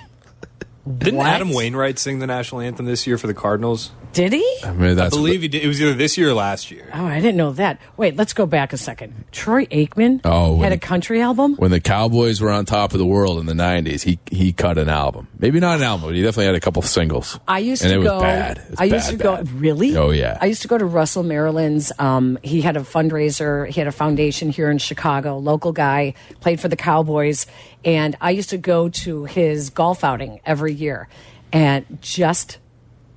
Didn't 0.99 1.17
What? 1.19 1.29
Adam 1.29 1.53
Wainwright 1.53 1.99
sing 1.99 2.19
the 2.19 2.27
national 2.27 2.61
anthem 2.63 2.87
this 2.87 3.07
year 3.07 3.17
for 3.19 3.27
the 3.27 3.35
Cardinals? 3.35 3.93
Did 4.13 4.33
he? 4.33 4.57
I 4.65 4.73
mean, 4.73 4.91
I 4.91 4.95
that's 4.95 5.15
believe 5.17 5.43
he 5.43 5.49
did. 5.49 5.63
It 5.63 5.69
was 5.69 5.81
either 5.81 5.95
this 5.95 6.19
year 6.19 6.31
or 6.31 6.35
last 6.35 6.71
year. 6.73 6.91
Oh, 6.93 7.05
I 7.07 7.21
didn't 7.21 7.37
know 7.37 7.53
that. 7.53 7.81
Wait, 7.97 8.17
let's 8.17 8.33
go 8.33 8.45
back 8.45 8.73
a 8.73 8.77
second. 8.77 9.15
Troy 9.31 9.67
Aikman 9.67 10.21
Oh, 10.25 10.55
when 10.55 10.65
had 10.65 10.73
a 10.73 10.79
country 10.79 11.21
album. 11.23 11.55
when 11.57 11.71
the 11.71 11.81
Cowboys 11.81 12.41
were 12.41 12.51
on 12.51 12.65
top 12.65 12.93
of 12.93 12.99
the 12.99 13.07
world 13.07 13.39
in 13.39 13.47
the 13.47 13.53
'90s. 13.55 14.03
He 14.03 14.19
he 14.31 14.53
cut 14.53 14.79
an 14.79 14.89
album, 14.89 15.29
maybe 15.39 15.61
not 15.61 15.77
an 15.79 15.85
album, 15.85 16.09
but 16.09 16.17
he 16.17 16.23
definitely 16.23 16.47
had 16.47 16.55
a 16.57 16.61
couple 16.61 16.83
singles. 16.83 17.39
I 17.47 17.61
used 17.61 17.83
and 17.83 17.91
to 17.91 17.95
it 17.95 17.99
was 17.99 18.09
go. 18.09 18.21
bad. 18.21 18.59
It 18.59 18.71
was 18.71 18.81
I 18.81 18.85
used 18.85 19.07
bad, 19.07 19.11
to 19.11 19.17
go. 19.17 19.37
bad. 19.37 19.53
Really? 19.53 19.97
Oh 19.97 20.11
yeah. 20.11 20.39
I 20.41 20.47
used 20.47 20.63
to 20.63 20.69
go 20.69 20.77
to 20.77 20.85
Russell 20.87 21.23
Maryland's. 21.23 21.93
Um, 22.01 22.37
he 22.43 22.63
had 22.63 22.77
a 22.77 22.81
fundraiser. 22.81 23.69
He 23.69 23.81
had 23.81 23.87
a 23.87 23.93
foundation 23.93 24.51
here 24.51 24.71
in 24.73 24.79
Chicago. 24.79 25.39
Local 25.39 25.71
guy 25.71 26.15
played 26.41 26.59
for 26.61 26.67
the 26.67 26.77
Cowboys, 26.77 27.47
and 27.85 28.17
I 28.21 28.33
used 28.33 28.51
to 28.51 28.59
go 28.59 28.89
to 28.89 29.25
his 29.27 29.71
golf 29.71 30.03
outing 30.03 30.41
every 30.45 30.73
year, 30.75 31.09
and 31.53 31.87
just 32.01 32.59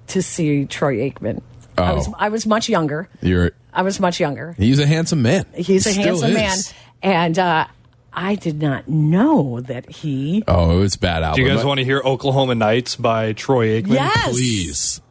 to 0.07 0.21
see 0.21 0.65
Troy 0.65 0.97
Aikman. 1.09 1.41
I 1.77 1.91
Oh. 1.91 1.95
was 1.95 2.09
I 2.19 2.29
was 2.29 2.45
much 2.45 2.69
younger. 2.69 3.09
You're 3.21 3.51
I 3.73 3.81
was 3.81 3.99
much 3.99 4.19
younger. 4.19 4.53
he's 4.57 4.79
a 4.79 4.85
handsome 4.85 5.21
man. 5.23 5.45
He's 5.55 5.85
a 5.87 5.91
Still 5.91 6.03
handsome 6.21 6.29
is. 6.31 6.35
man, 6.35 6.57
and 7.01 7.39
uh, 7.39 7.65
I 8.13 8.35
did 8.35 8.61
not 8.61 8.87
know 8.87 9.59
that 9.61 9.89
he. 9.89 10.43
Oh, 10.47 10.77
it 10.77 10.79
was 10.79 10.95
a 10.95 10.99
bad 10.99 11.23
album. 11.23 11.37
Do 11.43 11.49
you 11.49 11.55
guys 11.55 11.65
want 11.65 11.79
to 11.79 11.83
hear 11.83 11.99
Oklahoma 12.05 12.53
Nights 12.53 12.95
by 12.95 13.33
Troy 13.33 13.81
Aikman? 13.81 13.93
Yes, 13.95 14.29
Please. 14.29 15.01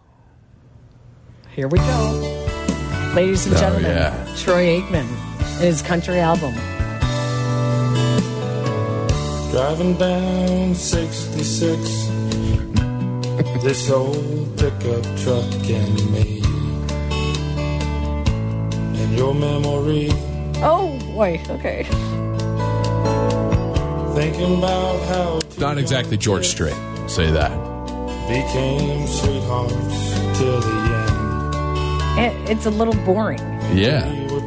Here 1.57 1.67
we 1.69 1.79
go, 1.79 3.13
ladies 3.15 3.45
and 3.47 3.57
Oh, 3.57 3.61
gentlemen. 3.61 3.91
yeah. 3.91 4.35
Troy 4.39 4.81
Aikman 4.81 5.05
and 5.05 5.61
his 5.65 5.83
country 5.83 6.19
album. 6.21 6.55
Driving 9.51 9.95
down 9.99 10.75
66, 10.75 12.09
this 13.63 13.91
old 13.91 14.59
pickup 14.59 15.05
truck 15.19 15.45
and 15.69 16.13
me. 16.13 16.39
In 19.03 19.13
your 19.17 19.35
memory, 19.35 20.11
Oh 20.65 20.99
boy. 21.15 21.41
Okay. 21.49 21.85
thinking 24.15 24.59
about 24.59 24.99
how 25.09 25.41
Not 25.59 25.79
exactly 25.79 26.17
George 26.17 26.47
Strait. 26.47 26.77
Say 27.09 27.31
that. 27.31 27.51
became 28.29 29.07
sweethearts 29.07 30.39
till 30.39 30.61
the 30.61 30.83
It, 32.19 32.51
it's 32.51 32.67
a 32.67 32.71
little 32.71 32.95
boring. 33.05 33.41
Yeah. 33.75 34.05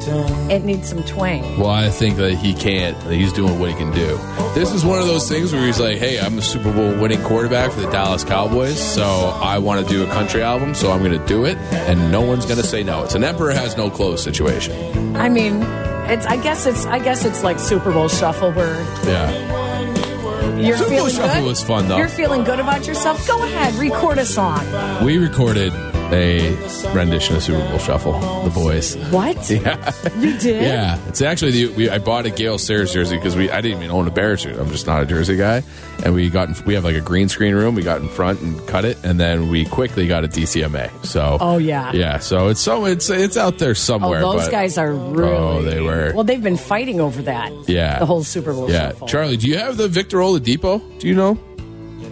End. 0.08 0.18
We 0.18 0.24
were 0.24 0.28
ten. 0.30 0.52
It 0.52 0.64
needs 0.64 0.90
some 0.90 1.04
twang. 1.04 1.60
Well, 1.60 1.70
I 1.70 1.90
think 1.90 2.18
that 2.18 2.34
he 2.34 2.54
can't. 2.54 3.00
That 3.02 3.14
he's 3.14 3.34
doing 3.34 3.60
what 3.60 3.70
he 3.70 3.76
can 3.76 3.92
do. 3.92 4.18
This 4.54 4.72
is 4.74 4.86
one 4.86 5.00
of 5.00 5.08
those 5.08 5.28
things 5.30 5.52
where 5.54 5.66
he's 5.66 5.80
like, 5.80 5.98
"Hey, 5.98 6.20
I'm 6.20 6.38
a 6.38 6.42
Super 6.42 6.72
Bowl 6.72 6.96
winning 7.00 7.22
quarterback 7.24 7.72
for 7.72 7.82
the 7.82 7.90
Dallas 7.92 8.24
Cowboys, 8.24 8.80
so 8.82 9.04
I 9.42 9.58
want 9.58 9.86
to 9.86 9.92
do 9.94 10.04
a 10.04 10.08
country 10.08 10.42
album, 10.42 10.74
so 10.76 10.92
I'm 10.92 11.00
going 11.04 11.20
to 11.20 11.26
do 11.28 11.46
it, 11.46 11.58
and 11.72 12.12
no 12.12 12.22
one's 12.22 12.46
going 12.46 12.60
to 12.62 12.66
say 12.68 12.84
no." 12.84 13.04
It's 13.04 13.16
an 13.16 13.24
emperor 13.24 13.52
has 13.52 13.76
no 13.78 13.90
clothes 13.90 14.24
situation. 14.24 15.16
I 15.16 15.30
mean, 15.30 15.62
it's. 16.10 16.26
I 16.26 16.38
guess 16.38 16.66
it's. 16.66 16.86
I 16.86 17.00
guess 17.00 17.26
it's 17.26 17.44
like 17.44 17.60
Super 17.60 17.92
Bowl 17.92 18.08
shuffle 18.08 18.52
where 18.54 18.82
Yeah, 19.06 20.56
you're 20.58 20.78
Super 20.78 20.92
Bowl 20.98 21.10
Shuffle 21.10 21.42
good. 21.42 21.48
was 21.48 21.64
fun, 21.64 21.88
though. 21.88 21.98
You're 21.98 22.08
feeling 22.08 22.44
good 22.44 22.60
about 22.60 22.88
yourself. 22.88 23.28
Go 23.28 23.44
ahead, 23.44 23.74
record 23.76 24.18
a 24.20 24.26
song. 24.26 24.64
we 25.04 25.18
recorded 25.18 25.74
a 26.14 26.56
rendition 26.94 27.36
of 27.36 27.44
Super 27.44 27.60
Bowl 27.68 27.78
Shuffle. 27.80 28.14
The 28.44 28.50
boys. 28.52 28.96
What? 29.12 29.36
Yeah. 29.56 29.94
You 30.20 30.38
did? 30.38 30.62
Yeah, 30.64 31.00
it's 31.08 31.22
actually 31.22 31.52
the 31.52 31.68
we, 31.76 31.90
I 31.90 31.98
bought 32.00 32.26
a 32.26 32.30
Gale 32.30 32.58
Sayers 32.58 32.94
jersey 32.94 33.16
because 33.18 33.36
we 33.36 33.50
I 33.50 33.62
didn't 33.62 33.78
even 33.80 33.92
own 33.92 34.08
a 34.08 34.12
Bears 34.12 34.44
jersey. 34.44 34.60
I'm 34.60 34.70
just 34.70 34.86
not 34.88 35.02
a 35.02 35.06
jersey 35.06 35.36
guy, 35.38 35.64
and 36.04 36.14
we 36.14 36.30
got 36.30 36.50
in, 36.50 36.66
we 36.66 36.74
have 36.76 36.84
like 36.84 36.96
a 36.96 37.02
green 37.02 37.30
screen 37.30 37.56
room. 37.56 37.74
We 37.76 37.84
got 37.84 38.02
in 38.02 38.10
front 38.10 38.42
and 38.42 38.66
cut 38.68 38.86
it, 38.86 38.98
and 39.04 39.20
then 39.20 39.50
we 39.50 39.66
quickly 39.66 40.08
got 40.08 40.24
a 40.24 40.28
DCMA. 40.28 41.06
So 41.06 41.38
Oh, 41.40 41.58
yeah. 41.58 41.92
yeah. 41.94 42.20
So 42.20 42.48
it's 42.50 42.60
so 42.62 42.86
it's 42.86 43.10
it's 43.10 43.38
out 43.38 43.58
there 43.60 43.72
Oh, 43.72 43.74
somewhere. 43.74 44.22
those 44.22 44.44
but- 44.46 44.52
guys 44.52 44.78
are 44.78 44.92
oh, 44.92 45.12
really. 45.12 45.32
Oh, 45.36 45.62
they 45.64 45.82
were. 45.82 46.12
Well, 46.14 46.24
they've 46.24 46.42
been 46.44 46.58
fighting 46.58 47.00
over 47.00 47.22
that. 47.24 47.52
Yeah. 47.68 48.00
The 48.00 48.06
whole 48.06 48.24
Super 48.24 48.54
Bowl 48.54 48.70
Yeah, 48.70 48.90
shuffle. 48.90 49.08
Charlie, 49.08 49.38
do 49.38 49.48
you 49.48 49.58
have 49.58 49.78
the 49.78 49.88
Victor 49.88 50.18
Oladipo? 50.18 50.82
Do 51.00 51.08
you 51.08 51.16
know? 51.16 51.38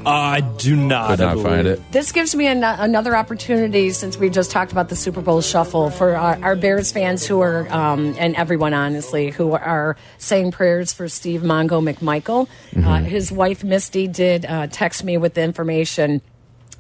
I 0.06 0.42
do 0.42 0.76
not. 0.76 1.12
Could 1.12 1.20
not 1.20 1.40
find 1.40 1.68
it. 1.68 1.82
This 1.92 2.12
gives 2.12 2.36
me 2.36 2.48
an- 2.48 2.64
another 2.64 3.16
opportunity 3.16 3.92
since 3.92 4.18
we 4.18 4.30
just 4.30 4.52
talked 4.52 4.72
about 4.72 4.90
the 4.90 4.96
Super 4.96 5.22
Bowl 5.22 5.42
shuffle 5.42 5.90
for 5.90 6.16
our, 6.16 6.38
our 6.44 6.56
Bears 6.56 6.92
fans 6.92 7.26
who 7.26 7.42
are, 7.42 7.68
um, 7.72 8.16
and 8.18 8.36
everyone 8.36 8.74
honestly, 8.74 9.30
who 9.30 9.54
are 9.54 9.96
saying 10.18 10.52
prayers 10.52 10.94
for 10.94 11.08
Steve 11.08 11.42
Mongo 11.42 11.82
McMichael. 11.82 12.48
Uh, 12.76 13.00
his 13.04 13.32
wife 13.32 13.64
Misty 13.64 14.08
did 14.08 14.46
uh, 14.46 14.68
text 14.68 15.04
me 15.04 15.18
with 15.18 15.34
the 15.36 15.42
information. 15.42 16.22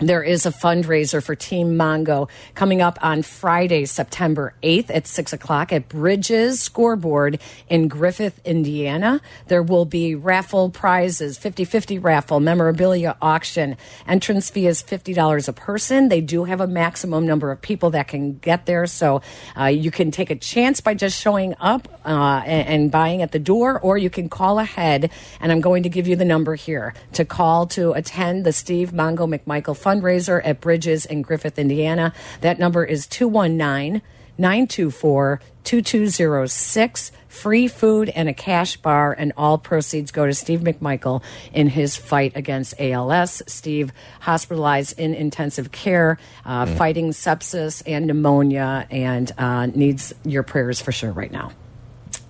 There 0.07 0.23
is 0.23 0.45
a 0.45 0.51
fundraiser 0.51 1.23
for 1.23 1.33
Team 1.33 1.75
Mongo 1.77 2.29
coming 2.55 2.81
up 2.81 2.99
on 3.01 3.21
Friday, 3.21 3.85
September 3.85 4.53
8th 4.61 4.89
at 4.89 5.07
6 5.07 5.31
o'clock 5.31 5.71
at 5.71 5.87
Bridges 5.87 6.61
Scoreboard 6.61 7.39
in 7.69 7.87
Griffith, 7.87 8.39
Indiana. 8.43 9.21
There 9.47 9.63
will 9.63 9.85
be 9.85 10.15
raffle 10.15 10.69
prizes, 10.69 11.37
50 11.37 11.63
50 11.63 11.99
raffle, 11.99 12.41
memorabilia 12.41 13.15
auction. 13.21 13.77
Entrance 14.05 14.49
fee 14.49 14.67
is 14.67 14.83
$50 14.83 15.47
a 15.47 15.53
person. 15.53 16.09
They 16.09 16.21
do 16.21 16.43
have 16.43 16.59
a 16.59 16.67
maximum 16.67 17.25
number 17.25 17.49
of 17.51 17.61
people 17.61 17.91
that 17.91 18.09
can 18.09 18.37
get 18.39 18.65
there. 18.65 18.85
So 18.87 19.21
uh, 19.57 19.65
you 19.65 19.89
can 19.89 20.11
take 20.11 20.29
a 20.29 20.35
chance 20.35 20.81
by 20.81 20.95
just 20.95 21.19
showing 21.19 21.55
up 21.61 21.87
uh, 22.05 22.41
and, 22.45 22.67
and 22.67 22.91
buying 22.91 23.21
at 23.21 23.31
the 23.31 23.39
door, 23.39 23.79
or 23.79 23.97
you 23.97 24.09
can 24.09 24.27
call 24.27 24.59
ahead. 24.59 25.11
And 25.39 25.51
I'm 25.51 25.61
going 25.61 25.83
to 25.83 25.89
give 25.89 26.07
you 26.07 26.17
the 26.17 26.25
number 26.25 26.55
here 26.55 26.93
to 27.13 27.23
call 27.23 27.67
to 27.67 27.93
attend 27.93 28.45
the 28.45 28.51
Steve 28.51 28.91
Mongo 28.91 29.27
McMichael 29.33 29.77
fundraiser 30.01 30.41
at 30.43 30.61
Bridges 30.61 31.05
in 31.05 31.21
Griffith, 31.21 31.59
Indiana. 31.59 32.13
That 32.41 32.59
number 32.59 32.83
is 32.83 33.07
219 33.07 34.01
924 34.37 35.41
2206. 35.63 37.11
Free 37.27 37.67
food 37.67 38.09
and 38.09 38.29
a 38.29 38.33
cash 38.33 38.77
bar, 38.77 39.11
and 39.11 39.33
all 39.35 39.57
proceeds 39.57 40.11
go 40.11 40.27
to 40.27 40.35
Steve 40.35 40.59
McMichael 40.59 41.23
in 41.51 41.67
his 41.67 41.95
fight 41.95 42.33
against 42.35 42.79
ALS. 42.79 43.41
Steve 43.47 43.91
hospitalized 44.19 44.99
in 44.99 45.15
intensive 45.15 45.71
care, 45.71 46.19
uh, 46.45 46.67
fighting 46.67 47.09
sepsis 47.09 47.81
and 47.87 48.05
pneumonia, 48.05 48.85
and 48.91 49.31
uh, 49.39 49.65
needs 49.65 50.13
your 50.23 50.43
prayers 50.43 50.79
for 50.79 50.91
sure 50.91 51.11
right 51.11 51.31
now. 51.31 51.51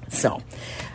So, 0.08 0.42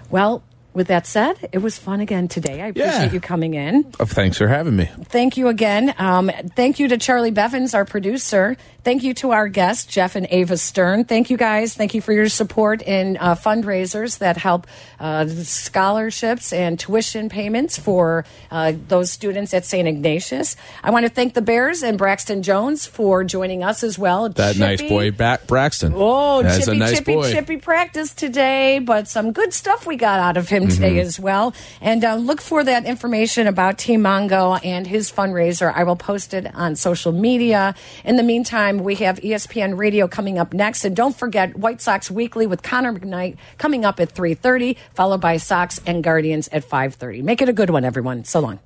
well, 0.09 0.43
with 0.79 0.87
that 0.87 1.07
said, 1.07 1.51
it 1.53 1.59
was 1.59 1.77
fun 1.77 2.01
again 2.01 2.29
today. 2.29 2.63
I 2.63 2.69
appreciate 2.69 2.91
Yeah. 3.07 3.13
you 3.13 3.21
coming 3.21 3.53
in. 3.53 3.93
Oh, 4.01 4.07
thanks 4.07 4.39
for 4.39 4.49
having 4.49 4.75
me. 4.77 4.89
Thank 5.05 5.37
you 5.37 5.49
again. 5.49 5.95
Um, 5.99 6.31
thank 6.57 6.79
you 6.79 6.89
to 6.89 6.97
Charlie 6.97 7.31
Bevins, 7.33 7.75
our 7.75 7.85
producer. 7.85 8.57
Thank 8.89 9.03
you 9.03 9.13
to 9.17 9.33
our 9.33 9.49
guests, 9.49 9.85
Jeff 9.85 10.17
and 10.17 10.27
Ava 10.31 10.57
Stern. 10.57 11.05
Thank 11.05 11.29
you 11.29 11.37
guys. 11.37 11.75
Thank 11.75 11.93
you 11.93 12.01
for 12.01 12.15
your 12.15 12.31
support 12.31 12.81
in 12.81 13.19
uh, 13.19 13.35
fundraisers 13.35 14.17
that 14.21 14.39
help 14.39 14.67
uh, 14.99 15.27
scholarships 15.27 16.55
and 16.55 16.81
tuition 16.81 17.29
payments 17.29 17.79
for 17.79 18.25
uh, 18.51 18.73
those 18.89 19.11
students 19.13 19.53
at 19.53 19.67
St. 19.67 19.87
Ignatius. 19.87 20.57
I 20.83 20.91
want 20.91 21.05
to 21.05 21.11
thank 21.11 21.35
the 21.35 21.43
Bears 21.43 21.83
and 21.83 21.99
Braxton 21.99 22.43
Jones 22.43 22.87
for 22.87 23.25
joining 23.25 23.63
us 23.63 23.85
as 23.85 23.99
well. 23.99 24.31
That 24.31 24.57
nice 24.57 24.81
boy, 24.81 25.11
back 25.11 25.47
Braxton. 25.47 25.93
Oh, 25.95 26.43
That's 26.43 26.65
chippy, 26.65 26.77
a 26.77 26.81
nice 26.81 26.99
chippy, 26.99 27.13
boy. 27.15 27.31
chippy 27.31 27.57
practice 27.59 28.15
today, 28.15 28.79
but 28.79 29.07
some 29.07 29.33
good 29.33 29.53
stuff 29.53 29.87
we 29.87 29.97
got 29.97 30.19
out 30.19 30.39
of 30.39 30.49
him 30.49 30.67
today 30.67 30.93
Mm-hmm. 30.93 31.01
as 31.01 31.21
well. 31.21 31.53
And 31.83 32.03
uh, 32.07 32.15
look 32.15 32.41
for 32.41 32.65
that 32.65 32.87
information 32.87 33.47
about 33.49 33.77
Team 33.77 34.01
Mongo 34.01 34.59
and 34.65 34.87
his 34.87 35.13
fundraiser. 35.13 35.71
I 35.75 35.85
will 35.85 35.97
post 35.97 36.33
it 36.33 36.47
on 36.55 36.75
social 36.75 37.13
media. 37.13 37.75
In 38.07 38.17
the 38.17 38.23
meantime, 38.23 38.78
we 38.85 38.97
have 38.97 39.19
ESPN 39.21 39.77
Radio 39.77 40.09
coming 40.09 40.39
up 40.39 40.53
next, 40.53 40.85
and 40.85 40.95
don't 40.95 41.17
forget 41.17 41.57
White 41.57 41.81
Sox 41.81 42.11
Weekly 42.11 42.47
with 42.47 42.63
Connor 42.63 42.93
McKnight 42.93 43.37
coming 43.59 43.85
up 43.85 44.01
at 44.01 44.13
three 44.13 44.35
thirty, 44.35 44.77
followed 44.95 45.21
by 45.21 45.37
Sox 45.37 45.81
and 45.87 46.03
Guardians 46.03 46.49
at 46.49 46.65
five 46.65 46.95
thirty. 46.95 47.23
Make 47.23 47.43
it 47.43 47.49
a 47.49 47.53
good 47.53 47.71
one, 47.71 47.85
everyone. 47.85 48.25
So 48.25 48.41
long. 48.41 48.61